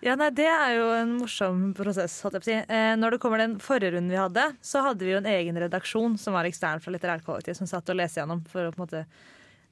Ja, 0.04 0.14
nei, 0.14 0.30
Det 0.30 0.46
er 0.46 0.76
jo 0.76 0.90
en 0.94 1.16
morsom 1.18 1.72
prosess. 1.74 2.20
holdt 2.22 2.38
jeg 2.38 2.42
på 2.42 2.46
å 2.46 2.50
si. 2.50 2.58
Eh, 2.74 2.94
når 2.96 3.10
det 3.16 3.20
kommer 3.20 3.38
den 3.42 3.58
forrige 3.58 3.96
runden 3.96 4.12
vi 4.12 4.20
hadde, 4.20 4.44
så 4.62 4.82
hadde 4.84 5.02
vi 5.04 5.10
jo 5.10 5.18
en 5.18 5.26
egen 5.26 5.58
redaksjon 5.58 6.16
som 6.18 6.36
var 6.38 6.46
ekstern 6.46 6.80
fra 6.80 6.92
Litterært 6.94 7.26
kollektiv, 7.26 7.56
som 7.58 7.66
satt 7.66 7.88
og 7.90 7.98
leste 7.98 8.20
gjennom 8.20 8.44
for 8.46 8.68
å 8.68 8.72
på 8.72 8.78
en 8.78 8.86
måte 8.86 9.06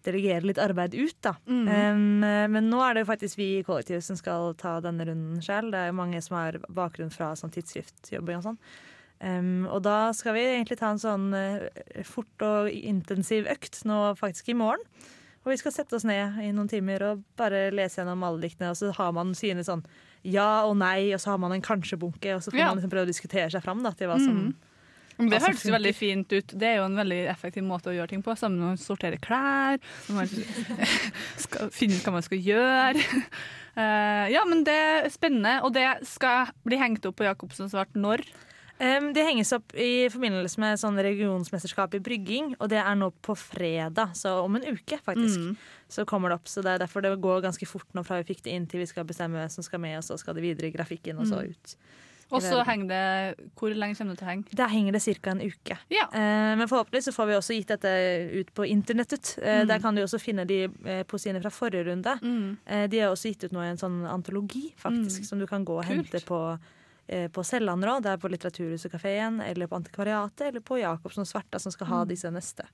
delegere 0.06 0.46
litt 0.46 0.58
arbeid 0.58 0.94
ut. 0.94 1.16
da. 1.22 1.36
Mm. 1.46 1.68
Eh, 2.24 2.48
men 2.48 2.70
nå 2.70 2.82
er 2.82 2.94
det 2.94 3.04
jo 3.04 3.12
faktisk 3.12 3.38
vi 3.38 3.58
i 3.58 3.64
kollektivet 3.66 4.02
som 4.02 4.18
skal 4.18 4.54
ta 4.58 4.80
denne 4.80 5.06
runden 5.06 5.40
sjøl. 5.42 5.70
Det 5.70 5.78
er 5.78 5.92
jo 5.92 6.00
mange 6.00 6.22
som 6.22 6.36
har 6.38 6.58
bakgrunn 6.68 7.14
fra 7.14 7.34
sånn 7.38 7.54
tidsskriftjobbing 7.54 8.42
og 8.42 8.46
sånn. 8.50 8.60
Um, 9.16 9.64
og 9.72 9.80
da 9.86 10.12
skal 10.12 10.34
vi 10.36 10.42
egentlig 10.44 10.76
ta 10.76 10.90
en 10.92 11.00
sånn 11.00 11.30
uh, 11.32 12.02
fort 12.04 12.42
og 12.44 12.66
intensiv 12.68 13.46
økt 13.48 13.78
nå 13.88 14.10
faktisk 14.18 14.50
i 14.52 14.58
morgen. 14.58 14.82
Og 15.46 15.52
vi 15.54 15.56
skal 15.60 15.72
sette 15.72 15.94
oss 15.96 16.04
ned 16.04 16.40
i 16.42 16.50
noen 16.52 16.68
timer 16.68 17.04
og 17.06 17.22
bare 17.38 17.70
lese 17.72 18.00
gjennom 18.00 18.24
alle 18.26 18.42
diktene. 18.42 18.72
Og 18.74 18.80
så 18.80 18.90
har 18.96 19.14
man 19.16 19.30
sine 19.38 19.62
sånn 19.64 19.84
ja 20.26 20.48
og 20.66 20.76
nei, 20.80 21.12
og 21.14 21.20
så 21.22 21.32
har 21.32 21.40
man 21.42 21.54
en 21.56 21.64
kanskje-bunke. 21.64 22.36
Og 22.36 22.42
så 22.44 22.52
får 22.52 22.58
Ja. 22.58 22.70
man 22.70 22.80
liksom 22.80 22.92
prøve 22.92 23.06
å 23.06 23.12
diskutere 23.12 23.50
seg 23.52 23.62
fram 23.64 23.82
da, 23.86 23.92
til 23.96 24.10
hva 24.10 24.18
som 24.20 24.40
Mm. 24.46 24.54
Men 25.18 25.30
Det 25.30 25.38
jo 25.40 25.72
veldig 25.72 25.94
fint 25.96 26.32
ut. 26.32 26.46
Det 26.60 26.66
er 26.68 26.74
jo 26.76 26.84
en 26.84 26.96
veldig 26.98 27.20
effektiv 27.32 27.64
måte 27.64 27.88
å 27.88 27.94
gjøre 27.96 28.10
ting 28.10 28.22
på. 28.22 28.34
Sammen 28.36 28.60
med 28.60 28.76
å 28.76 28.82
sortere 28.82 29.16
klær, 29.16 29.78
skal 31.44 31.70
finne 31.72 31.96
ut 31.96 32.04
hva 32.04 32.12
man 32.18 32.26
skal 32.26 32.42
gjøre. 32.44 33.04
Uh, 33.76 34.26
ja, 34.32 34.44
men 34.48 34.62
det 34.66 34.76
er 34.76 35.08
spennende. 35.12 35.62
Og 35.64 35.72
det 35.72 35.86
skal 36.08 36.52
bli 36.68 36.76
hengt 36.80 37.06
opp 37.08 37.16
på 37.16 37.24
Jacobsen 37.24 37.72
Svart 37.72 37.96
når? 37.96 38.24
Det 38.78 39.24
henges 39.24 39.52
opp 39.56 39.72
i 39.74 40.08
forbindelse 40.12 40.58
med 40.60 40.78
sånn 40.78 40.98
regionsmesterskap 41.00 41.94
i 41.96 42.00
brygging, 42.04 42.54
og 42.60 42.68
det 42.68 42.78
er 42.82 42.94
nå 42.98 43.10
på 43.24 43.36
fredag, 43.36 44.12
så 44.14 44.44
om 44.44 44.56
en 44.58 44.66
uke 44.68 44.98
faktisk. 45.02 45.38
Mm. 45.40 45.56
Så 45.88 46.04
kommer 46.04 46.28
det 46.28 46.34
opp, 46.40 46.46
så 46.50 46.62
det 46.62 46.74
er 46.74 46.82
derfor 46.84 47.00
det 47.00 47.14
går 47.22 47.40
ganske 47.46 47.66
fort 47.66 47.86
nå 47.94 48.04
fra 48.04 48.18
vi 48.20 48.34
fikk 48.34 48.42
det 48.44 48.52
inn 48.52 48.66
til 48.66 48.80
vi 48.80 48.86
skal 48.90 49.04
bestemme 49.08 49.38
hvem 49.40 49.50
som 49.50 49.64
skal 49.64 49.80
med, 49.80 49.96
og 49.98 50.04
så 50.04 50.18
skal 50.18 50.34
det 50.34 50.42
videre 50.44 50.68
i 50.68 50.74
grafikken, 50.76 51.18
og 51.18 51.26
så 51.26 51.40
Mm. 51.42 51.50
ut. 51.54 51.76
Og 52.32 52.42
så 52.42 52.64
henger 52.66 52.88
det 52.90 53.50
Hvor 53.54 53.70
lenge 53.72 53.94
kommer 53.96 54.16
det 54.16 54.18
til 54.18 54.26
å 54.26 54.30
henge? 54.32 54.44
Der 54.50 54.66
henger 54.68 54.92
det 54.92 55.02
ca. 55.22 55.30
en 55.30 55.40
uke. 55.40 55.78
Eh, 55.88 56.56
men 56.58 56.66
forhåpentlig 56.66 57.04
så 57.06 57.12
får 57.14 57.26
vi 57.28 57.34
også 57.34 57.54
gitt 57.54 57.68
dette 57.68 57.92
ut 58.40 58.52
på 58.52 58.66
internettet. 58.66 59.38
Eh, 59.40 59.62
Mm. 59.62 59.68
Der 59.68 59.78
kan 59.78 59.94
du 59.94 60.02
også 60.02 60.18
finne 60.20 60.44
de 60.44 60.64
eh, 60.84 61.04
poesiene 61.04 61.40
fra 61.40 61.50
forrige 61.50 61.86
runde. 61.86 62.18
Mm. 62.20 62.58
De 62.90 62.98
er 62.98 63.08
også 63.12 63.30
gitt 63.32 63.44
ut 63.44 63.52
nå 63.52 63.60
i 63.62 63.70
en 63.70 63.76
sånn 63.78 64.04
antologi, 64.10 64.74
faktisk, 64.76 65.20
Mm. 65.20 65.24
som 65.24 65.38
du 65.38 65.46
kan 65.46 65.64
gå 65.64 65.78
og 65.78 65.84
Kult. 65.84 66.10
hente 66.10 66.24
på 66.26 66.58
eh, 67.08 67.28
på 67.28 67.44
Sellandrå, 67.44 68.00
det 68.02 68.10
er 68.12 68.16
på 68.22 68.28
Litteraturhuset 68.32 68.90
Kafeen, 68.92 69.40
eller 69.40 69.66
på 69.70 69.76
Antikvariatet, 69.80 70.48
eller 70.48 70.60
på 70.60 70.78
Jacobsen 70.80 71.20
og 71.22 71.26
Svarta, 71.30 71.58
som 71.60 71.72
skal 71.72 71.86
ha 71.86 72.02
Mm. 72.04 72.08
disse 72.08 72.30
neste 72.30 72.66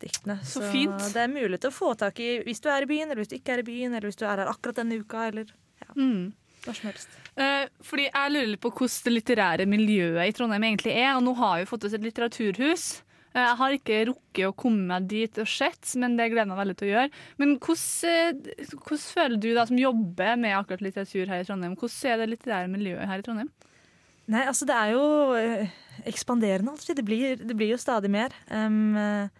diktene. 0.00 0.38
Så 0.44 0.62
fint. 0.72 0.98
det 1.12 1.16
er 1.16 1.28
mulig 1.28 1.58
å 1.58 1.70
få 1.74 1.96
tak 1.98 2.20
i 2.20 2.42
hvis 2.44 2.60
du 2.60 2.68
er 2.70 2.82
i 2.82 2.86
byen, 2.86 3.10
eller 3.10 3.22
hvis 3.22 3.28
du 3.32 3.36
ikke 3.38 3.54
er 3.56 3.58
i 3.58 3.62
byen, 3.66 3.92
eller 3.94 4.08
hvis 4.08 4.16
du 4.20 4.24
er 4.26 4.36
her 4.38 4.46
akkurat 4.52 4.76
denne 4.76 5.00
uka, 5.00 5.26
eller 5.28 5.44
ja, 5.80 5.92
Mm. 5.96 6.32
hva 6.64 6.74
som 6.74 6.90
helst. 6.90 7.08
Eh, 7.36 7.66
fordi 7.82 8.10
Jeg 8.12 8.32
lurer 8.32 8.46
litt 8.48 8.60
på 8.60 8.70
hvordan 8.70 9.04
det 9.04 9.12
litterære 9.12 9.66
miljøet 9.66 10.28
i 10.28 10.32
Trondheim 10.32 10.62
egentlig 10.64 10.94
er. 10.96 11.16
Og 11.16 11.22
nå 11.22 11.34
har 11.36 11.58
vi 11.60 11.64
fått 11.66 11.84
oss 11.84 11.92
et 11.94 12.02
litteraturhus. 12.02 13.02
Eh, 13.38 13.44
jeg 13.46 13.58
har 13.60 13.76
ikke 13.76 14.00
rukket 14.10 14.48
å 14.48 14.56
komme 14.58 14.86
meg 14.90 15.08
dit 15.10 15.40
og 15.42 15.48
sett, 15.50 15.94
men 16.00 16.16
det 16.18 16.30
gleder 16.32 16.44
jeg 16.44 16.52
meg 16.52 16.60
veldig 16.62 16.76
til 16.78 16.88
å 16.88 16.92
gjøre. 16.92 17.24
Men 17.40 17.54
hvordan, 17.62 18.44
eh, 18.50 18.74
hvordan 18.74 19.04
føler 19.14 19.42
du 19.42 19.48
da 19.54 19.66
som 19.70 19.80
jobber 19.80 20.36
med 20.44 20.56
akkurat 20.58 20.84
litteratur 20.84 21.30
her 21.30 21.42
i 21.42 21.48
Trondheim, 21.48 21.76
hvordan 21.78 22.12
er 22.12 22.22
det 22.22 22.30
litterære 22.34 22.72
miljøet 22.72 23.08
her 23.08 23.18
i 23.18 23.26
Trondheim? 23.26 23.50
Nei, 24.28 24.44
altså 24.44 24.66
det 24.68 24.76
er 24.76 24.92
jo 24.92 25.04
eh, 25.38 25.68
ekspanderende. 26.04 26.74
Altså. 26.74 26.94
Det, 26.94 27.04
blir, 27.04 27.36
det 27.40 27.56
blir 27.56 27.72
jo 27.72 27.80
stadig 27.80 28.10
mer. 28.12 28.34
Um, 28.52 29.30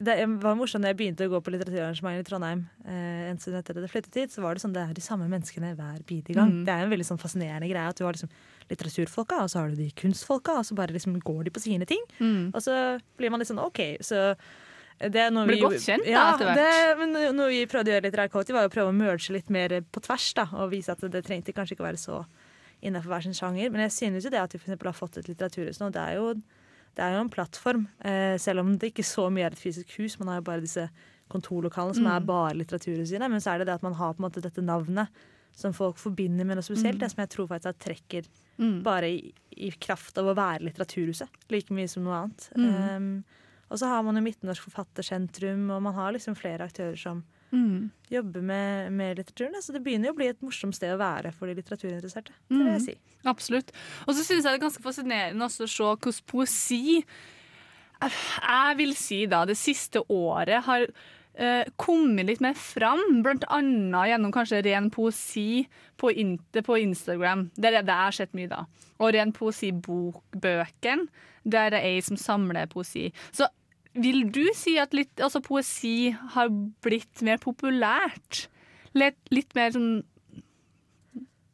det 0.00 0.14
var 0.40 0.56
morsomt 0.56 0.86
da 0.86 0.88
jeg 0.88 0.98
begynte 1.02 1.26
å 1.28 1.32
gå 1.34 1.40
på 1.44 1.52
litteraturarrangementer 1.52 2.24
i 2.24 2.28
Trondheim. 2.28 2.62
eh, 2.86 3.28
en 3.28 3.38
stund 3.38 3.58
etter 3.58 3.76
at 3.76 3.84
jeg 3.84 3.92
flyttet 3.92 4.14
hit, 4.16 4.32
så 4.32 4.40
var 4.40 4.54
det 4.54 4.62
sånn, 4.64 4.72
det 4.72 4.82
er 4.82 4.94
de 4.96 5.04
samme 5.04 5.28
menneskene 5.28 5.74
hver 5.76 6.00
bidige 6.08 6.38
gang. 6.38 6.48
Mm. 6.48 6.64
Det 6.64 6.72
er 6.72 6.84
en 6.86 6.92
veldig 6.94 7.08
sånn 7.10 7.20
fascinerende 7.20 7.68
greie 7.68 7.92
at 7.92 7.98
du 7.98 8.04
har 8.06 8.16
liksom 8.16 8.32
litteraturfolka, 8.70 9.42
og 9.42 9.50
så 9.50 9.58
har 9.62 9.72
du 9.72 9.76
de 9.80 9.90
kunstfolka, 9.98 10.58
og 10.60 10.66
så 10.68 10.76
bare 10.78 10.94
liksom 10.94 11.18
går 11.20 11.44
de 11.44 11.50
på 11.54 11.62
sine 11.62 11.86
ting. 11.88 12.02
Mm. 12.20 12.52
Og 12.54 12.60
så 12.62 12.76
blir 13.18 13.30
man 13.32 13.42
litt 13.42 13.50
sånn 13.50 13.62
OK, 13.62 13.80
så 14.04 14.34
det 15.02 15.18
er 15.18 15.32
noe 15.34 15.46
Blir 15.48 15.58
vi, 15.58 15.62
godt 15.64 15.82
kjent 15.82 16.06
da, 16.06 16.28
etter 16.34 16.46
hvert. 16.46 16.60
Det, 16.60 16.96
men 17.00 17.36
noe 17.36 17.50
vi 17.50 17.64
prøvde 17.66 17.90
å 17.90 17.94
gjøre 17.96 18.06
litt 18.06 18.50
i 18.52 18.54
var 18.54 18.68
å 18.68 18.72
prøve 18.72 18.92
å 18.92 18.94
merge 18.96 19.34
litt 19.34 19.50
mer 19.50 19.80
på 19.82 20.02
tvers. 20.04 20.32
da, 20.38 20.46
Og 20.60 20.70
vise 20.70 20.92
at 20.92 21.00
det 21.10 21.24
trengte 21.26 21.52
kanskje 21.56 21.74
ikke 21.74 21.82
å 21.82 21.90
være 21.90 21.98
så 21.98 22.24
innenfor 22.82 23.10
hver 23.10 23.24
sin 23.26 23.34
sjanger. 23.34 23.70
Men 23.70 23.86
jeg 23.88 23.94
synes 23.98 24.24
jo 24.26 24.30
det 24.30 24.42
at 24.42 24.54
vi 24.54 24.58
for 24.62 24.76
har 24.90 24.94
fått 24.94 25.18
et 25.18 25.30
litteraturhus 25.30 25.80
nå, 25.80 25.90
det 25.94 26.02
er 26.02 26.20
jo 26.20 26.34
det 26.92 27.00
er 27.06 27.14
jo 27.16 27.22
en 27.24 27.30
plattform, 27.32 27.86
eh, 28.04 28.36
selv 28.36 28.60
om 28.60 28.74
det 28.76 28.90
ikke 28.92 29.04
så 29.06 29.30
mye 29.32 29.46
er 29.48 29.54
et 29.54 29.58
fysisk 29.58 29.94
hus. 29.96 30.18
Man 30.20 30.28
har 30.28 30.42
jo 30.42 30.48
bare 30.50 30.60
disse 30.60 30.90
kontorlokalene 31.32 31.94
som 31.96 32.04
Mm. 32.04 32.16
er 32.16 32.20
bare 32.20 32.54
litteraturhusene. 32.58 33.30
Men 33.30 33.40
så 33.40 33.54
er 33.54 33.58
det 33.58 33.66
det 33.68 33.74
at 33.74 33.82
man 33.82 33.94
har 33.94 34.12
på 34.12 34.20
en 34.20 34.28
måte 34.30 34.42
dette 34.42 34.60
navnet 34.60 35.08
som 35.54 35.72
folk 35.76 35.96
forbinder 36.00 36.44
med 36.48 36.56
noe 36.58 36.64
spesielt. 36.66 36.96
Mm. 36.96 37.00
Det 37.04 37.10
som 37.12 37.22
jeg 37.22 37.30
tror 37.36 37.48
faktisk 37.48 37.66
at 37.74 37.78
trekker 37.88 38.30
Mm. 38.60 38.82
bare 38.84 39.08
i, 39.08 39.32
i 39.56 39.70
kraft 39.80 40.18
av 40.20 40.26
å 40.28 40.34
være 40.36 40.60
litteraturhuset. 40.68 41.28
Like 41.50 41.72
mye 41.74 41.88
som 41.88 42.04
noe 42.04 42.14
annet. 42.20 42.50
Mm. 42.54 42.96
Um, 42.96 43.24
og 43.72 43.78
så 43.80 43.88
har 43.88 44.02
man 44.04 44.14
jo 44.14 44.22
Midtnorsk 44.22 44.62
Forfattersentrum, 44.68 45.70
og 45.72 45.80
man 45.82 45.94
har 45.96 46.12
liksom 46.12 46.36
flere 46.36 46.68
aktører 46.68 46.96
som 47.00 47.24
Mm. 47.52 47.90
jobber 48.10 48.40
med, 48.42 48.92
med 48.92 49.16
litteraturen. 49.18 49.56
Så 49.60 49.72
det 49.72 49.82
begynner 49.84 50.06
jo 50.08 50.12
å 50.14 50.16
bli 50.16 50.28
et 50.28 50.40
morsomt 50.40 50.74
sted 50.74 50.88
å 50.94 50.96
være 51.00 51.32
for 51.34 51.46
de 51.46 51.54
litteraturinteresserte. 51.60 52.30
Det 52.48 52.56
vil 52.56 52.66
jeg 52.66 52.80
Mm. 52.80 52.84
si. 52.86 52.94
Absolutt. 53.26 53.72
Og 54.08 54.14
så 54.14 54.22
syns 54.24 54.44
jeg 54.44 54.52
det 54.52 54.62
er 54.62 54.66
ganske 54.68 54.82
fascinerende 54.82 55.44
også 55.44 55.64
å 55.64 55.68
se 55.68 55.82
hvordan 55.82 56.22
poesi 56.26 57.04
Jeg 58.02 58.76
vil 58.78 58.94
si 58.98 59.26
da 59.26 59.44
det 59.44 59.56
siste 59.56 60.02
året 60.10 60.62
har 60.66 60.86
eh, 61.34 61.64
kommet 61.76 62.28
litt 62.28 62.42
mer 62.44 62.54
fram, 62.58 63.22
annet 63.22 64.10
gjennom 64.10 64.34
kanskje 64.34 64.62
ren 64.66 64.90
poesi 64.92 65.64
på, 65.96 66.12
på 66.66 66.78
Instagram. 66.82 67.48
Det 67.56 67.70
er 67.70 67.80
det 67.80 67.86
jeg 67.86 68.04
har 68.04 68.18
sett 68.18 68.36
mye 68.36 68.50
da. 68.50 68.64
Og 69.00 69.14
ren 69.16 69.32
poesi-bokbøkene, 69.36 71.08
der 71.42 71.74
det 71.74 71.80
er 71.80 71.88
ei 71.88 72.00
som 72.04 72.16
samler 72.20 72.70
poesi. 72.70 73.08
Så 73.34 73.48
vil 73.98 74.24
du 74.32 74.44
si 74.56 74.78
at 74.80 74.94
litt, 74.96 75.12
altså 75.20 75.42
poesi 75.44 76.12
har 76.34 76.52
blitt 76.84 77.22
mer 77.26 77.40
populært? 77.42 78.46
Litt, 78.96 79.18
litt 79.32 79.52
mer 79.56 79.72
sånn 79.74 79.92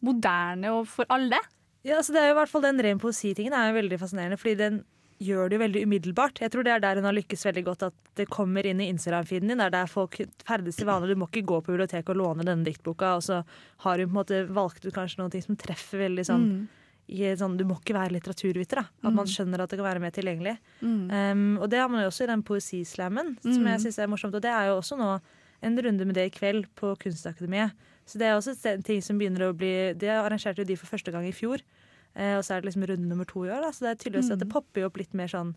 moderne 0.04 0.74
og 0.76 0.86
for 0.90 1.08
alle? 1.10 1.40
Ja, 1.86 1.98
altså 1.98 2.14
det 2.14 2.22
er 2.22 2.30
jo 2.30 2.36
i 2.36 2.38
hvert 2.40 2.50
fall 2.50 2.64
Den 2.66 2.80
ren 2.84 3.00
poesi-tingen 3.00 3.54
er 3.54 3.70
jo 3.70 3.78
veldig 3.78 3.98
fascinerende, 4.00 4.38
fordi 4.38 4.58
den 4.58 4.80
gjør 5.20 5.48
det 5.50 5.56
jo 5.58 5.62
veldig 5.64 5.82
umiddelbart. 5.86 6.38
Jeg 6.40 6.50
tror 6.52 6.62
det 6.64 6.72
er 6.76 6.80
der 6.80 6.94
hun 7.00 7.04
har 7.08 7.12
lykkes 7.16 7.42
veldig 7.48 7.64
godt, 7.66 7.82
at 7.88 7.94
det 8.14 8.28
kommer 8.30 8.64
inn 8.66 8.80
i 8.80 8.86
Instagram-feeden 8.92 9.48
din. 9.50 9.58
Det 9.58 9.66
er 9.66 9.70
der 9.74 9.86
folk 9.90 10.14
ferdes 10.46 10.76
til 10.78 10.86
vanlig. 10.86 11.10
Du 11.14 11.18
må 11.18 11.26
ikke 11.28 11.42
gå 11.46 11.58
på 11.62 11.72
biblioteket 11.74 12.08
og 12.14 12.16
låne 12.20 12.44
denne 12.46 12.64
diktboka, 12.64 13.16
og 13.18 13.22
så 13.26 13.40
har 13.84 13.98
hun 13.98 14.06
på 14.06 14.14
en 14.14 14.18
måte 14.20 14.42
valgt 14.54 14.86
ut 14.86 14.94
kanskje 14.94 15.18
noe 15.18 15.42
som 15.42 15.56
treffer 15.56 15.98
veldig 16.06 16.24
sånn, 16.24 16.46
Mm. 16.48 16.68
i 17.08 17.22
sånn 17.40 17.56
Du 17.56 17.64
må 17.64 17.80
ikke 17.80 17.94
være 17.96 18.12
litteraturviter, 18.12 18.76
da. 18.76 18.86
At 19.02 19.12
man 19.14 19.24
Mm. 19.26 19.32
skjønner 19.32 19.60
at 19.62 19.70
det 19.70 19.78
kan 19.78 19.86
være 19.86 20.00
mer 20.00 20.10
tilgjengelig. 20.10 20.58
Mm. 20.82 21.10
Um, 21.10 21.58
og 21.62 21.70
det 21.70 21.78
har 21.80 21.88
man 21.88 22.02
jo 22.02 22.08
også 22.08 22.24
i 22.24 22.26
den 22.26 22.42
poesislammen, 22.42 23.38
som 23.42 23.62
Mm. 23.64 23.66
jeg 23.66 23.80
syns 23.80 23.98
er 23.98 24.06
morsomt. 24.06 24.34
Og 24.34 24.42
det 24.42 24.50
er 24.50 24.66
jo 24.68 24.78
også 24.78 24.96
nå 24.98 25.20
en 25.62 25.76
runde 25.76 26.04
med 26.06 26.14
det 26.14 26.26
i 26.32 26.38
kveld 26.38 26.66
på 26.76 26.96
Kunstakademiet. 26.98 27.72
Så 28.06 28.18
det 28.18 28.22
er 28.26 28.36
også 28.38 28.54
en 28.66 28.82
ting 28.82 29.00
som 29.02 29.18
begynner 29.18 29.50
å 29.50 29.56
bli 29.56 29.92
Det 29.94 30.08
arrangerte 30.08 30.58
jo 30.58 30.64
de 30.64 30.76
for 30.76 30.86
første 30.96 31.10
gang 31.10 31.26
i 31.26 31.32
fjor. 31.32 31.60
Eh, 32.16 32.36
og 32.38 32.42
så 32.44 32.54
er 32.56 32.60
det 32.62 32.70
liksom 32.72 32.86
runde 32.88 33.08
nummer 33.08 33.24
to 33.28 33.44
i 33.44 33.50
år. 33.50 33.60
Da. 33.62 33.70
Så 33.70 33.80
det 33.86 33.90
er 33.92 34.02
tydeligvis 34.10 34.32
at 34.32 34.38
det 34.38 34.48
Mm. 34.48 34.52
popper 34.52 34.80
jo 34.80 34.86
opp 34.86 34.96
litt 34.96 35.14
mer 35.14 35.28
sånn 35.28 35.54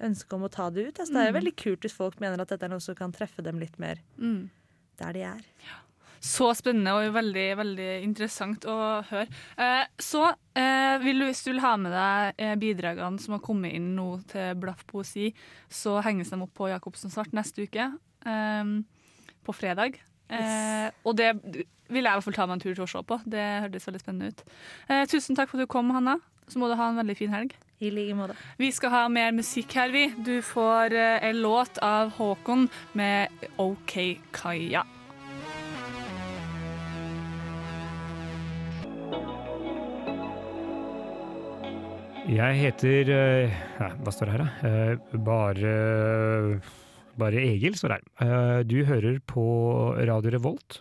ønske 0.00 0.32
om 0.34 0.42
å 0.42 0.50
ta 0.50 0.70
det 0.70 0.86
ut. 0.88 0.94
Altså, 1.00 1.12
det 1.12 1.20
er 1.20 1.32
jo 1.32 1.32
Mm. 1.38 1.42
veldig 1.42 1.56
kult 1.56 1.80
hvis 1.80 1.92
folk 1.96 2.20
mener 2.20 2.40
at 2.40 2.48
dette 2.48 2.62
er 2.62 2.68
noe 2.68 2.80
som 2.80 2.94
kan 2.94 3.12
treffe 3.12 3.42
dem 3.42 3.58
litt 3.58 3.78
mer 3.78 3.96
Mm. 4.18 4.50
der 4.96 5.12
de 5.12 5.20
er. 5.22 5.40
Så 6.20 6.52
spennende 6.54 6.88
og 6.92 7.14
veldig, 7.14 7.56
veldig 7.56 8.02
interessant 8.02 8.60
å 8.66 9.04
høre. 9.06 9.28
Eh, 9.56 9.86
så 9.98 10.34
eh, 10.56 10.98
vil 10.98 11.18
du, 11.20 11.24
hvis 11.26 11.44
du 11.44 11.52
vil 11.52 11.60
ha 11.60 11.76
med 11.76 11.92
deg 11.92 12.34
eh, 12.38 12.54
bidragene 12.56 13.20
som 13.20 13.32
har 13.34 13.40
kommet 13.40 13.72
inn 13.72 13.94
nå 13.96 14.24
til 14.26 14.54
Blaff 14.56 14.84
poesi, 14.86 15.32
så 15.70 16.02
henges 16.02 16.30
de 16.30 16.36
opp 16.42 16.54
på 16.54 16.68
Jacobsen 16.68 17.10
Svart 17.10 17.30
neste 17.32 17.62
uke, 17.68 17.98
eh, 18.26 18.64
på 19.44 19.54
fredag. 19.54 19.94
Eh, 20.30 20.88
og 21.04 21.16
det 21.18 21.32
vil 21.42 22.04
jeg 22.04 22.10
i 22.12 22.16
hvert 22.18 22.26
fall 22.26 22.36
ta 22.36 22.46
meg 22.48 22.58
en 22.58 22.64
tur 22.66 22.74
til 22.74 22.84
å 22.84 22.90
se 22.90 23.02
på. 23.08 23.20
Det 23.24 23.44
hørtes 23.64 23.88
veldig 23.88 24.02
spennende 24.02 24.32
ut. 24.34 24.44
Eh, 24.88 25.06
tusen 25.08 25.38
takk 25.38 25.50
for 25.50 25.58
at 25.60 25.68
du 25.68 25.72
kom, 25.72 25.90
Hanna. 25.96 26.18
Så 26.48 26.60
må 26.60 26.68
du 26.70 26.76
ha 26.80 26.88
en 26.90 27.00
veldig 27.00 27.16
fin 27.16 27.32
helg. 27.32 27.54
I 27.84 27.90
like 27.94 28.14
måte. 28.18 28.34
Vi 28.58 28.70
skal 28.74 28.90
ha 28.90 29.02
mer 29.12 29.34
musikk 29.36 29.74
her, 29.78 29.92
vi. 29.94 30.08
Du 30.24 30.40
får 30.42 30.96
eh, 30.96 31.24
en 31.28 31.42
låt 31.44 31.78
av 31.84 32.14
Håkon 32.16 32.66
med 32.98 33.48
OK 33.60 33.98
Kaja. 34.34 34.84
Jeg 42.28 42.58
heter 42.60 43.08
eh, 43.14 43.54
ja, 43.80 43.88
Hva 44.04 44.12
står 44.12 44.28
det 44.28 44.34
her, 44.34 44.42
da? 44.44 44.68
Eh, 44.68 45.20
Bare 45.24 45.72
Bare 47.18 47.42
Egil 47.42 47.74
står 47.78 47.96
her. 47.96 48.06
Eh, 48.22 48.60
Du 48.68 48.78
hører 48.86 49.18
på 49.26 49.44
Radio 49.98 50.30
Revolt. 50.36 50.80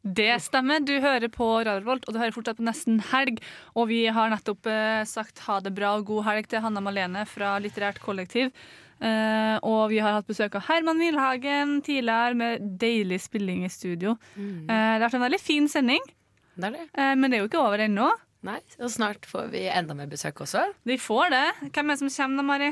Det 0.00 0.32
stemmer. 0.40 0.80
Du 0.80 0.94
hører 0.96 1.28
på 1.28 1.46
Radio 1.60 1.82
Revolt, 1.82 2.06
og 2.08 2.14
du 2.14 2.20
hører 2.22 2.32
fortsatt 2.32 2.56
på 2.56 2.64
Nesten 2.64 3.02
helg. 3.10 3.42
Og 3.76 3.90
vi 3.90 4.06
har 4.08 4.30
nettopp 4.32 4.66
eh, 4.70 5.02
sagt 5.04 5.42
ha 5.44 5.58
det 5.60 5.74
bra 5.76 5.98
og 5.98 6.06
god 6.08 6.24
helg 6.30 6.48
til 6.48 6.64
Hanna 6.64 6.80
Malene 6.80 7.26
fra 7.28 7.58
Litterært 7.60 8.00
kollektiv. 8.00 8.54
Uh, 9.00 9.56
og 9.64 9.86
vi 9.88 9.96
har 10.04 10.12
hatt 10.12 10.26
besøk 10.28 10.58
av 10.58 10.66
Herman 10.66 10.98
Milhagen 11.00 11.78
tidligere 11.80 12.36
med 12.36 12.66
deilig 12.82 13.22
spilling 13.24 13.62
i 13.64 13.70
studio. 13.72 14.12
Mm. 14.34 14.66
Uh, 14.68 14.68
det 14.68 14.98
har 14.98 15.06
vært 15.06 15.16
en 15.16 15.24
veldig 15.24 15.40
fin 15.40 15.68
sending, 15.72 16.04
Det 16.52 16.68
er 16.68 16.74
det. 16.74 16.82
Uh, 16.92 17.14
men 17.16 17.30
det 17.30 17.38
er 17.38 17.40
jo 17.40 17.48
ikke 17.48 17.62
over 17.64 17.80
ennå. 17.80 18.10
Nei, 18.44 18.58
og 18.76 18.92
snart 18.92 19.24
får 19.28 19.48
vi 19.54 19.64
enda 19.72 19.96
mer 19.96 20.08
besøk 20.08 20.42
også. 20.44 20.66
Vi 20.84 20.98
får 21.00 21.32
det. 21.32 21.46
Hvem 21.72 21.88
er 21.88 21.96
det 21.96 22.02
som 22.02 22.12
kommer 22.12 22.42
da, 22.42 22.46
Mari? 22.50 22.70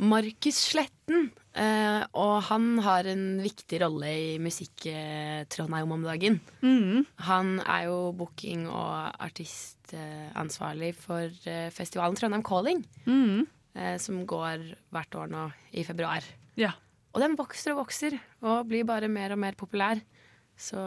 Markus 0.00 0.58
Sletten. 0.70 1.30
Uh, 1.50 2.06
og 2.14 2.36
han 2.46 2.76
har 2.84 3.08
en 3.10 3.40
viktig 3.42 3.80
rolle 3.82 4.10
i 4.14 4.28
musikk-Trondheim 4.42 5.94
om 5.96 6.04
dagen. 6.06 6.38
Mm. 6.62 7.06
Han 7.26 7.56
er 7.64 7.88
jo 7.88 7.96
booking- 8.16 8.68
og 8.70 9.16
artistansvarlig 9.18 10.92
for 10.94 11.26
eh, 11.50 11.72
festivalen 11.74 12.16
Trondheim 12.16 12.44
Calling. 12.46 12.84
Mm. 13.04 13.48
Uh, 13.74 13.96
som 14.02 14.22
går 14.30 14.62
hvert 14.94 15.18
år 15.18 15.34
nå 15.34 15.48
i 15.74 15.84
februar. 15.86 16.24
Ja. 16.58 16.72
Og 17.10 17.20
den 17.24 17.34
vokser 17.38 17.74
og 17.74 17.82
vokser 17.84 18.14
og 18.46 18.70
blir 18.70 18.86
bare 18.86 19.10
mer 19.10 19.34
og 19.34 19.42
mer 19.42 19.58
populær. 19.58 20.00
Så 20.60 20.78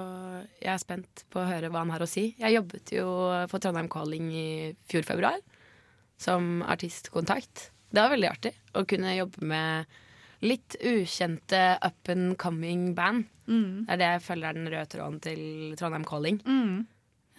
jeg 0.62 0.70
er 0.72 0.80
spent 0.80 1.26
på 1.34 1.42
å 1.42 1.50
høre 1.50 1.70
hva 1.74 1.82
han 1.84 1.92
har 1.92 2.06
å 2.06 2.10
si. 2.10 2.30
Jeg 2.40 2.56
jobbet 2.56 2.94
jo 2.96 3.08
for 3.52 3.60
Trondheim 3.60 3.90
Calling 3.92 4.32
i 4.32 4.48
fjor 4.88 5.04
februar 5.08 5.42
som 6.24 6.62
artistkontakt. 6.70 7.73
Det 7.94 8.02
var 8.02 8.14
veldig 8.14 8.30
artig 8.32 8.54
å 8.74 8.84
kunne 8.90 9.14
jobbe 9.14 9.46
med 9.54 10.00
litt 10.44 10.76
ukjente 10.84 11.62
up 11.86 12.10
and 12.12 12.34
coming 12.42 12.92
band. 12.98 13.30
Mm. 13.48 13.86
Det 13.86 13.94
er 13.94 14.02
det 14.02 14.10
jeg 14.10 14.24
føler 14.26 14.50
er 14.50 14.58
den 14.58 14.72
røde 14.72 14.90
tråden 14.92 15.20
til 15.24 15.44
Trondheim 15.80 16.08
Calling. 16.08 16.40
Mm. 16.44 16.80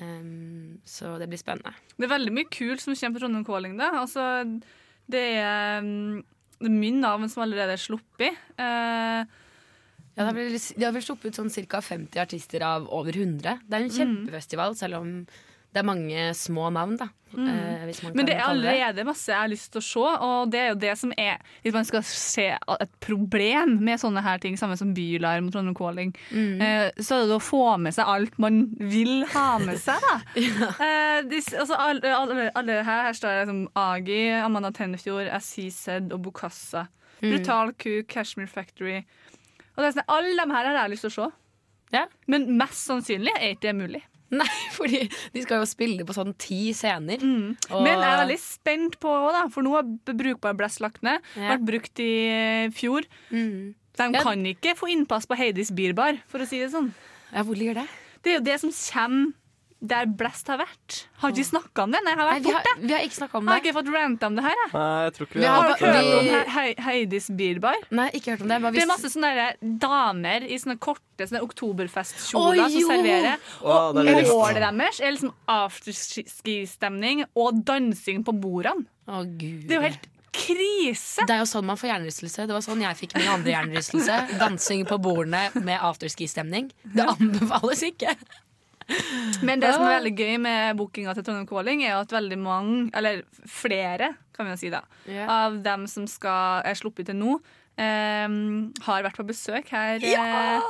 Um, 0.01 0.79
så 0.89 1.17
det 1.21 1.29
blir 1.31 1.41
spennende. 1.41 1.75
Det 1.99 2.07
er 2.07 2.15
veldig 2.15 2.33
mye 2.35 2.51
kult 2.53 2.83
som 2.83 2.95
kommer 2.97 3.19
på 3.19 3.25
Trondheim 3.25 3.49
Calling. 3.49 3.77
Da. 3.81 3.91
Altså, 4.01 4.29
det, 5.11 5.25
er, 5.43 5.85
mm, 5.85 6.23
er 6.65 6.77
mye 6.79 7.01
navn 7.03 7.29
som 7.33 7.45
allerede 7.45 7.77
er 7.77 7.83
sluppet. 7.83 8.39
Uh, 8.59 9.43
Ja, 10.15 10.29
de 10.31 10.85
har 10.85 10.93
vel 10.95 11.03
sluppet 11.03 11.33
ut 11.33 11.39
sånn 11.41 11.51
ca. 11.67 11.81
50 11.83 12.21
artister 12.23 12.63
av 12.63 12.87
over 12.95 13.17
100. 13.17 13.65
Det 13.67 13.75
er 13.75 13.83
en 13.83 13.95
kjempefestival, 13.97 14.77
selv 14.79 15.01
om 15.01 15.09
det 15.75 15.81
er 15.83 15.87
mange 15.89 16.25
små 16.39 16.69
navn, 16.73 16.97
da. 17.01 17.09
Mm. 17.35 17.49
Eh, 17.51 17.81
hvis 17.89 17.99
man 18.05 18.13
Men 18.15 18.27
det 18.29 18.35
er 18.37 18.45
allerede 18.47 18.95
det. 19.01 19.05
masse 19.09 19.27
jeg 19.33 19.41
har 19.41 19.49
lyst 19.51 19.73
til 19.75 19.81
å 19.81 19.85
se, 19.85 20.03
og 20.23 20.51
det 20.53 20.61
er 20.61 20.69
jo 20.69 20.77
det 20.79 20.93
som 21.01 21.11
er 21.19 21.41
Hvis 21.65 21.75
man 21.75 21.85
skal 21.89 22.05
se 22.07 22.45
et 22.55 22.93
problem 23.03 23.73
med 23.83 23.99
sånne 23.99 24.23
her 24.23 24.39
ting, 24.39 24.55
samme 24.57 24.77
som 24.79 24.93
Bylarm 24.95 25.49
og 25.49 25.53
Trondheim 25.57 25.75
Calling, 25.75 26.13
Mm. 26.31 26.63
eh, 26.63 26.91
så 27.03 27.17
er 27.19 27.27
det 27.27 27.35
å 27.35 27.43
få 27.43 27.77
med 27.83 27.93
seg 27.97 28.07
alt 28.07 28.39
man 28.39 28.69
vil 28.79 29.25
ha 29.35 29.59
med 29.59 29.81
seg, 29.83 29.99
da. 30.07 30.21
eh, 30.87 31.23
this, 31.27 31.51
altså, 31.53 31.75
alle, 31.75 32.15
alle, 32.15 32.51
alle 32.55 32.79
her, 32.87 33.03
her 33.09 33.13
står 33.19 33.29
det 33.35 33.43
liksom 33.49 33.69
Agi, 33.75 34.21
Amanda 34.39 34.71
Tennefjord, 34.71 35.27
Azized 35.35 36.13
og 36.15 36.23
Bokassa. 36.23 36.87
Mm. 37.21 37.31
Brutal 37.35 37.73
Ku, 37.75 38.03
Cashmere 38.07 38.47
Factory. 38.49 39.01
Og 39.75 39.83
det 39.83 39.87
er 39.91 39.99
sånn, 39.99 40.07
alle 40.09 40.39
de 40.39 40.53
her 40.55 40.67
har 40.71 40.85
jeg 40.85 40.91
lyst 40.95 41.09
til 41.09 41.11
å 41.11 41.31
se. 41.31 41.33
Men 42.27 42.47
mest 42.59 42.87
sannsynlig 42.89 43.31
er 43.41 43.53
ikke 43.55 43.69
det 43.73 43.75
mulig. 43.79 44.03
Nei, 44.41 44.51
fordi 44.75 45.05
de 45.35 45.43
skal 45.45 45.61
jo 45.63 45.69
spille 45.69 46.07
på 46.07 46.17
sånn 46.17 46.33
ti 46.41 46.73
scener. 46.77 47.21
Mm. 47.23 47.55
Men 47.71 47.91
jeg 47.93 48.09
er 48.09 48.21
veldig 48.25 48.41
spent 48.43 48.99
på 49.03 49.13
òg, 49.13 49.31
da, 49.37 49.45
for 49.53 49.67
nå 49.67 49.75
har 49.77 49.87
brukbar 50.11 50.57
blest 50.59 50.83
lagt 50.85 51.05
ned. 51.07 51.23
Ja. 51.37 51.53
Vært 51.55 51.67
brukt 51.69 52.03
i 52.03 52.13
eh, 52.33 52.73
fjor. 52.75 53.07
Mm. 53.31 53.75
De 53.95 54.09
kan 54.17 54.49
ikke 54.51 54.75
få 54.79 54.91
innpass 54.91 55.29
på 55.31 55.39
Heidis 55.39 55.71
Bierbar, 55.75 56.19
for 56.31 56.43
å 56.43 56.49
si 56.49 56.59
det 56.63 56.73
sånn. 56.73 56.91
Ja, 57.31 57.45
Hvor 57.47 57.59
ligger 57.59 57.83
det? 57.83 57.89
Det 58.25 58.33
er 58.33 58.39
jo 58.41 58.47
det 58.47 58.59
som 58.63 58.73
kommer 58.73 59.35
der 59.87 60.07
blest 60.07 60.49
har 60.49 60.59
vært. 60.61 60.97
Har 61.21 61.31
ikke 61.35 61.45
snakka 61.49 61.83
om 61.85 61.93
det? 61.95 62.01
Nei, 62.05 62.13
jeg 62.15 62.19
har 62.21 62.31
Nei, 62.31 62.39
vi 62.41 62.51
har- 62.53 62.63
borte. 62.65 62.81
vi 62.89 62.93
har 62.95 63.01
ikke 63.07 63.19
snakket 63.19 63.35
om 63.41 63.45
det. 63.45 63.53
Har 63.55 63.61
ikke 63.63 63.75
fått 63.77 63.91
ranta 63.95 64.27
om 64.27 64.35
det 64.39 64.45
her, 64.45 64.57
jeg. 64.65 64.71
Nei, 64.75 65.05
jeg 65.05 65.13
tror 65.15 65.27
ikke 65.27 65.35
vi, 65.35 65.41
Vi 65.41 65.47
Har 65.47 65.55
har 65.55 65.69
dere 65.69 65.93
hørt 65.95 66.19
om 66.19 66.25
He 66.25 66.41
He 66.55 66.75
Heidis 66.89 67.29
Bierbar? 67.31 67.75
Nei, 67.91 68.09
ikke 68.15 68.31
hørt 68.35 68.41
om 68.43 68.49
det. 68.49 68.61
Hva 68.65 68.73
Det 68.73 68.83
er 68.83 68.87
masse 68.91 69.11
sånne 69.15 69.33
der 69.35 69.57
damer 69.85 70.43
i 70.49 70.57
sånne 70.59 70.79
korte 70.79 71.29
sånne 71.29 71.43
oktoberfestkjoler 71.47 72.65
Å, 72.65 72.71
som 72.71 72.81
jo! 72.81 72.89
serverer. 72.89 73.39
Å, 73.63 73.75
Og 73.75 73.95
det 73.95 74.09
er 74.09 74.21
litt- 74.23 74.33
målet 74.33 74.61
deres 74.65 75.01
er 75.01 75.13
liksom 75.13 75.33
afterski-stemning 75.49 77.25
og 77.37 77.63
dansing 77.65 78.25
på 78.27 78.35
bordene. 78.41 78.87
Å, 79.09 79.23
Gud. 79.25 79.67
Det 79.69 79.77
er 79.77 79.81
jo 79.81 79.87
helt 79.89 80.09
krise! 80.35 81.23
Det 81.29 81.31
er 81.37 81.43
jo 81.45 81.47
sånn 81.47 81.65
man 81.69 81.77
får 81.79 81.91
hjernerystelse. 81.93 82.47
Det 82.49 82.55
var 82.57 82.65
sånn 82.65 82.81
jeg 82.83 82.97
fikk 82.99 83.13
min 83.21 83.29
andre 83.31 83.53
hjernerystelse. 83.55 84.17
Dansing 84.41 84.85
på 84.89 84.99
bordene 84.99 85.45
med 85.63 85.79
afterski-stemning. 85.79 86.73
Det 86.83 87.07
anbefales 87.07 87.85
ikke. 87.87 88.17
Men 89.43 89.61
det 89.63 89.73
som 89.75 89.83
er 89.87 89.95
Ah. 89.95 89.99
veldig 89.99 90.15
gøy 90.19 90.37
med 90.45 90.77
bookinga 90.77 91.15
til 91.15 91.25
Trondheim 91.25 91.49
Calling, 91.49 91.85
er 91.85 91.97
at 91.97 92.13
veldig 92.13 92.39
mange, 92.39 92.91
eller 92.95 93.23
flere, 93.49 94.15
kan 94.37 94.47
vi 94.47 94.53
jo 94.53 94.61
si 94.61 94.71
da, 94.71 94.83
yeah. 95.09 95.29
av 95.31 95.63
dem 95.63 95.87
som 95.91 96.07
skal 96.11 96.63
er 96.67 96.75
sluppet 96.75 97.07
til 97.07 97.17
nå, 97.17 97.39
um, 97.79 98.73
har 98.87 99.03
vært 99.07 99.17
på 99.21 99.27
besøk 99.27 99.69
her 99.75 99.99
Ja! 100.05 100.61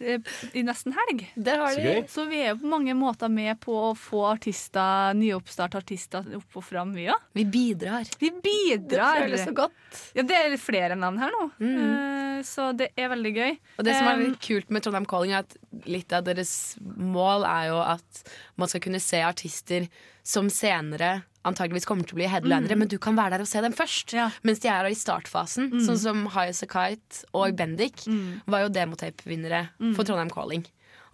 Eh, 0.00 0.18
i 0.54 0.62
nesten 0.62 0.92
helg. 0.96 1.24
Det 1.36 1.54
har 1.58 1.74
de. 1.76 1.94
så 2.08 2.24
vi 2.28 2.40
er 2.42 2.52
jo 2.54 2.60
på 2.62 2.70
mange 2.72 2.94
måter 2.98 3.28
med 3.32 3.58
på 3.60 3.72
å 3.90 3.94
få 3.98 4.24
artister, 4.32 5.14
nyoppstartartister 5.18 6.28
opp 6.38 6.56
og 6.60 6.64
fram, 6.64 6.92
vi 6.94 7.06
òg. 7.12 7.20
Vi 7.34 7.44
bidrar. 7.44 8.08
Vi 8.20 8.30
bidrar. 8.30 9.20
Det 9.20 9.28
føles 9.28 9.44
så 9.48 9.54
godt. 9.56 9.72
Ja, 10.14 10.22
det 10.22 10.36
er 10.36 10.56
flere 10.60 10.96
navn 10.98 11.18
her 11.18 11.30
nå, 11.34 11.50
Mm. 11.58 12.42
så 12.44 12.70
det 12.76 12.90
er 12.96 13.08
veldig 13.08 13.34
gøy. 13.34 13.58
Og 13.78 13.84
det 13.84 13.94
som 13.96 14.06
er 14.06 14.18
Eh, 14.18 14.28
litt 14.28 14.40
kult 14.40 14.70
med 14.70 14.82
Trondheim 14.82 15.06
Calling, 15.06 15.32
er 15.32 15.38
at 15.46 15.56
litt 15.86 16.12
av 16.12 16.24
deres 16.24 16.76
mål 16.80 17.44
er 17.46 17.68
jo 17.68 17.78
at 17.82 18.22
man 18.56 18.68
skal 18.68 18.80
kunne 18.80 19.00
se 19.00 19.20
artister 19.22 19.88
som 20.22 20.48
senere 20.50 21.22
antageligvis 21.44 21.86
kommer 21.86 22.04
til 22.04 22.14
å 22.16 22.20
bli 22.20 22.26
headlinere, 22.28 22.74
Mm. 22.74 22.78
men 22.78 22.88
du 22.88 22.98
kan 22.98 23.16
være 23.16 23.30
der 23.30 23.40
og 23.40 23.46
se 23.48 23.60
dem 23.60 23.72
først. 23.72 24.14
Mens 24.42 24.58
de 24.60 24.68
er 24.68 24.84
i 24.86 24.94
startfasen. 24.94 25.70
Mm. 25.72 25.80
Sånn 25.86 25.98
som 25.98 26.26
High 26.26 26.48
As 26.50 26.62
A 26.62 26.66
Kite 26.66 27.24
og 27.34 27.56
Bendik 27.56 27.96
Mm. 28.06 28.42
var 28.46 28.60
jo 28.62 28.68
demotape-vinnere 28.68 29.68
Mm. 29.80 29.94
for 29.94 30.04
Trondheim 30.04 30.30
Calling. 30.30 30.66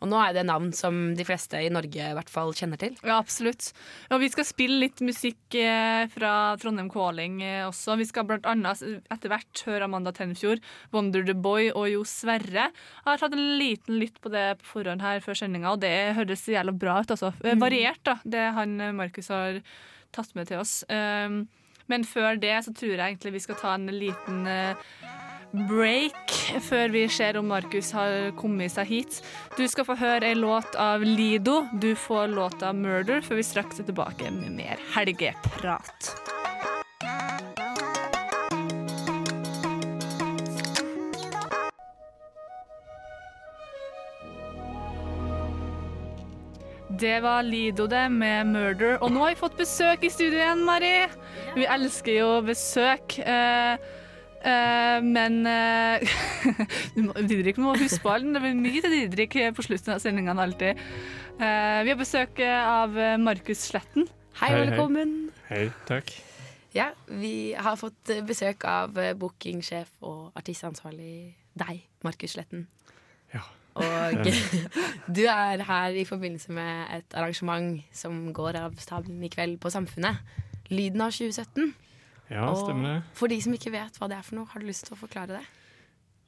Og 0.02 0.08
nå 0.10 0.18
er 0.28 0.34
det 0.34 0.44
navn 0.44 0.74
som 0.74 1.14
de 1.14 1.24
fleste 1.24 1.54
i 1.54 1.68
Norge 1.70 1.96
i 1.96 2.12
hvert 2.12 2.28
fall 2.28 2.52
kjenner 2.52 2.76
til. 2.76 2.94
Ja, 3.04 3.18
absolutt. 3.22 3.72
Og 4.10 4.20
vi 4.20 4.28
skal 4.28 4.44
spille 4.44 4.80
litt 4.80 4.96
musikk 5.00 5.54
eh, 5.54 6.06
fra 6.08 6.56
Trondheim 6.58 6.90
Calling 6.90 7.40
eh, 7.40 7.64
også. 7.66 7.96
Vi 7.96 8.04
skal 8.04 8.24
blant 8.24 8.42
annet 8.44 8.82
etter 9.10 9.28
hvert 9.30 9.62
høre 9.64 9.84
Amanda 9.84 10.12
Tenfjord, 10.12 10.60
Wonder 10.92 11.24
the 11.24 11.32
Boy 11.32 11.70
og 11.70 11.88
Jo 11.88 12.02
Sverre. 12.02 12.68
Jeg 12.70 13.06
har 13.06 13.16
tatt 13.16 13.32
en 13.32 13.58
liten 13.58 13.98
lytt 13.98 14.20
på 14.20 14.30
det 14.30 14.58
på 14.58 14.82
forhånd 14.84 15.00
her 15.00 15.20
før 15.20 15.32
sendinga, 15.38 15.72
og 15.72 15.80
det 15.80 16.14
høres 16.16 16.44
jævla 16.52 16.76
bra 16.76 17.00
ut. 17.00 17.06
Altså. 17.08 17.32
Eh, 17.42 17.54
Mm. 17.54 17.60
Variert, 17.60 18.02
da, 18.04 18.16
det 18.28 18.52
han 18.52 18.76
Markus 18.96 19.28
har 19.28 19.62
tatt 20.14 20.34
med 20.38 20.50
til 20.50 20.62
oss. 20.62 20.82
Um, 20.88 21.44
men 21.90 22.06
før 22.08 22.38
det 22.40 22.54
så 22.64 22.72
tror 22.72 22.94
jeg 22.94 23.02
egentlig 23.02 23.34
vi 23.34 23.44
skal 23.44 23.58
ta 23.60 23.74
en 23.76 23.90
liten 23.92 24.46
eh, 24.48 24.78
break 25.68 26.32
før 26.64 26.94
vi 26.94 27.04
ser 27.12 27.38
om 27.38 27.50
Markus 27.52 27.92
har 27.94 28.32
kommet 28.38 28.74
seg 28.74 28.88
hit. 28.90 29.20
Du 29.58 29.66
skal 29.70 29.86
få 29.88 29.98
høre 30.00 30.32
ei 30.32 30.38
låt 30.38 30.78
av 30.80 31.04
Lido. 31.04 31.62
Du 31.80 31.92
får 31.94 32.32
låta 32.34 32.72
'Murder' 32.72 33.22
før 33.22 33.42
vi 33.42 33.50
straks 33.52 33.80
er 33.80 33.90
tilbake 33.90 34.30
med 34.32 34.56
mer 34.56 34.80
helgeprat. 34.96 36.14
Det 47.00 47.22
var 47.22 47.42
Lido 47.42 47.86
det 47.86 48.12
med 48.12 48.46
'Murder'. 48.46 48.98
Og 49.02 49.10
nå 49.10 49.24
har 49.24 49.32
vi 49.32 49.38
fått 49.40 49.56
besøk 49.58 50.04
i 50.04 50.10
studio 50.12 50.38
igjen, 50.38 50.60
Mari. 50.62 51.08
Vi 51.56 51.66
elsker 51.66 52.18
jo 52.20 52.28
besøk. 52.46 53.16
Uh, 53.18 53.74
uh, 54.44 54.98
men 55.02 55.40
uh, 55.50 57.24
Didrik 57.26 57.58
må 57.58 57.74
huske 57.80 57.98
på 58.04 58.12
alt. 58.14 58.28
Det 58.36 58.42
blir 58.44 58.54
mye 58.54 58.82
til 58.84 58.94
Didrik 58.94 59.34
på 59.56 59.66
slutten 59.66 59.96
av 59.96 60.04
sendingene 60.04 60.46
alltid. 60.46 60.78
Eh, 61.34 61.80
vi 61.82 61.90
har 61.90 61.98
besøk 61.98 62.38
av 62.46 62.94
Markus 63.18 63.64
Sletten. 63.72 64.06
Hei, 64.38 64.52
Hei, 64.52 64.52
hei. 64.52 64.60
velkommen. 64.68 65.16
Hei, 65.48 65.64
takk. 65.88 66.14
Ja, 66.76 66.92
vi 67.10 67.54
har 67.58 67.74
fått 67.80 68.12
besøk 68.28 68.62
av 68.70 68.94
bookingsjef 69.18 69.90
og 70.06 70.30
artistansvarlig 70.38 71.34
deg, 71.58 71.82
Markus 72.06 72.36
Sletten. 72.36 72.68
Og 73.74 74.28
du 75.16 75.24
er 75.26 75.64
her 75.66 75.96
i 75.98 76.04
forbindelse 76.06 76.52
med 76.54 76.84
et 76.94 77.16
arrangement 77.18 77.80
som 77.92 78.28
går 78.34 78.60
av 78.60 78.76
stabelen 78.78 79.24
i 79.26 79.32
kveld 79.32 79.58
på 79.62 79.72
Samfunnet. 79.74 80.22
Lyden 80.70 81.02
av 81.04 81.12
2017. 81.14 81.74
Ja, 82.30 82.48
stemmer 82.56 82.88
det. 82.88 82.96
Og 83.02 83.18
for 83.18 83.32
de 83.32 83.40
som 83.44 83.54
ikke 83.56 83.74
vet 83.74 83.98
hva 84.00 84.08
det 84.10 84.18
er 84.18 84.26
for 84.26 84.38
noe, 84.38 84.48
har 84.50 84.62
du 84.62 84.68
lyst 84.68 84.86
til 84.88 84.96
å 84.96 85.00
forklare 85.00 85.40
det? 85.40 85.44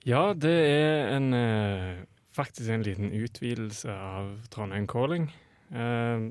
Ja, 0.07 0.33
det 0.35 0.55
er 0.55 1.17
en, 1.17 1.33
eh, 1.35 2.05
faktisk 2.35 2.71
en 2.71 2.85
liten 2.87 3.11
utvidelse 3.11 3.91
av 3.91 4.49
Trondheim 4.51 4.87
Calling. 4.87 5.33
Eh, 5.73 6.31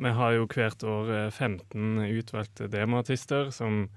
vi 0.00 0.10
har 0.16 0.32
jo 0.32 0.46
hvert 0.46 0.84
år 0.84 1.12
eh, 1.26 1.30
15 1.30 2.00
utvalgte 2.18 2.68
demoartister 2.68 3.50
som 3.50 3.88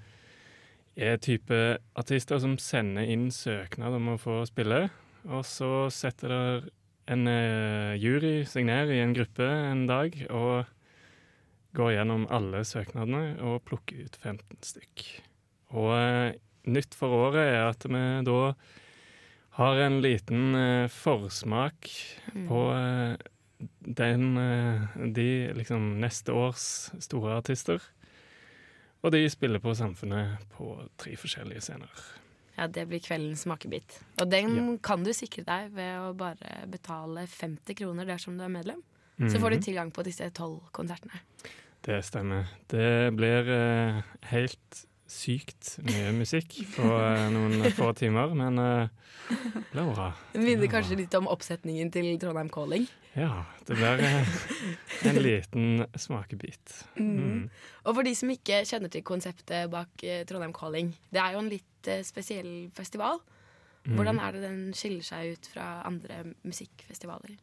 er 0.96 1.18
type 1.18 1.78
artister 1.98 2.39
som 2.39 2.58
sender 2.58 3.08
inn 3.10 3.32
søknad 3.32 3.96
om 3.98 4.14
å 4.14 4.20
få 4.22 4.46
spille. 4.46 4.89
Og 5.30 5.44
så 5.48 5.88
setter 5.94 6.32
der 6.34 6.66
en 7.14 7.28
eh, 7.28 7.96
jury 8.00 8.44
seg 8.48 8.66
ned 8.68 8.92
i 8.92 9.02
en 9.04 9.14
gruppe 9.16 9.44
en 9.48 9.86
dag 9.90 10.16
og 10.30 10.70
går 11.76 11.96
gjennom 11.98 12.28
alle 12.32 12.62
søknadene 12.68 13.40
og 13.44 13.64
plukker 13.68 14.06
ut 14.06 14.16
15 14.22 14.60
stykk. 14.64 15.04
Og 15.74 15.92
eh, 15.98 16.36
nytt 16.70 16.96
for 16.96 17.12
året 17.28 17.44
er 17.44 17.64
at 17.72 17.88
vi 17.90 18.04
da 18.28 18.40
har 19.60 19.82
en 19.86 20.00
liten 20.04 20.56
eh, 20.58 20.88
forsmak 20.92 21.92
Mm. 22.34 22.48
på 22.50 22.60
eh, 22.74 23.18
den 23.86 24.38
eh, 24.42 24.94
De 25.14 25.52
liksom 25.54 26.00
neste 26.02 26.34
års 26.34 26.90
store 27.04 27.36
artister. 27.38 27.84
Og 29.04 29.12
de 29.14 29.30
spiller 29.30 29.60
på 29.62 29.76
Samfunnet 29.78 30.40
på 30.56 30.72
tre 30.98 31.14
forskjellige 31.20 31.62
scener. 31.62 31.92
Ja, 32.58 32.68
Det 32.68 32.88
blir 32.88 32.99
kveldens 33.01 33.41
smakebit. 33.47 33.99
Og 34.22 34.30
den 34.30 34.78
kan 34.86 35.04
du 35.04 35.10
sikre 35.14 35.43
deg 35.47 35.72
ved 35.74 35.97
å 35.97 36.14
bare 36.16 36.68
betale 36.70 37.26
50 37.28 37.74
kroner 37.80 38.06
dersom 38.06 38.38
du 38.38 38.43
er 38.45 38.49
medlem. 38.54 38.82
Så 39.20 39.39
får 39.39 39.49
Mhm. 39.51 39.60
du 39.60 39.66
tilgang 39.66 39.91
på 39.91 40.04
disse 40.04 40.30
tolv 40.34 40.60
konsertene. 40.72 41.20
Det 41.84 42.04
stemmer. 42.06 42.45
Det 42.68 43.14
blir 43.16 43.49
uh, 43.49 44.01
helt 44.32 44.86
sykt 45.08 45.78
mye 45.84 46.12
musikk 46.16 46.56
på 46.76 46.82
uh, 46.82 47.30
noen 47.30 47.62
få 47.76 47.91
timer, 47.95 48.34
men 48.34 48.58
uh, 48.58 48.88
bra. 49.74 50.14
Det 50.34 50.41
minner 50.41 50.68
kanskje 50.72 50.97
litt 50.97 51.14
om 51.16 51.28
oppsetningen 51.28 51.91
til 51.91 52.18
Trondheim 52.20 52.49
Calling. 52.49 52.88
Ja, 53.14 53.43
det 53.68 53.76
blir 53.78 54.01
en 55.05 55.20
liten 55.22 55.84
smakebit. 55.95 56.86
Mm. 56.95 57.11
Mm. 57.18 57.43
Og 57.84 57.95
for 57.95 58.07
de 58.07 58.16
som 58.18 58.32
ikke 58.34 58.64
kjenner 58.66 58.89
til 58.89 59.03
konseptet 59.05 59.70
bak 59.74 60.01
eh, 60.01 60.24
Trondheim 60.26 60.55
Calling, 60.57 60.89
det 61.14 61.22
er 61.22 61.36
jo 61.36 61.43
en 61.43 61.51
litt 61.51 61.89
eh, 61.91 62.01
spesiell 62.05 62.72
festival. 62.74 63.22
Mm. 63.84 63.93
Hvordan 63.99 64.22
er 64.24 64.34
det 64.34 64.41
den 64.47 64.64
skiller 64.78 65.05
seg 65.05 65.36
ut 65.36 65.51
fra 65.53 65.68
andre 65.86 66.24
musikkfestivaler? 66.41 67.38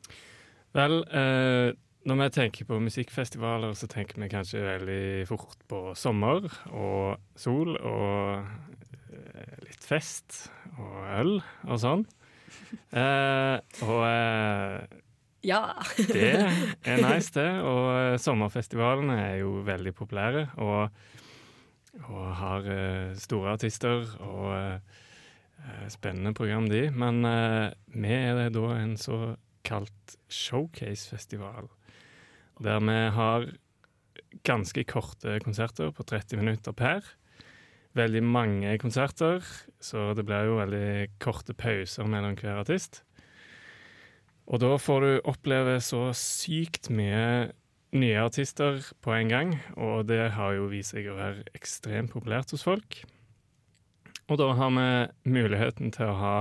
Vel, 0.75 0.97
eh, 1.07 1.71
når 2.09 2.19
vi 2.23 2.29
tenker 2.35 2.67
på 2.67 2.81
musikkfestivaler, 2.83 3.75
så 3.79 3.87
tenker 3.91 4.19
vi 4.23 4.31
kanskje 4.33 4.65
veldig 4.65 5.03
fort 5.29 5.67
på 5.71 5.83
sommer 5.95 6.49
og 6.73 7.21
sol 7.39 7.77
og 7.77 8.41
eh, 9.13 9.59
litt 9.69 9.85
fest 9.87 10.49
og 10.79 10.97
øl 11.21 11.37
og 11.69 11.79
sånn. 11.83 12.09
Eh, 12.95 13.57
og 13.83 14.01
eh, 14.07 15.00
Ja. 15.47 15.73
det 15.97 16.33
er 16.85 17.01
nice, 17.01 17.33
det. 17.37 17.49
Og 17.65 17.87
eh, 17.95 18.19
sommerfestivalene 18.21 19.17
er 19.31 19.37
jo 19.43 19.61
veldig 19.67 19.95
populære 19.97 20.47
og, 20.61 20.91
og 22.07 22.27
har 22.41 22.69
uh, 22.69 23.15
store 23.19 23.57
artister 23.57 24.05
og 24.23 24.51
eh, 24.55 25.87
spennende 25.93 26.35
program, 26.37 26.69
de. 26.71 26.89
Men 26.93 27.25
uh, 27.25 27.73
vi 27.95 28.13
er 28.15 28.37
det 28.37 28.51
da 28.57 28.75
en 28.77 28.97
såkalt 29.01 30.17
showcase-festival. 30.29 31.71
Der 32.61 32.85
vi 32.85 32.99
har 33.17 33.49
ganske 34.47 34.85
korte 34.85 35.41
konserter 35.43 35.91
på 35.91 36.05
30 36.07 36.39
minutter 36.39 36.77
per. 36.77 37.07
Veldig 37.97 38.23
mange 38.23 38.77
konserter, 38.79 39.43
så 39.83 40.13
det 40.15 40.23
blir 40.29 40.47
jo 40.47 40.61
veldig 40.61 41.09
korte 41.19 41.57
pauser 41.59 42.07
mellom 42.07 42.37
hver 42.39 42.61
artist. 42.61 43.01
Og 44.51 44.59
da 44.59 44.75
får 44.83 45.05
du 45.05 45.11
oppleve 45.31 45.79
så 45.85 46.09
sykt 46.17 46.91
mye 46.91 47.53
nye 47.95 48.23
artister 48.23 48.83
på 49.03 49.15
en 49.15 49.31
gang, 49.31 49.57
og 49.75 50.07
det 50.11 50.33
har 50.37 50.55
jo 50.55 50.69
vist 50.71 50.95
seg 50.95 51.09
å 51.11 51.17
være 51.19 51.47
ekstremt 51.59 52.13
populært 52.15 52.53
hos 52.55 52.67
folk. 52.67 53.01
Og 54.31 54.39
da 54.39 54.53
har 54.55 54.71
vi 54.77 55.31
muligheten 55.39 55.91
til 55.95 56.11
å 56.11 56.19
ha 56.21 56.37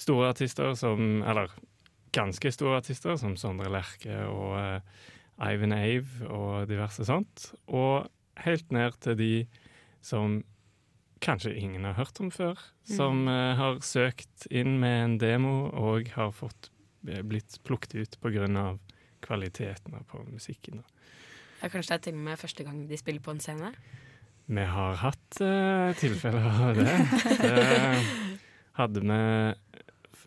store 0.00 0.30
artister 0.32 0.72
som 0.78 1.20
Eller 1.28 1.52
ganske 2.12 2.52
store 2.52 2.80
artister, 2.80 3.16
som 3.16 3.36
Sondre 3.36 3.70
Lerche 3.72 4.16
og 4.28 4.56
uh, 4.56 4.80
Ivan 5.40 5.72
Ave 5.76 6.28
og 6.28 6.68
diverse 6.68 7.04
sånt. 7.08 7.52
Og 7.68 8.08
helt 8.44 8.72
ned 8.72 8.96
til 9.00 9.16
de 9.16 9.32
som 10.04 10.40
kanskje 11.22 11.54
ingen 11.56 11.84
har 11.84 11.96
hørt 12.00 12.20
om 12.20 12.32
før. 12.32 12.60
Som 12.88 13.26
uh, 13.28 13.54
har 13.56 13.80
søkt 13.84 14.48
inn 14.50 14.78
med 14.80 15.04
en 15.04 15.18
demo 15.20 15.56
og 15.68 16.12
har 16.16 16.32
fått 16.36 16.71
blitt 17.02 17.58
plukket 17.66 17.94
ut 17.94 18.18
pga. 18.22 18.78
kvaliteten 19.22 20.04
på 20.10 20.24
musikken. 20.26 20.82
Ja, 21.62 21.68
kanskje 21.68 21.94
det 21.94 21.98
er 21.98 22.04
til 22.08 22.16
og 22.18 22.24
med 22.26 22.40
første 22.40 22.64
gang 22.64 22.88
de 22.88 22.96
spiller 22.98 23.22
på 23.22 23.30
en 23.30 23.40
scene? 23.40 23.72
Vi 24.46 24.64
har 24.66 24.96
hatt 24.98 25.38
uh, 25.40 25.94
tilfeller 25.94 26.48
av 26.50 26.74
det. 26.74 26.96
Det 27.38 27.68
hadde 28.80 29.04
vi 29.04 29.20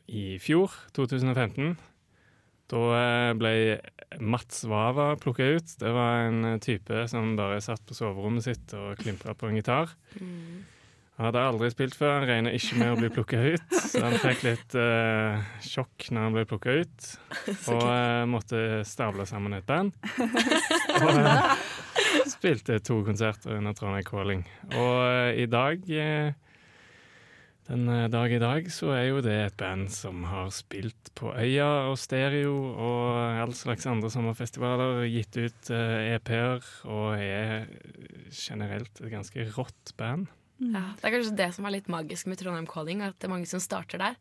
i 0.08 0.24
fjor, 0.40 0.72
2015. 0.96 1.76
Da 2.72 2.82
eh, 2.98 3.32
ble 3.38 3.54
Mats 4.26 4.64
Wawa 4.70 5.12
plukka 5.22 5.52
ut. 5.58 5.76
Det 5.82 5.92
var 5.94 6.30
en 6.30 6.46
eh, 6.54 6.62
type 6.64 7.04
som 7.12 7.36
bare 7.38 7.62
satt 7.62 7.84
på 7.86 7.98
soverommet 7.98 8.46
sitt 8.48 8.74
og 8.78 8.98
klimpra 9.02 9.36
på 9.38 9.50
en 9.50 9.60
gitar. 9.60 9.94
Han 11.16 11.30
hadde 11.30 11.44
aldri 11.48 11.70
spilt 11.72 11.96
før, 11.96 12.18
han 12.18 12.28
regna 12.28 12.52
ikke 12.52 12.76
med 12.76 12.90
å 12.92 12.96
bli 13.00 13.10
plukka 13.16 13.38
ut. 13.56 13.76
Så 13.88 14.02
han 14.04 14.18
fikk 14.20 14.42
litt 14.44 14.76
uh, 14.76 15.40
sjokk 15.64 16.10
når 16.12 16.26
han 16.28 16.36
ble 16.36 16.44
plukka 16.50 16.76
ut, 16.82 17.08
og 17.72 17.84
uh, 17.88 18.26
måtte 18.28 18.82
stable 18.88 19.24
sammen 19.30 19.56
et 19.56 19.68
band. 19.68 19.96
Og 21.06 21.22
uh, 21.24 21.56
spilte 22.28 22.82
to 22.84 23.00
konserter 23.08 23.56
under 23.56 23.76
Trondheim 23.76 24.04
Calling. 24.08 24.44
Og 24.76 25.40
i 25.40 25.48
dag 25.48 25.88
den 27.66 27.88
dag 28.14 28.30
i 28.30 28.40
dag 28.42 28.68
så 28.70 28.92
er 28.94 29.08
jo 29.08 29.24
det 29.26 29.36
et 29.42 29.58
band 29.58 29.88
som 29.90 30.22
har 30.30 30.52
spilt 30.54 31.10
på 31.18 31.32
Øya 31.34 31.88
og 31.90 31.98
Stereo 31.98 32.54
og 32.76 33.42
all 33.42 33.56
slags 33.58 33.88
andre 33.90 34.12
sommerfestivaler, 34.14 35.02
gitt 35.10 35.40
ut 35.40 35.72
EP-er 35.72 36.62
og 36.86 37.16
er 37.18 37.66
generelt 38.30 39.02
et 39.02 39.14
ganske 39.16 39.48
rått 39.56 39.96
band. 39.98 40.30
Ja, 40.60 40.82
det 40.96 41.04
er 41.04 41.12
kanskje 41.18 41.36
det 41.36 41.54
som 41.54 41.66
er 41.66 41.72
litt 41.76 41.88
magisk 41.92 42.28
med 42.28 42.38
Trondheim 42.40 42.68
Calling, 42.68 43.02
at 43.04 43.18
det 43.20 43.28
er 43.28 43.34
mange 43.34 43.48
som 43.50 43.60
starter 43.60 43.98
der. 44.00 44.16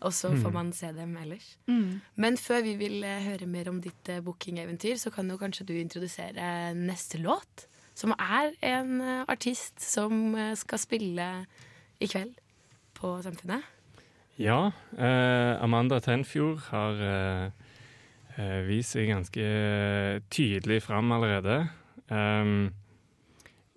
Og 0.00 0.12
så 0.12 0.28
Mm. 0.30 0.42
får 0.42 0.52
man 0.52 0.72
se 0.72 0.92
dem 0.92 1.16
ellers. 1.16 1.56
Mm. 1.66 2.00
Men 2.16 2.36
før 2.36 2.62
vi 2.62 2.74
vil 2.76 3.02
eh, 3.02 3.20
høre 3.24 3.46
mer 3.48 3.68
om 3.68 3.80
ditt 3.80 4.08
eh, 4.08 4.20
bookingeventyr, 4.20 4.94
så 4.96 5.10
kan 5.10 5.28
jo 5.28 5.36
kanskje 5.38 5.66
du 5.66 5.72
introdusere 5.74 6.74
neste 6.76 7.18
låt. 7.18 7.66
Som 7.94 8.12
er 8.18 8.52
en 8.62 9.00
eh, 9.00 9.24
artist 9.28 9.80
som 9.80 10.36
skal 10.54 10.78
spille 10.78 11.46
i 12.00 12.06
kveld 12.06 12.36
på 12.94 13.16
Samfunnet. 13.24 13.62
Ja, 14.38 14.70
eh, 14.96 15.62
Amanda 15.64 15.98
Tenfjord 15.98 16.60
har 16.70 16.92
eh, 17.02 17.50
eh, 18.38 18.62
vist 18.68 18.92
seg 18.94 19.08
ganske 19.08 19.42
tydelig 20.30 20.82
fram 20.84 21.10
allerede. 21.10 21.70
Um, 22.08 22.72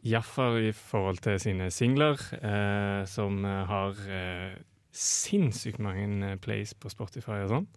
Iallfall 0.08 0.60
i 0.70 0.74
forhold 0.76 1.22
til 1.22 1.40
sine 1.42 1.70
singler, 1.74 2.18
eh, 2.42 3.04
som 3.10 3.44
eh, 3.46 3.62
har 3.70 4.02
eh, 4.10 4.60
sinnssykt 4.92 5.82
mange 5.84 6.08
eh, 6.26 6.40
plays 6.42 6.74
på 6.74 6.92
Spotify 6.92 7.44
og 7.44 7.52
sånn. 7.54 7.68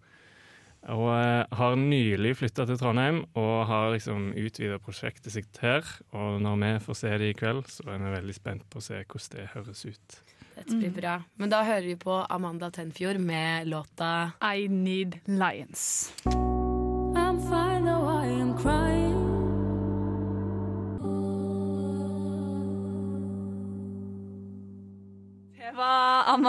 Og 0.93 1.09
eh, 1.15 1.57
har 1.57 1.77
nylig 1.79 2.35
flytta 2.41 2.67
til 2.69 2.79
Trondheim 2.81 3.23
og 3.37 3.65
har 3.69 3.91
liksom 3.95 4.31
utvida 4.37 4.77
prosjektet 4.81 5.33
sitt 5.33 5.61
her. 5.63 5.85
Og 6.13 6.41
når 6.45 6.61
vi 6.61 6.71
får 6.87 7.01
se 7.01 7.13
det 7.21 7.31
i 7.33 7.37
kveld, 7.37 7.65
så 7.71 7.87
er 7.89 8.01
vi 8.03 8.15
veldig 8.17 8.37
spent 8.37 8.65
på 8.69 8.81
å 8.81 8.87
se 8.89 9.01
hvordan 9.01 9.35
det 9.37 9.51
høres 9.55 9.85
ut. 9.85 10.19
Dette 10.55 10.77
blir 10.79 10.93
bra. 10.95 11.19
Men 11.41 11.51
da 11.51 11.65
hører 11.67 11.89
vi 11.89 11.97
på 11.99 12.21
Amanda 12.29 12.71
Tenfjord 12.71 13.19
med 13.19 13.67
låta 13.67 14.31
I 14.39 14.69
Need 14.71 15.19
Lions. 15.25 16.13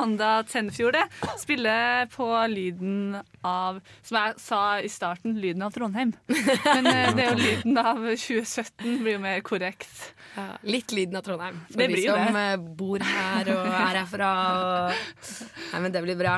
Amanda 0.06 0.44
Tenfjord, 0.46 0.94
det. 0.94 1.04
Spiller 1.40 2.06
på 2.12 2.26
lyden 2.48 3.16
av 3.42 3.80
Som 4.06 4.18
jeg 4.20 4.34
sa 4.38 4.58
i 4.78 4.88
starten, 4.90 5.34
lyden 5.42 5.64
av 5.66 5.72
Trondheim. 5.74 6.12
Men 6.30 6.86
eh, 6.86 7.08
det 7.16 7.24
er 7.24 7.32
jo 7.32 7.40
lyden 7.40 7.80
av 7.80 7.98
2017, 8.12 9.00
blir 9.02 9.16
jo 9.16 9.22
mer 9.24 9.40
korrekt. 9.46 9.90
Ja, 10.36 10.44
litt 10.68 10.94
lyden 10.94 11.18
av 11.18 11.24
Trondheim. 11.26 11.58
For 11.72 11.80
Det 11.82 11.88
de 11.90 11.96
blir 11.96 12.06
som 12.06 12.38
det. 12.38 12.44
eh, 12.52 12.68
bor 12.78 13.02
her 13.02 13.50
og 13.56 13.66
er 13.66 13.98
herfra. 13.98 14.30
Og... 14.60 15.02
Nei, 15.72 15.80
men 15.88 15.96
det 15.96 16.04
blir 16.06 16.18
bra. 16.22 16.36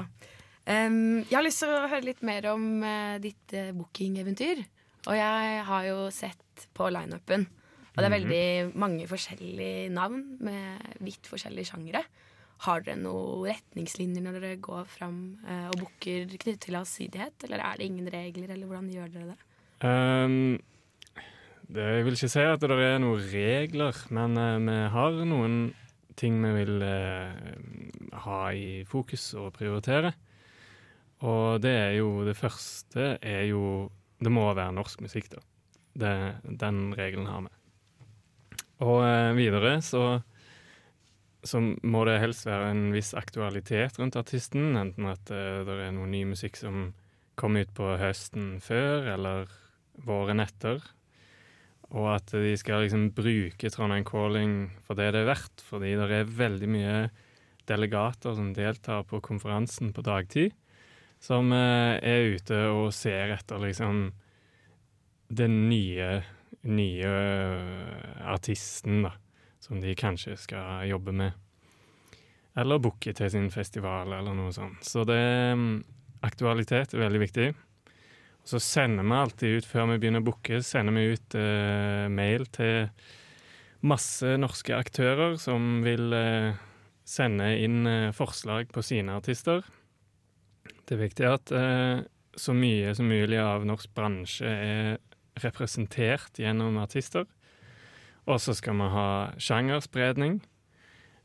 Um, 0.68 0.96
jeg 1.28 1.36
har 1.36 1.44
lyst 1.44 1.60
til 1.64 1.72
å 1.76 1.82
høre 1.88 2.04
litt 2.08 2.24
mer 2.28 2.48
om 2.54 2.64
uh, 2.84 3.18
ditt 3.24 3.52
uh, 3.56 3.68
bookingeventyr. 3.76 4.64
Og 5.08 5.16
jeg 5.16 5.60
har 5.68 5.86
jo 5.90 6.06
sett 6.12 6.68
på 6.76 6.88
lineupen. 6.92 7.44
Og 7.92 8.00
det 8.00 8.06
er 8.08 8.14
Mhm. 8.14 8.16
veldig 8.16 8.80
mange 8.80 9.06
forskjellige 9.10 9.90
navn 9.92 10.24
med 10.40 10.96
vidt 11.04 11.28
forskjellige 11.28 11.68
sjangere. 11.72 12.04
Har 12.64 12.82
dere 12.82 12.98
noen 12.98 13.44
retningslinjer 13.46 14.24
når 14.24 14.38
dere 14.40 14.62
går 14.62 14.86
fram 14.90 15.18
eh, 15.46 15.68
og 15.70 15.76
booker 15.84 16.24
knyttet 16.32 16.64
til 16.66 16.78
allsidighet? 16.78 17.44
Eller 17.46 17.62
er 17.62 17.78
det 17.78 17.86
ingen 17.86 18.08
regler, 18.10 18.50
eller 18.54 18.66
hvordan 18.66 18.88
gjør 18.90 19.12
dere 19.14 19.28
det? 19.30 19.38
Um, 19.78 20.56
det, 21.70 21.84
jeg 21.84 22.06
vil 22.06 22.16
ikke 22.16 22.30
si 22.32 22.42
at 22.42 22.64
det 22.64 22.78
er 22.82 22.98
noen 23.02 23.28
regler, 23.30 24.00
men 24.10 24.40
uh, 24.40 24.56
vi 24.64 24.78
har 24.94 25.20
noen 25.30 25.58
ting 26.18 26.40
vi 26.42 26.50
vil 26.56 26.82
uh, 26.82 28.16
ha 28.24 28.40
i 28.50 28.82
fokus 28.88 29.30
og 29.38 29.52
prioritere. 29.54 30.10
Og 31.22 31.62
det 31.62 31.74
er 31.74 31.92
jo 31.98 32.22
Det 32.26 32.36
første 32.38 33.18
er 33.26 33.48
jo 33.48 33.90
Det 34.22 34.30
må 34.30 34.44
være 34.54 34.70
norsk 34.70 35.00
musikk, 35.02 35.32
da. 35.32 35.40
Det, 35.98 36.12
den 36.60 36.92
regelen 36.94 37.26
har 37.26 37.46
vi. 37.46 37.54
Og 38.86 38.98
uh, 39.02 39.34
videre 39.38 39.78
så 39.82 40.20
så 41.46 41.60
må 41.62 42.02
det 42.08 42.18
helst 42.22 42.46
være 42.48 42.72
en 42.72 42.88
viss 42.94 43.12
aktualitet 43.16 43.98
rundt 44.00 44.18
artisten. 44.18 44.72
Enten 44.78 45.08
at 45.10 45.30
uh, 45.30 45.62
det 45.66 45.78
er 45.86 45.94
noe 45.94 46.10
ny 46.10 46.24
musikk 46.32 46.58
som 46.60 46.92
kom 47.38 47.58
ut 47.60 47.70
på 47.76 47.94
høsten 48.00 48.56
før, 48.64 49.12
eller 49.14 49.52
våren 50.06 50.42
etter. 50.42 50.82
Og 51.94 52.10
at 52.12 52.34
de 52.34 52.52
skal 52.60 52.84
liksom 52.84 53.08
bruke 53.16 53.70
Trondheim 53.72 54.04
Calling 54.04 54.56
for 54.84 54.98
det 54.98 55.12
det 55.14 55.22
er 55.22 55.30
verdt. 55.30 55.64
Fordi 55.64 55.94
det 55.96 56.08
er 56.12 56.36
veldig 56.38 56.70
mye 56.70 56.96
delegater 57.68 58.34
som 58.36 58.52
deltar 58.56 59.04
på 59.08 59.20
konferansen 59.24 59.92
på 59.96 60.04
dagtid, 60.04 60.54
som 61.20 61.52
eh, 61.52 61.98
er 62.00 62.34
ute 62.36 62.60
og 62.72 62.92
ser 62.96 63.34
etter 63.34 63.60
liksom 63.62 64.08
den 65.28 65.56
nye, 65.68 66.22
nye 66.64 67.10
eh, 67.12 68.28
artisten, 68.32 69.02
da. 69.04 69.12
Som 69.68 69.82
de 69.84 69.94
kanskje 69.98 70.36
skal 70.40 70.88
jobbe 70.88 71.12
med. 71.12 71.36
Eller 72.58 72.80
booke 72.82 73.12
til 73.14 73.30
sin 73.30 73.50
festival, 73.54 74.10
eller 74.16 74.34
noe 74.34 74.52
sånt. 74.54 74.82
Så 74.86 75.04
det 75.06 75.22
mm, 75.54 75.78
Aktualitet 76.26 76.96
er 76.96 77.04
veldig 77.04 77.20
viktig. 77.22 77.48
Så 78.48 78.58
sender 78.58 79.06
vi 79.06 79.14
alltid 79.14 79.58
ut, 79.58 79.66
før 79.68 79.90
vi 79.92 79.98
begynner 80.02 80.24
å 80.24 80.26
booke, 80.26 80.58
sender 80.66 80.96
vi 80.96 81.12
ut 81.12 81.36
eh, 81.38 82.08
mail 82.10 82.48
til 82.50 82.88
masse 83.86 84.32
norske 84.40 84.74
aktører 84.74 85.36
som 85.38 85.82
vil 85.84 86.10
eh, 86.16 86.56
sende 87.06 87.52
inn 87.62 87.86
eh, 87.86 88.14
forslag 88.16 88.72
på 88.74 88.82
sine 88.82 89.14
artister. 89.20 89.62
Det 90.88 90.96
er 90.96 91.04
viktig 91.04 91.28
at 91.28 91.52
eh, 91.54 92.00
så 92.38 92.54
mye 92.56 92.94
som 92.96 93.10
mulig 93.10 93.38
av 93.42 93.66
norsk 93.68 93.92
bransje 93.94 94.48
er 94.48 94.98
representert 95.44 96.40
gjennom 96.40 96.80
artister. 96.82 97.28
Og 98.28 98.40
så 98.44 98.52
skal 98.56 98.76
vi 98.76 98.88
ha 98.92 99.10
sjangerspredning. 99.40 100.42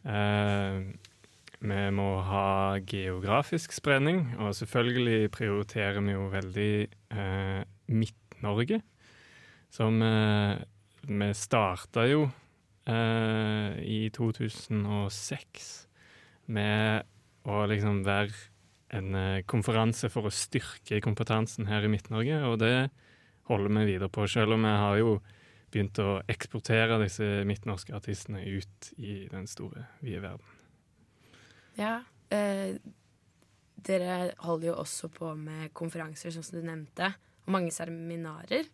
Eh, 0.08 0.78
vi 1.64 1.82
må 1.96 2.08
ha 2.28 2.80
geografisk 2.88 3.76
spredning, 3.76 4.26
og 4.40 4.56
selvfølgelig 4.56 5.32
prioriterer 5.36 6.00
vi 6.04 6.16
jo 6.16 6.30
veldig 6.32 6.74
eh, 6.88 7.62
Midt-Norge. 7.92 8.82
Som 9.72 10.02
eh, 10.04 10.64
Vi 11.04 11.30
starta 11.36 12.08
jo 12.08 12.30
eh, 12.88 13.80
i 13.84 14.08
2006 14.16 15.70
med 16.56 17.04
å 17.44 17.64
liksom 17.68 18.04
være 18.08 18.32
en 18.96 19.16
eh, 19.16 19.44
konferanse 19.44 20.08
for 20.12 20.30
å 20.30 20.34
styrke 20.36 21.02
kompetansen 21.04 21.68
her 21.68 21.84
i 21.84 21.92
Midt-Norge, 21.92 22.44
og 22.48 22.60
det 22.64 22.76
holder 23.50 23.76
vi 23.80 23.88
videre 23.92 24.12
på, 24.12 24.28
selv 24.28 24.56
om 24.56 24.64
vi 24.64 24.76
har 24.84 25.00
jo 25.02 25.18
begynt 25.74 26.00
å 26.02 26.22
eksportere 26.30 27.00
disse 27.02 27.26
midtnorske 27.50 27.96
artistene 27.98 28.44
ut 28.46 28.92
i 29.02 29.24
den 29.32 29.48
store, 29.50 29.88
vide 30.04 30.22
verden. 30.24 30.60
Ja, 31.80 31.96
eh, 32.30 32.78
dere 33.84 34.34
holder 34.46 34.70
jo 34.70 34.76
også 34.84 35.10
på 35.12 35.34
med 35.36 35.74
konferanser, 35.76 36.32
sånn 36.34 36.46
som 36.46 36.60
du 36.60 36.68
nevnte, 36.68 37.14
og 37.44 37.56
mange 37.58 37.74
seminarer. 37.74 38.70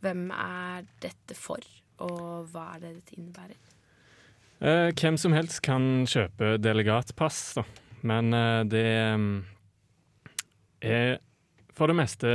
Hvem 0.00 0.30
er 0.32 0.88
dette 1.04 1.36
for, 1.36 1.60
og 2.00 2.48
hva 2.50 2.70
er 2.74 2.86
det 2.86 2.94
dette 2.96 3.18
innebærer? 3.18 3.58
Eh, 4.60 4.90
hvem 4.96 5.16
som 5.20 5.36
helst 5.36 5.62
kan 5.64 6.06
kjøpe 6.08 6.56
delegatpass, 6.60 7.40
da. 7.60 7.64
Men 8.04 8.32
eh, 8.36 8.62
det 8.68 8.88
mm, 9.20 9.32
er 10.88 11.18
for 11.76 11.92
det 11.92 11.96
meste 12.00 12.30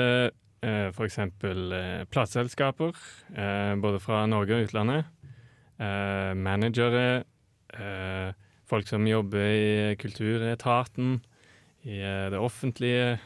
eh, 0.66 0.90
f.eks. 0.90 1.20
Eh, 1.22 2.06
plateselskaper, 2.12 2.98
eh, 3.36 3.76
både 3.82 4.02
fra 4.02 4.24
Norge 4.30 4.58
og 4.58 4.68
utlandet. 4.68 5.12
Eh, 5.78 6.34
managere. 6.38 7.24
Eh, 7.76 8.34
folk 8.66 8.90
som 8.90 9.06
jobber 9.06 9.46
i 9.46 9.96
kulturetaten, 10.02 11.20
i 11.86 12.02
det 12.34 12.40
offentlige. 12.42 13.20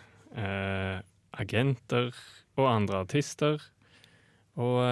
Agenter 1.40 2.12
og 2.60 2.66
andre 2.68 3.00
artister. 3.06 3.62
Og 4.60 4.84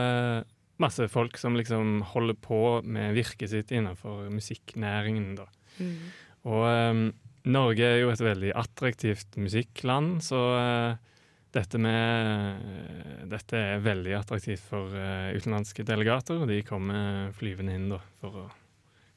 masse 0.80 1.08
folk 1.12 1.36
som 1.38 1.58
liksom 1.60 2.00
holder 2.14 2.38
på 2.40 2.62
med 2.88 3.18
virket 3.18 3.52
sitt 3.52 3.74
innenfor 3.76 4.32
musikknæringen, 4.32 5.36
da. 5.36 5.50
Mm. 5.84 6.00
Og 6.48 7.12
Norge 7.48 7.86
er 7.86 8.02
jo 8.02 8.12
et 8.12 8.24
veldig 8.24 8.54
attraktivt 8.60 9.38
musikkland, 9.40 10.20
så 10.26 10.42
eh, 10.58 11.17
dette 11.58 11.80
med 11.82 13.26
Dette 13.32 13.60
er 13.74 13.84
veldig 13.84 14.14
attraktivt 14.20 14.64
for 14.70 14.94
eh, 14.96 15.34
utenlandske 15.36 15.84
delegater, 15.88 16.40
og 16.40 16.52
de 16.52 16.62
kommer 16.66 17.34
flyvende 17.36 17.76
inn 17.76 17.90
da, 17.92 18.00
for 18.22 18.44
å 18.44 18.46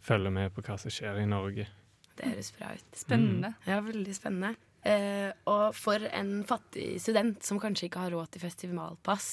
følge 0.04 0.32
med 0.34 0.50
på 0.54 0.64
hva 0.64 0.78
som 0.80 0.92
skjer 0.92 1.20
i 1.22 1.28
Norge. 1.28 1.68
Det 2.16 2.32
høres 2.32 2.50
bra 2.56 2.72
ut. 2.74 2.88
Spennende. 2.96 3.54
Ja, 3.68 3.78
veldig 3.84 4.16
spennende. 4.16 4.56
Eh, 4.82 5.28
og 5.50 5.76
for 5.76 6.02
en 6.08 6.40
fattig 6.48 6.94
student 7.04 7.44
som 7.44 7.60
kanskje 7.60 7.90
ikke 7.90 8.06
har 8.06 8.14
råd 8.16 8.32
til 8.34 8.44
festivalpass, 8.44 9.30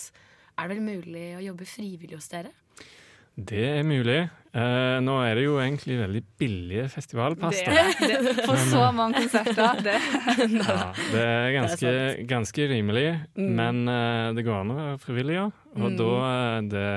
er 0.57 0.67
det 0.67 0.77
vel 0.77 0.87
mulig 0.87 1.27
å 1.37 1.43
jobbe 1.45 1.67
frivillig 1.69 2.19
hos 2.19 2.29
dere? 2.31 2.51
Det 3.37 3.65
er 3.77 3.83
mulig. 3.85 4.29
Eh, 4.57 4.97
nå 5.05 5.13
er 5.21 5.35
det 5.37 5.43
jo 5.43 5.57
egentlig 5.61 5.97
veldig 5.99 6.21
billige 6.41 6.87
festivalpass. 6.89 7.59
Det, 7.61 7.83
det, 8.01 8.31
for 8.47 8.57
så 8.57 8.79
eh, 8.87 8.95
mange 8.97 9.21
konserter. 9.21 9.77
Det. 9.85 9.97
Ja, 10.57 10.77
det 11.11 11.21
er 11.21 11.51
ganske, 11.53 11.91
ganske 12.31 12.65
rimelig, 12.71 13.03
Mm. 13.37 13.51
men 13.59 13.83
eh, 13.93 14.31
det 14.33 14.45
går 14.47 14.57
an 14.63 14.73
å 14.73 14.77
være 14.79 14.97
frivillig, 15.03 15.35
ja. 15.37 15.45
Og 15.77 15.91
Mm. 15.91 15.97
da 15.99 16.09
eh, 16.31 16.61
det 16.71 16.87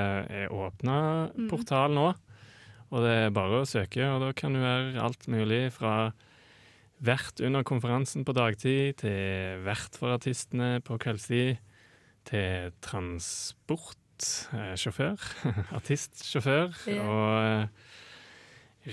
er 0.41 0.49
åpna 0.57 0.97
Mm. 1.37 1.49
portal 1.53 1.93
nå, 1.93 2.07
og 2.91 3.05
det 3.05 3.13
er 3.27 3.31
bare 3.37 3.61
å 3.61 3.69
søke, 3.69 4.09
og 4.09 4.21
da 4.25 4.33
kan 4.33 4.55
du 4.57 4.61
være 4.65 4.97
alt 5.05 5.29
mulig 5.29 5.71
fra 5.77 6.13
vert 7.03 7.41
under 7.45 7.63
konferansen 7.63 8.25
på 8.25 8.33
dagtid, 8.37 8.97
til 9.05 9.61
vert 9.65 9.97
for 10.01 10.17
artistene 10.17 10.81
på 10.85 10.97
kveldstid, 11.01 11.59
til 12.25 12.73
transportsjåfør, 14.21 15.17
artistsjåfør, 15.77 16.73
Yeah. 16.89 17.09
og 17.09 17.63
eh, 17.63 17.67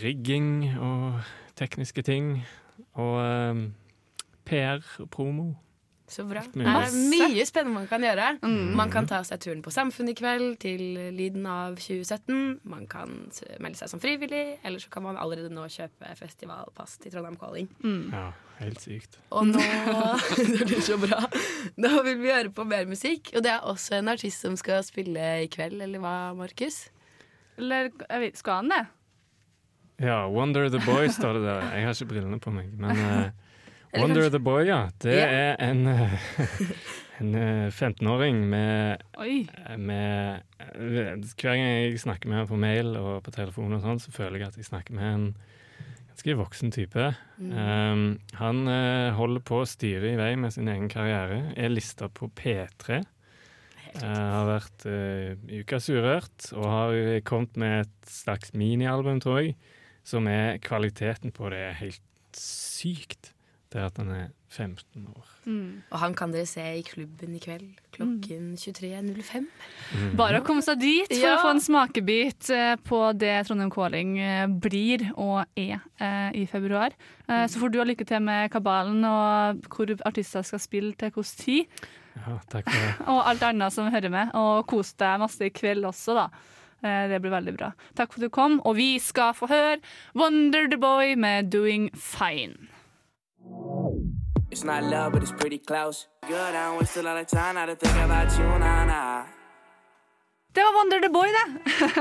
rigging 0.03 0.79
og 0.79 1.21
tekniske 1.55 2.01
ting, 2.01 2.45
og 2.93 3.21
eh, 3.25 3.69
PR 4.45 4.79
og 4.99 5.09
promo. 5.09 5.53
Så 6.07 6.23
bra. 6.23 6.39
Det 6.53 6.63
er 6.63 6.93
mye 7.11 7.43
spennende 7.47 7.81
man 7.81 7.87
kan 7.89 8.03
gjøre. 8.05 8.29
Mm. 8.39 8.75
Man 8.79 8.91
kan 8.93 9.07
ta 9.09 9.19
seg 9.27 9.41
turen 9.43 9.61
på 9.65 9.73
Samfunnet 9.75 10.13
i 10.13 10.17
kveld 10.17 10.53
til 10.63 10.83
Lyden 11.11 11.43
av 11.51 11.75
2017. 11.75 12.61
Man 12.71 12.85
kan 12.87 13.11
melde 13.59 13.75
seg 13.75 13.91
som 13.91 13.99
frivillig, 13.99 14.57
eller 14.63 14.79
så 14.79 14.91
kan 14.93 15.03
man 15.03 15.19
allerede 15.19 15.51
nå 15.51 15.65
kjøpe 15.73 16.13
festivalpass 16.15 16.95
til 17.03 17.11
Trondheim 17.11 17.35
Calling. 17.41 17.67
Ja, 18.13 18.29
helt 18.61 18.79
sykt. 18.85 19.19
Og 19.35 19.49
nå 19.51 19.63
Det 20.53 20.67
blir 20.69 20.83
så 20.85 20.95
bra. 21.01 21.19
Nå 21.75 21.91
vil 22.07 22.21
vi 22.23 22.31
høre 22.31 22.53
på 22.55 22.63
mer 22.67 22.87
musikk. 22.87 23.33
Og 23.35 23.43
det 23.43 23.51
er 23.57 23.67
også 23.67 23.99
en 23.99 24.13
artist 24.15 24.47
som 24.47 24.55
skal 24.59 24.85
spille 24.87 25.31
i 25.43 25.49
kveld, 25.51 25.81
eller 25.83 25.99
hva, 26.03 26.15
Markus? 26.39 26.85
Eller 27.59 27.91
skal 28.37 28.61
han 28.61 28.71
det? 28.71 28.85
Ja, 30.07 30.27
Wonder 30.29 30.69
the 30.69 30.79
Boy 30.85 31.09
står 31.09 31.39
det 31.39 31.43
der. 31.49 31.67
Jeg 31.73 31.85
har 31.87 31.99
ikke 31.99 32.09
brillene 32.13 32.39
på 32.39 32.53
meg, 32.53 32.69
men 32.77 32.91
eh, 32.93 33.03
Eller 33.03 33.46
Wonder 33.95 34.21
kanskje- 34.21 34.31
the 34.31 34.39
Boy, 34.43 34.65
ja. 34.67 34.89
Det 34.99 35.15
Ja. 35.15 35.27
er 35.27 35.55
en, 35.69 35.87
eh, 35.87 36.19
en 37.21 37.35
eh, 37.35 37.71
15-åring 37.71 38.41
med, 38.49 39.03
med 39.77 40.41
eh, 40.59 41.15
Hver 41.15 41.55
gang 41.55 41.61
jeg 41.63 41.99
snakker 41.99 42.27
med 42.29 42.37
ham 42.37 42.47
på 42.47 42.59
mail 42.59 42.95
og 42.99 43.23
på 43.23 43.31
telefon, 43.31 43.73
og 43.73 43.81
sånn, 43.81 43.99
så 44.03 44.11
føler 44.11 44.39
jeg 44.39 44.47
at 44.51 44.57
jeg 44.57 44.65
snakker 44.69 44.93
med 44.97 45.13
en 45.13 45.27
ganske 46.11 46.35
voksen 46.39 46.71
type. 46.73 47.11
Mm. 47.37 47.51
Um, 47.53 48.19
han 48.39 48.63
uh, 48.67 49.13
holder 49.13 49.43
på 49.45 49.61
å 49.61 49.67
styre 49.69 50.13
i 50.13 50.17
vei 50.17 50.31
med 50.35 50.51
sin 50.55 50.67
egen 50.67 50.89
karriere. 50.89 51.53
Er 51.55 51.69
lista 51.69 52.09
på 52.09 52.29
P3. 52.33 53.03
Uh, 53.97 54.03
har 54.03 54.47
vært 54.49 54.85
uh, 54.89 55.37
ukas 55.61 55.87
Urørt 55.93 56.49
og 56.57 56.65
har 56.65 57.21
kommet 57.25 57.55
med 57.57 57.85
et 57.85 58.09
slags 58.09 58.51
minialbum, 58.57 59.21
tror 59.21 59.43
jeg, 59.43 59.55
som 60.03 60.27
er 60.27 60.57
kvaliteten 60.63 61.31
på 61.35 61.49
det 61.53 61.61
er 61.69 61.77
helt 61.83 62.01
sykt. 62.37 63.31
Det 63.69 63.81
er 63.81 63.85
at 63.89 63.97
han 63.99 64.09
er 64.15 64.27
15 64.47 65.07
år. 65.11 65.25
Og 65.91 65.97
han 65.99 66.13
kan 66.15 66.31
dere 66.31 66.47
se 66.47 66.63
i 66.79 66.83
klubben 66.87 67.33
i 67.35 67.39
kveld 67.43 67.65
klokken 67.91 68.53
23.05. 68.55 69.47
Bare 70.15 70.39
å 70.39 70.45
komme 70.47 70.63
seg 70.63 70.79
dit 70.79 71.09
for 71.11 71.19
Ja. 71.19 71.33
å 71.35 71.41
få 71.43 71.49
en 71.51 71.59
smakebit 71.59 72.49
eh, 72.55 72.75
på 72.87 73.01
det 73.19 73.33
Trondheim 73.49 73.69
Calling 73.73 74.13
eh, 74.23 74.45
blir 74.47 75.03
og 75.19 75.43
er 75.59 75.81
eh, 75.99 76.31
i 76.31 76.45
februar. 76.47 76.95
Eh, 77.27 77.43
Så 77.51 77.59
får 77.59 77.71
du 77.73 77.79
ha 77.79 77.85
lykke 77.89 78.07
til 78.07 78.23
med 78.23 78.49
kabalen 78.55 79.03
og 79.03 79.67
hvor 79.67 79.91
artister 80.07 80.43
skal 80.47 80.59
spille 80.63 80.93
til 80.95 81.11
hvilken 81.11 81.43
tid. 81.43 81.65
Ja, 82.17 82.39
takk 82.49 82.71
for 82.71 82.79
det. 82.79 82.93
Og 83.13 83.19
alt 83.29 83.43
annet 83.45 83.73
som 83.75 83.91
hører 83.93 84.09
med. 84.09 84.31
Og 84.33 84.63
kos 84.71 84.93
deg 84.97 85.19
masse 85.21 85.43
i 85.45 85.51
kveld 85.53 85.83
også, 85.85 86.15
da. 86.17 86.29
Eh, 86.81 87.07
Det 87.11 87.19
blir 87.21 87.35
veldig 87.35 87.53
bra. 87.59 87.73
Takk 87.99 88.13
for 88.15 88.23
at 88.23 88.25
du 88.25 88.33
kom, 88.33 88.61
og 88.65 88.75
vi 88.79 88.95
skal 88.97 89.35
få 89.37 89.45
høre 89.51 89.77
Wonder 90.15 90.67
the 90.71 90.77
Boy 90.81 91.13
med 91.15 91.51
'Doing 91.51 91.91
Fine'. 91.93 92.69
It's 94.51 94.63
not 94.63 94.83
love, 94.83 95.11
but 95.13 95.21
it's 95.23 95.31
pretty 95.31 95.57
close. 95.59 96.07
Good, 96.27 96.35
I 96.35 96.51
don't 96.69 96.79
waste 96.79 96.97
a 96.97 97.01
lot 97.03 97.17
of 97.17 97.27
time 97.27 97.55
now 97.55 97.65
to 97.65 97.75
think 97.75 97.95
about 98.03 98.31
you, 98.39 98.45
nah, 98.59 98.85
nah. 98.85 99.25
Det 100.53 100.63
var 100.63 100.73
Wonder 100.73 100.99
the 101.01 101.09
Boy, 101.09 101.27
det. 101.29 101.45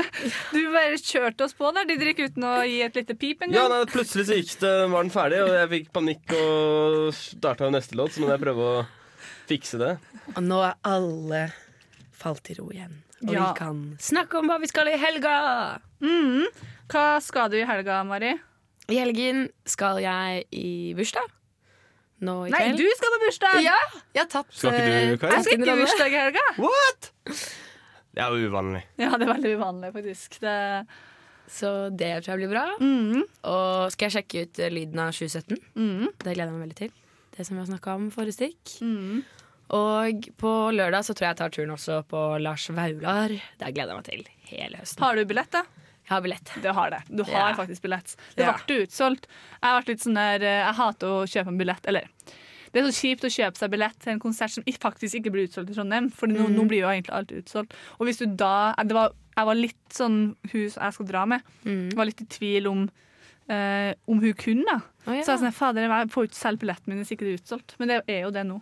Du 0.53 0.61
bare 0.72 0.97
kjørte 0.97 1.44
oss 1.44 1.53
på 1.59 1.68
der, 1.76 1.84
Didrik, 1.90 2.22
uten 2.24 2.47
å 2.47 2.53
gi 2.64 2.78
et 2.86 2.94
lite 2.97 3.16
pip 3.20 3.42
en 3.44 3.53
Ja, 3.53 3.66
nei, 3.68 3.82
plutselig 3.90 4.24
så 4.30 4.38
gikk 4.38 4.55
det, 4.62 4.70
var 4.94 5.05
den 5.05 5.12
ferdig, 5.12 5.42
og 5.44 5.53
jeg 5.59 5.70
fikk 5.74 5.90
panikk 5.99 6.32
og 6.38 7.11
starta 7.18 7.68
neste 7.74 7.99
låt, 8.01 8.14
så 8.14 8.22
nå 8.22 8.30
må 8.30 8.36
jeg 8.36 8.44
prøve 8.47 8.70
å 8.70 8.78
fikse 9.51 9.82
det. 9.82 9.92
Og 10.36 10.40
nå 10.47 10.62
er 10.70 10.78
alle 10.88 11.42
falt 12.16 12.49
i 12.55 12.57
ro 12.57 12.70
igjen. 12.72 12.94
Og 13.26 13.34
Ja. 13.34 13.51
vi 13.53 13.59
kan 13.61 13.82
snakke 14.01 14.38
om 14.40 14.49
hva 14.49 14.57
vi 14.62 14.70
skal 14.72 14.88
i 14.88 14.97
helga. 15.01 15.36
Mm. 16.01 16.47
Hva 16.88 17.07
skal 17.20 17.51
du 17.53 17.59
i 17.61 17.66
helga, 17.68 18.01
Mari? 18.09 18.32
I 18.88 19.01
helgen 19.03 19.49
skal 19.68 20.01
jeg 20.01 20.47
i 20.55 20.94
bursdag. 20.97 21.28
Nå 22.24 22.34
i 22.46 22.52
Nei, 22.54 22.62
kveld. 22.64 22.80
du 22.80 22.96
skal 22.96 23.12
på 23.12 23.18
bursdag! 23.26 23.58
Ja, 23.66 23.76
jeg 24.16 24.22
har 24.22 24.28
tatt 24.32 24.54
Skal 24.56 24.72
ikke 24.72 24.86
du, 24.86 24.92
eh, 24.96 25.18
Kari? 25.20 25.34
Jeg 25.34 25.44
skal 25.44 25.60
ikke 25.60 25.76
bursdag 25.82 26.14
i 26.14 26.20
helga. 26.22 26.44
What?! 26.62 27.10
Det 28.16 28.22
er 28.24 28.32
jo 28.32 28.48
uvanlig. 28.48 28.80
Ja, 28.96 29.10
det 29.20 29.26
er 29.26 29.32
veldig 29.34 29.52
uvanlig, 29.58 29.92
faktisk. 29.92 30.38
Det... 30.40 30.56
Så 31.46 31.68
det 31.94 32.08
tror 32.24 32.32
jeg 32.32 32.40
blir 32.40 32.54
bra. 32.56 32.64
Mm. 32.80 33.20
Og 33.52 33.92
skal 33.94 34.08
jeg 34.08 34.14
sjekke 34.16 34.46
ut 34.46 34.60
eh, 34.64 34.72
lyden 34.72 35.02
av 35.04 35.12
2017. 35.14 35.60
Det 36.24 36.32
gleder 36.32 36.48
jeg 36.48 36.54
meg 36.56 36.64
veldig 36.64 36.78
til. 36.80 36.94
Det 37.36 37.44
som 37.46 37.58
vi 37.58 37.62
har 37.62 37.68
snakka 37.68 37.98
om 38.00 38.08
forrige 38.14 38.38
stikk. 38.38 38.78
Mm. 38.80 39.20
Og 39.76 40.26
på 40.40 40.52
lørdag 40.72 41.04
så 41.06 41.14
tror 41.14 41.28
jeg 41.28 41.34
jeg 41.34 41.40
tar 41.42 41.54
turen 41.54 41.74
også 41.74 42.00
på 42.08 42.22
Lars 42.42 42.64
Vaular. 42.72 43.34
Det 43.60 43.72
gleder 43.76 43.92
jeg 43.92 44.00
meg 44.00 44.08
til 44.08 44.28
hele 44.54 44.80
høsten. 44.80 45.04
Har 45.04 45.18
du 45.18 45.26
billett, 45.28 45.52
da? 45.52 45.64
Jeg 46.07 46.14
har 46.14 46.22
billett. 46.22 46.50
Du 46.62 46.68
har 46.70 46.90
det. 46.90 47.02
Du 47.11 47.22
har 47.26 47.48
yeah. 47.50 47.57
faktisk 47.59 47.82
billett. 47.82 48.12
Det 48.36 48.46
ble 48.46 48.54
ble 48.66 48.82
utsolgt. 48.86 49.26
Jeg 49.59 49.84
ble 49.84 49.92
litt 49.94 50.04
sånn 50.04 50.18
der 50.18 50.44
eh, 50.46 50.61
Jeg 50.62 50.76
hater 50.78 51.14
å 51.16 51.24
kjøpe 51.26 51.50
en 51.50 51.59
billett. 51.59 51.88
Eller 51.90 52.07
det 52.72 52.82
er 52.82 52.86
så 52.90 52.94
kjipt 52.94 53.24
å 53.26 53.32
kjøpe 53.32 53.59
seg 53.59 53.72
billett 53.72 53.98
til 54.04 54.12
en 54.12 54.20
konsert 54.22 54.52
som 54.52 54.66
faktisk 54.82 55.18
ikke 55.18 55.32
blir 55.34 55.48
utsolgt 55.48 55.72
i 55.72 55.74
Trondheim. 55.74 56.11
For 56.14 56.30
nå, 56.30 56.46
Mm. 56.46 56.54
nå 56.54 56.66
blir 56.68 56.84
jo 56.84 56.92
egentlig 56.92 57.14
alt 57.16 57.32
utsolgt. 57.32 57.74
Og 57.98 58.07
hvis 58.07 58.18
du 58.22 58.26
da 58.26 58.74
det 58.84 58.94
var, 58.94 59.12
Jeg 59.36 59.44
var 59.44 59.54
litt 59.54 59.92
sånn 59.92 60.34
hun 60.52 60.70
som 60.70 60.82
jeg 60.82 60.94
skal 60.94 61.07
dra 61.07 61.26
med, 61.26 61.42
var 61.94 62.07
litt 62.09 62.22
i 62.22 62.24
tvil 62.24 62.66
om 62.70 62.86
eh, 63.48 63.92
om 64.09 64.20
hun 64.20 64.32
kunne. 64.34 64.64
da. 64.64 64.80
Oh, 65.07 65.14
ja. 65.14 65.22
Så 65.22 65.34
jeg 65.34 65.42
sånn, 65.42 65.52
fader, 65.52 65.82
jeg 65.86 66.09
får 66.11 66.24
ikke 66.28 66.38
selge 66.38 66.62
billetten 66.64 66.88
min 66.88 67.02
hvis 67.02 67.12
ikke 67.12 67.26
det 67.26 67.34
er 67.34 67.42
utsolgt. 67.42 67.74
Men 67.78 67.88
det 67.88 68.00
er 68.09 68.22
jo 68.22 68.30
det 68.30 68.46
nå. 68.46 68.61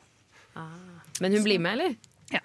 Men 1.20 1.32
hun 1.32 1.44
blir 1.44 1.60
med, 1.62 1.78
eller? 1.78 1.96
Ja. 2.32 2.40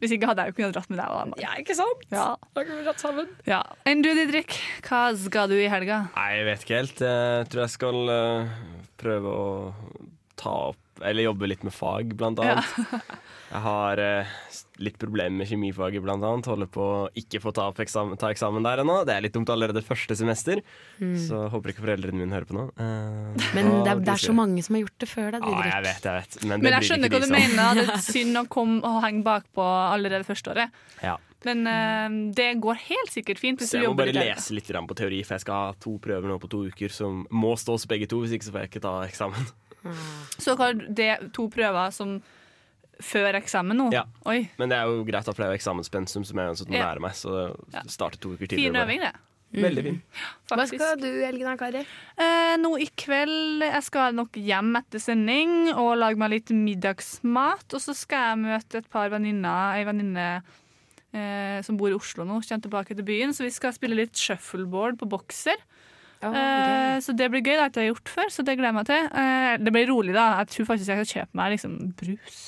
Hvis 0.00 0.12
ikke 0.12 0.28
hadde 0.28 0.44
jeg 0.44 0.52
jo 0.52 0.56
kunnet 0.58 0.74
dratt 0.76 0.90
med 0.92 0.98
deg. 1.00 1.08
og 1.08 1.40
Ja, 1.40 1.54
ikke 1.60 1.74
sant? 1.78 2.02
Ja. 2.12 2.26
Da 2.54 2.64
kunne 2.64 2.80
vi 2.80 2.84
dratt 2.84 3.00
sammen. 3.00 3.28
Ja. 3.48 3.62
Enn 3.88 4.02
du, 4.04 4.10
Didrik? 4.16 4.58
Hva 4.84 5.02
skal 5.16 5.48
du 5.48 5.56
i 5.56 5.68
helga? 5.72 6.02
Nei, 6.16 6.28
jeg 6.36 6.46
vet 6.50 6.66
ikke 6.66 6.80
helt. 6.82 7.00
Jeg 7.00 7.48
tror 7.52 7.64
jeg 7.64 7.74
skal 7.76 8.12
eh, 8.16 8.52
prøve 9.00 9.32
å 9.32 9.48
ta 10.40 10.52
opp 10.72 10.89
Eller 11.06 11.26
jobbe 11.28 11.48
litt 11.50 11.62
med 11.66 11.72
fag, 11.74 12.14
blant 12.18 12.40
annet. 12.42 12.64
Jeg 13.50 13.62
har 13.64 13.98
eh, 13.98 14.26
litt 14.78 14.98
problemer 15.00 15.40
med 15.40 15.48
kjemifaget, 15.50 16.02
blant 16.04 16.22
annet. 16.26 16.46
Holder 16.50 16.68
på 16.70 16.84
å 16.84 17.00
ikke 17.18 17.40
få 17.42 17.52
ta, 17.56 17.64
opp 17.72 17.80
eksamen, 17.82 18.18
ta 18.20 18.30
eksamen 18.30 18.62
der 18.66 18.82
ennå. 18.84 19.00
Det 19.08 19.16
er 19.16 19.24
litt 19.26 19.34
dumt 19.34 19.50
allerede 19.52 19.82
første 19.86 20.16
semester, 20.18 20.62
Mm. 21.00 21.14
så 21.16 21.46
håper 21.48 21.72
ikke 21.72 21.80
foreldrene 21.86 22.18
mine 22.20 22.34
hører 22.36 22.44
på 22.44 22.52
nå. 22.58 22.66
Eh, 22.76 23.48
Men 23.56 23.70
det 23.84 23.90
er, 23.94 24.02
det 24.04 24.12
er 24.12 24.20
så 24.20 24.34
mange 24.36 24.60
som 24.62 24.76
har 24.76 24.82
gjort 24.84 24.98
det 25.00 25.08
før 25.08 25.30
deg, 25.32 25.46
Ja, 25.48 25.62
jeg 25.70 25.82
vet, 25.88 26.04
jeg 26.04 26.20
vet. 26.20 26.36
Men, 26.44 26.60
Men 26.60 26.72
jeg 26.76 26.88
skjønner 26.90 27.08
hva 27.14 27.20
du 27.24 27.30
mener. 27.32 27.80
Det 27.80 27.88
er 27.96 28.04
synd 28.14 28.36
å 28.42 28.44
komme 28.52 28.82
og 28.84 29.00
henge 29.06 29.24
bakpå 29.24 29.64
allerede 29.64 30.28
første 30.28 30.52
året. 30.52 30.70
Ja. 31.02 31.16
Men 31.48 31.64
eh, 31.66 32.08
det 32.36 32.50
går 32.60 32.76
helt 32.84 33.12
sikkert 33.14 33.40
fint 33.40 33.62
hvis 33.62 33.70
Så 33.72 33.80
jeg 33.80 33.88
må 33.88 33.96
bare 33.96 34.12
lese 34.12 34.52
litt 34.52 34.68
på 34.68 34.96
teori, 34.98 35.22
for 35.24 35.38
jeg 35.38 35.44
skal 35.46 35.54
ha 35.54 35.72
to 35.80 35.96
prøver 36.02 36.28
nå 36.28 36.36
på 36.42 36.50
to 36.52 36.66
uker 36.68 36.92
som 36.92 37.22
må 37.32 37.54
stås 37.56 37.86
begge 37.88 38.06
to. 38.12 38.20
Hvis 38.20 38.36
ikke 38.36 38.44
så 38.50 38.52
får 38.52 38.66
jeg 38.66 38.70
ikke 38.74 38.84
ta 38.84 38.94
eksamen. 39.08 39.48
Så 40.38 40.56
har 40.60 40.76
er 40.98 41.28
to 41.32 41.48
prøver 41.52 41.92
som 41.94 42.18
før 43.00 43.38
eksamen 43.38 43.78
nå. 43.80 43.88
Ja. 43.94 44.04
Oi. 44.28 44.42
Men 44.60 44.68
det 44.72 44.76
er 44.78 44.90
jo 44.90 45.02
greit, 45.08 45.24
da, 45.24 45.32
for 45.32 45.42
det 45.42 45.48
er 45.48 45.54
jo 45.54 45.60
eksamenspensum 45.60 46.26
som 46.28 46.36
jeg 46.42 46.52
uansett 46.52 46.68
må 46.68 46.76
Ja. 46.76 46.90
lære 46.90 47.00
meg. 47.00 47.12
Så 47.16 47.56
starte 47.88 48.20
to 48.20 48.34
uker 48.34 48.46
tidligere. 48.46 48.72
Fin 48.74 48.82
øving, 48.82 49.00
det. 49.00 49.14
Veldig 49.50 49.82
fin. 49.82 49.96
Hva 50.52 50.64
skal 50.68 51.00
du 51.00 51.08
i 51.08 51.24
helgen 51.24 51.58
Kari? 51.58 51.80
Eh, 52.16 52.56
nå 52.62 52.76
i 52.78 52.86
kveld 52.94 53.64
Jeg 53.64 53.82
skal 53.82 54.14
nok 54.14 54.36
hjem 54.38 54.76
etter 54.78 55.02
sending 55.02 55.72
og 55.74 55.96
lage 55.98 56.20
meg 56.20 56.30
litt 56.30 56.52
middagsmat. 56.54 57.66
Og 57.74 57.80
så 57.82 57.94
skal 57.96 58.28
jeg 58.28 58.42
møte 58.44 58.78
et 58.78 58.90
par 58.92 59.10
venninner, 59.10 59.74
ei 59.74 59.84
venninne 59.88 60.42
eh, 61.12 61.58
som 61.66 61.76
bor 61.80 61.90
i 61.90 61.98
Oslo 61.98 62.22
nå, 62.24 62.38
kommer 62.46 62.62
tilbake 62.62 62.94
til 62.94 63.06
byen. 63.06 63.34
Så 63.34 63.42
vi 63.42 63.50
skal 63.50 63.74
spille 63.74 63.98
litt 63.98 64.14
shuffleboard 64.14 65.00
på 65.00 65.08
bokser. 65.10 65.58
Eh, 66.22 66.96
så 67.00 67.14
det 67.16 67.30
blir 67.32 67.40
gøy. 67.40 67.54
Det 67.54 67.60
har 67.60 67.68
jeg 67.70 67.74
ikke 67.74 67.86
gjort 67.94 68.14
før, 68.14 68.32
så 68.34 68.44
det 68.44 68.56
gleder 68.58 68.70
jeg 68.72 68.78
meg 68.80 68.88
til. 68.90 69.06
Eh, 69.22 69.52
det 69.64 69.72
blir 69.72 69.88
rolig, 69.88 70.14
da. 70.16 70.26
Jeg 70.42 70.50
tror 70.54 70.68
faktisk 70.74 70.92
jeg 70.92 71.06
skal 71.06 71.12
kjøpe 71.22 71.40
meg 71.40 71.54
liksom 71.56 71.78
brus. 72.00 72.40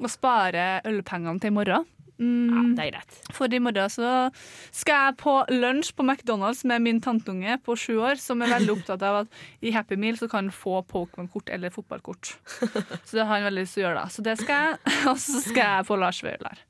Og 0.00 0.10
spare 0.12 0.68
ølpengene 0.86 1.40
til 1.40 1.50
i 1.50 1.56
morgen. 1.56 1.88
Mm, 2.20 2.74
det 2.76 2.82
er 2.84 2.90
greit. 2.92 3.14
For 3.32 3.48
i 3.48 3.58
morgen 3.64 3.88
så 3.88 4.08
skal 4.76 5.06
jeg 5.06 5.16
på 5.22 5.32
lunsj 5.54 5.94
på 5.96 6.04
McDonald's 6.04 6.60
med 6.68 6.82
min 6.84 6.98
tantunge 7.00 7.54
på 7.64 7.72
sju 7.80 7.94
år, 8.04 8.18
som 8.20 8.42
er 8.44 8.52
veldig 8.52 8.74
opptatt 8.74 9.02
av 9.08 9.22
at 9.22 9.38
i 9.64 9.72
Happy 9.72 9.96
Meal 9.96 10.18
så 10.20 10.28
kan 10.28 10.44
han 10.44 10.52
få 10.52 10.82
Pokémon-kort 10.84 11.48
eller 11.48 11.72
fotballkort. 11.72 12.34
Så 13.08 13.16
det 13.16 13.24
har 13.24 13.32
han 13.38 13.46
veldig 13.48 13.64
lyst 13.64 13.78
til 13.78 13.86
å 13.86 13.88
gjøre, 13.88 14.02
da. 14.04 14.12
Så 14.12 14.22
det 14.26 14.36
skal 14.42 14.66
jeg. 14.68 14.92
Og 15.14 15.16
så 15.24 15.40
skal 15.46 15.62
jeg 15.78 15.88
på 15.88 15.96
Lars 16.02 16.20
Vaular. 16.26 16.60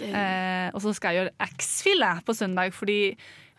Eh, 0.00 0.72
og 0.74 0.80
så 0.82 0.90
skal 0.96 1.12
jeg 1.14 1.20
gjøre 1.20 1.50
X-Fill 1.54 2.02
på 2.26 2.34
søndag, 2.34 2.72
fordi 2.74 2.96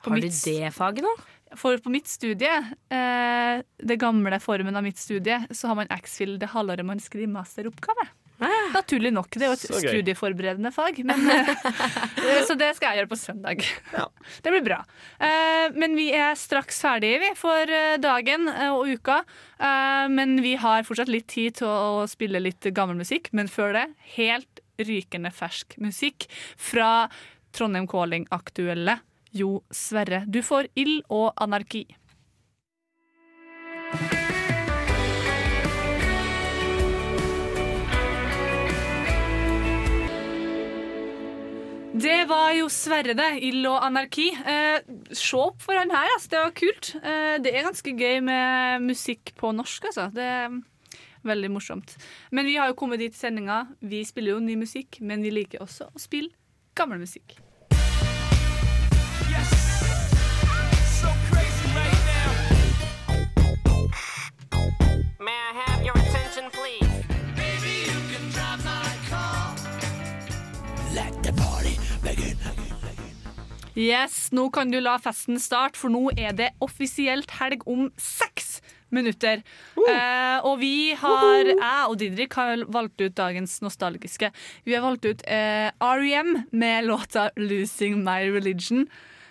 på 0.04 0.10
Har 0.12 0.20
du 0.20 0.26
mitt- 0.28 0.42
det 0.44 0.74
faget 0.76 1.06
nå? 1.06 1.14
For 1.60 1.80
på 1.82 1.94
mitt 1.94 2.10
studie, 2.12 2.58
eh, 2.90 3.64
det 3.78 3.98
gamle 4.02 4.40
formen 4.44 4.76
av 4.76 4.84
mitt 4.86 5.00
studie, 5.00 5.42
så 5.52 5.72
har 5.72 5.80
man 5.80 5.92
X-Fill 5.94 6.38
det 6.42 6.52
halvåret 6.54 6.86
man 6.86 7.02
skriver 7.04 7.32
masteroppgave. 7.34 8.08
Naturlig 8.74 9.14
nok. 9.16 9.30
Det 9.32 9.46
er 9.46 9.52
jo 9.54 9.56
et 9.56 9.86
studieforberedende 9.86 10.72
fag. 10.76 11.00
Men, 11.08 11.24
eh, 11.32 12.42
så 12.48 12.58
det 12.60 12.74
skal 12.76 12.92
jeg 12.92 13.02
gjøre 13.02 13.12
på 13.12 13.20
søndag. 13.20 13.64
Det 14.44 14.52
blir 14.52 14.66
bra. 14.66 14.82
Eh, 15.24 15.72
men 15.78 15.96
vi 15.96 16.10
er 16.16 16.36
straks 16.40 16.82
ferdige 16.84 17.22
vi, 17.24 17.32
for 17.40 17.72
eh, 17.72 17.96
dagen 18.04 18.50
og 18.74 18.92
uka. 18.92 19.22
Eh, 19.56 20.06
men 20.12 20.38
vi 20.44 20.56
har 20.60 20.84
fortsatt 20.88 21.12
litt 21.12 21.30
tid 21.32 21.62
til 21.62 21.72
å 21.72 22.06
spille 22.12 22.44
litt 22.44 22.68
gammel 22.76 23.00
musikk. 23.00 23.32
Men 23.36 23.52
før 23.52 23.76
det, 23.78 23.88
helt 24.18 24.64
rykende 24.84 25.32
fersk 25.32 25.78
musikk 25.80 26.28
fra 26.60 27.08
Trondheim 27.56 27.88
Calling-aktuelle 27.88 29.00
Jo 29.36 29.60
Sverre. 29.72 30.24
Du 30.32 30.40
får 30.46 30.70
ild 30.80 31.02
og 31.12 31.34
anarki. 31.44 31.84
Det 41.96 42.26
var 42.28 42.50
jo 42.56 42.68
Sverre, 42.72 43.14
det. 43.16 43.28
Ild 43.48 43.68
og 43.68 43.84
anarki. 43.84 44.30
Eh, 44.36 44.80
se 45.16 45.38
opp 45.40 45.62
for 45.64 45.80
han 45.80 45.92
her, 45.92 46.10
altså. 46.16 46.32
Det 46.32 46.42
var 46.42 46.56
kult. 46.56 46.90
Eh, 47.00 47.36
det 47.44 47.54
er 47.56 47.68
ganske 47.68 47.96
gøy 47.96 48.20
med 48.24 48.84
musikk 48.88 49.32
på 49.40 49.52
norsk, 49.56 49.92
altså. 49.92 50.10
Det 50.16 50.26
er 50.26 50.58
veldig 51.28 51.52
morsomt. 51.56 51.96
Men 52.32 52.48
vi 52.48 52.56
har 52.60 52.72
jo 52.72 52.78
kommet 52.80 53.04
dit 53.04 53.16
i 53.16 53.20
sendinga. 53.20 53.66
Vi 53.80 54.04
spiller 54.08 54.36
jo 54.36 54.44
ny 54.44 54.60
musikk, 54.60 55.00
men 55.00 55.24
vi 55.24 55.32
liker 55.36 55.64
også 55.64 55.88
å 55.92 56.04
spille 56.04 56.36
gammel 56.76 57.00
musikk. 57.04 57.38
May 65.26 65.32
I 65.32 65.54
have 65.58 65.84
your 65.84 65.98
attention, 65.98 66.52
please? 66.54 66.86
Yes, 73.76 74.30
nå 74.32 74.46
kan 74.54 74.70
du 74.72 74.78
la 74.80 75.00
festen 75.02 75.40
starte, 75.42 75.80
for 75.82 75.90
nå 75.92 76.12
er 76.14 76.36
det 76.38 76.52
offisielt 76.64 77.34
helg 77.40 77.66
om 77.68 77.90
seks 77.98 78.62
minutter. 78.94 79.42
Eh, 79.76 80.46
og 80.46 80.62
vi 80.62 80.94
har, 80.96 81.50
jeg 81.50 81.90
og 81.90 81.98
Didrik 82.00 82.38
har 82.38 82.62
valgt 82.78 83.02
ut 83.02 83.18
dagens 83.18 83.58
nostalgiske. 83.66 84.30
Vi 84.64 84.78
har 84.78 84.86
valgt 84.86 85.10
ut 85.10 85.26
eh, 85.26 85.74
R.E.M. 85.74 86.46
med 86.52 86.86
låta 86.86 87.32
'Losing 87.36 88.06
My 88.06 88.30
Religion'. 88.30 88.86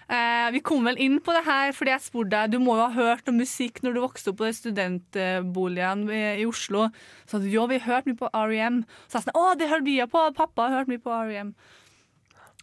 Eh, 0.09 0.51
vi 0.53 0.61
kom 0.61 0.85
vel 0.85 0.99
inn 1.01 1.19
på 1.25 1.33
det 1.33 1.45
her 1.47 1.71
fordi 1.73 1.91
jeg 1.95 2.03
spurte 2.05 2.31
deg 2.35 2.51
Du 2.53 2.59
må 2.61 2.75
jo 2.77 2.83
ha 2.85 2.93
hørt 2.93 3.25
noe 3.27 3.39
musikk 3.39 3.79
når 3.83 3.95
du 3.97 4.01
vokste 4.03 4.31
opp 4.35 4.43
på 4.43 4.51
studentboligen 4.53 6.03
i, 6.13 6.23
i 6.43 6.47
Oslo. 6.49 6.89
Så 7.25 7.39
sa 7.39 7.41
du 7.43 7.49
jo, 7.49 7.65
vi 7.71 7.79
har 7.81 7.97
hørt 8.01 8.07
mye 8.11 8.19
på 8.21 8.29
R.E.M. 8.33 8.83
Så 9.09 9.19
jeg 9.21 9.29
sa 9.29 9.35
å, 9.39 9.55
det 9.57 9.71
hørte 9.71 9.87
vi 9.89 9.97
på. 10.13 10.27
Pappa 10.37 10.69
har 10.69 10.81
hørt 10.83 10.93
mye 10.93 11.01
på 11.03 11.15
R.E.M. 11.15 11.55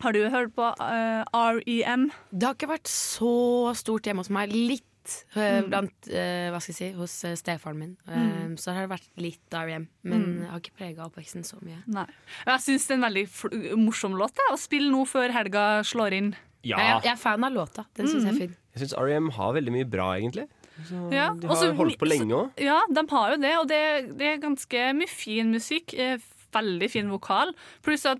Har 0.01 0.13
du 0.17 0.21
hørt 0.33 0.53
på 0.57 0.65
uh, 0.65 1.23
R.E.M.? 1.37 2.07
Det 2.31 2.47
har 2.47 2.55
ikke 2.57 2.71
vært 2.71 2.89
så 2.89 3.33
stort 3.77 4.07
hjemme 4.09 4.23
hos 4.23 4.31
meg. 4.33 4.53
Litt 4.53 4.85
eh, 5.35 5.59
Mm. 5.61 5.67
blant, 5.71 6.07
uh, 6.13 6.47
hva 6.53 6.59
skal 6.61 6.71
jeg 6.73 6.77
si, 6.77 6.87
hos 6.97 7.13
uh, 7.25 7.33
stefaren 7.37 7.77
min. 7.81 7.95
Eh, 8.07 8.17
Mm. 8.51 8.55
Så 8.61 8.73
har 8.73 8.85
det 8.85 8.91
vært 8.91 9.09
litt 9.21 9.53
R.E.M., 9.57 9.87
men 10.03 10.21
Mm. 10.25 10.45
har 10.51 10.59
ikke 10.61 10.75
prega 10.77 11.05
oppveksten 11.09 11.45
så 11.47 11.57
mye. 11.65 11.79
Nei. 11.87 12.05
Jeg 12.45 12.61
syns 12.65 12.85
det 12.87 12.93
er 12.93 12.99
en 12.99 13.05
veldig 13.07 13.77
morsom 13.81 14.13
låt 14.17 14.37
jeg, 14.37 14.53
å 14.53 14.59
spille 14.61 14.91
nå 14.93 15.05
før 15.09 15.33
helga 15.33 15.65
slår 15.87 16.13
inn. 16.17 16.31
Ja. 16.63 16.77
Jeg, 16.77 17.03
jeg 17.03 17.11
er 17.13 17.17
fan 17.17 17.43
av 17.43 17.51
låta. 17.53 17.85
Den 17.97 18.07
syns 18.07 18.23
jeg 18.23 18.33
er 18.33 18.37
Mm. 18.37 18.41
fin. 18.43 18.55
Jeg 18.75 18.81
syns 18.83 18.93
R.E.M. 18.97 19.29
har 19.31 19.53
veldig 19.53 19.71
mye 19.73 19.89
bra, 19.89 20.11
egentlig. 20.17 20.47
Så 20.87 21.11
Ja, 21.13 21.29
de 21.33 21.47
også 21.47 21.67
har 21.71 21.73
holdt 21.75 21.97
på 21.99 22.07
lenge 22.07 22.31
òg. 22.33 22.51
Ja, 22.61 22.79
de 22.89 23.03
har 23.09 23.31
jo 23.35 23.37
det, 23.41 23.57
og 23.57 23.67
det, 23.67 24.17
det 24.17 24.27
er 24.27 24.37
ganske 24.47 24.93
mye 24.95 25.09
fin 25.09 25.51
musikk. 25.51 25.93
eh, 25.97 26.17
Veldig 26.51 26.89
fin 26.91 27.07
vokal. 27.09 27.53
Pluss 27.81 28.05
at 28.05 28.19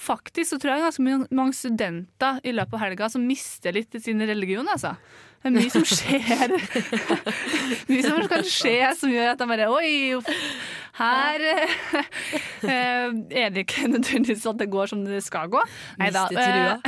faktisk 0.00 0.50
så 0.54 0.58
tror 0.62 0.74
jeg 0.76 0.84
ganske 0.86 1.36
mange 1.36 1.54
studenter 1.56 2.40
i 2.44 2.52
løpet 2.56 2.74
av 2.78 2.84
helga 2.86 3.08
som 3.12 3.24
mister 3.26 3.72
litt 3.76 3.96
sin 4.02 4.20
religion, 4.26 4.68
altså. 4.72 4.96
Det 5.46 5.50
er 5.50 5.54
mye 5.54 5.70
som 5.70 5.84
skjer. 5.86 6.54
mye 7.90 8.02
som 8.02 8.22
kan 8.30 8.42
skje 8.50 8.78
som 8.98 9.12
gjør 9.12 9.28
at 9.34 9.42
de 9.42 9.46
bare 9.46 9.68
Oi, 9.70 10.16
her 10.96 11.44
eh, 11.46 12.00
er 12.66 13.52
det 13.54 13.62
ikke 13.66 13.86
nødvendigvis 13.92 14.46
at 14.48 14.58
det 14.58 14.66
går 14.72 14.90
som 14.90 15.04
det 15.06 15.20
skal 15.22 15.50
gå. 15.52 15.60
Nei 16.00 16.08
da. 16.14 16.24
eh, 16.32 16.80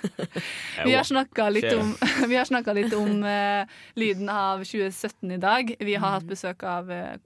Vi 0.88 0.96
har 0.96 1.06
snakka 1.06 1.46
litt 1.52 1.68
om, 1.76 1.94
litt 2.80 2.96
om 2.96 3.22
eh, 3.28 3.78
lyden 4.00 4.32
av 4.32 4.64
2017 4.66 5.36
i 5.36 5.40
dag. 5.42 5.74
Vi 5.78 5.94
har 5.94 6.06
Mm. 6.06 6.12
hatt 6.16 6.26
besøk 6.28 6.62
av 6.68 6.90
eh, 6.90 7.16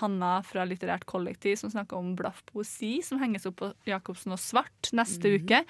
Hanna 0.00 0.42
fra 0.42 0.64
Litterært 0.66 1.04
kollektiv 1.06 1.56
som 1.60 1.70
snakka 1.70 1.96
om 1.98 2.14
blaff 2.18 2.42
poesi, 2.48 3.02
som 3.02 3.18
henges 3.22 3.46
opp 3.46 3.56
på 3.60 3.68
Jacobsen 3.86 4.32
og 4.32 4.38
Svart 4.42 4.90
neste 4.96 5.28
Mm. 5.30 5.36
uke. 5.44 5.60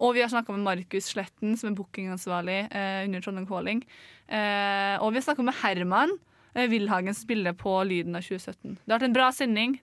Og 0.00 0.14
vi 0.14 0.20
har 0.22 0.28
snakka 0.32 0.52
med 0.56 0.64
Markus 0.66 1.10
Sletten, 1.12 1.56
som 1.56 1.70
er 1.72 1.76
bookingansvarlig 1.78 2.58
eh, 2.72 3.04
under 3.06 3.20
Trondheim 3.20 3.46
Calling. 3.46 3.82
Eh, 4.28 4.96
og 5.00 5.12
vi 5.12 5.20
har 5.20 5.26
snakka 5.28 5.42
med 5.46 5.54
Herman 5.62 6.14
eh, 6.54 6.68
Wilhagen, 6.68 7.14
som 7.14 7.24
spiller 7.26 7.52
på 7.52 7.78
Lyden 7.86 8.16
av 8.16 8.22
2017. 8.22 8.78
Det 8.84 8.92
har 8.92 8.98
vært 8.98 9.08
en 9.10 9.16
bra 9.18 9.30
sending, 9.32 9.80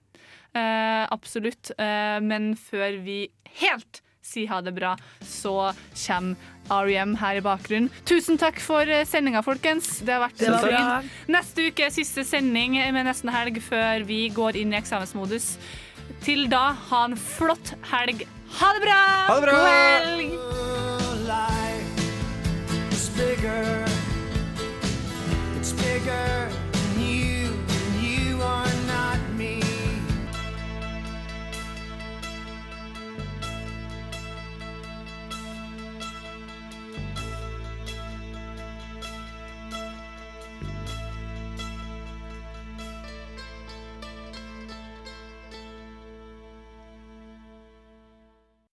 eh, 0.54 1.04
absolutt. 1.10 1.70
Eh, 1.78 2.20
men 2.20 2.54
før 2.56 3.00
vi 3.04 3.28
helt 3.60 4.00
si 4.24 4.46
ha 4.48 4.60
det 4.64 4.72
bra, 4.76 4.94
så 5.20 5.72
kommer 6.06 6.36
REM 6.88 7.14
her 7.20 7.36
i 7.36 7.44
bakgrunnen. 7.44 7.90
Tusen 8.08 8.40
takk 8.40 8.58
for 8.64 8.88
eh, 8.88 9.04
sendinga, 9.06 9.44
folkens. 9.44 9.98
Det 10.00 10.16
har 10.16 10.24
vært 10.24 10.40
det 10.40 10.52
bra. 10.64 10.84
Neste 11.30 11.68
uke 11.68 11.88
er 11.88 11.94
siste 11.94 12.24
sending 12.24 12.78
med 12.96 13.04
nesten 13.04 13.32
helg 13.34 13.60
før 13.64 14.06
vi 14.08 14.26
går 14.34 14.56
inn 14.62 14.72
i 14.72 14.80
eksamensmodus. 14.80 15.54
Til 16.24 16.48
da, 16.52 16.70
ha 16.90 17.04
en 17.10 17.18
flott 17.20 17.76
helg. 17.92 18.24
Ha 18.60 18.74
det 18.76 18.84
bra! 18.86 19.00
Ha 19.28 19.40
det 19.40 19.48
bra! 19.48 19.58
God 19.58 19.68
helg! 19.72 20.64
Bigger. 23.16 23.84
It's 25.56 25.72
bigger. 25.72 26.63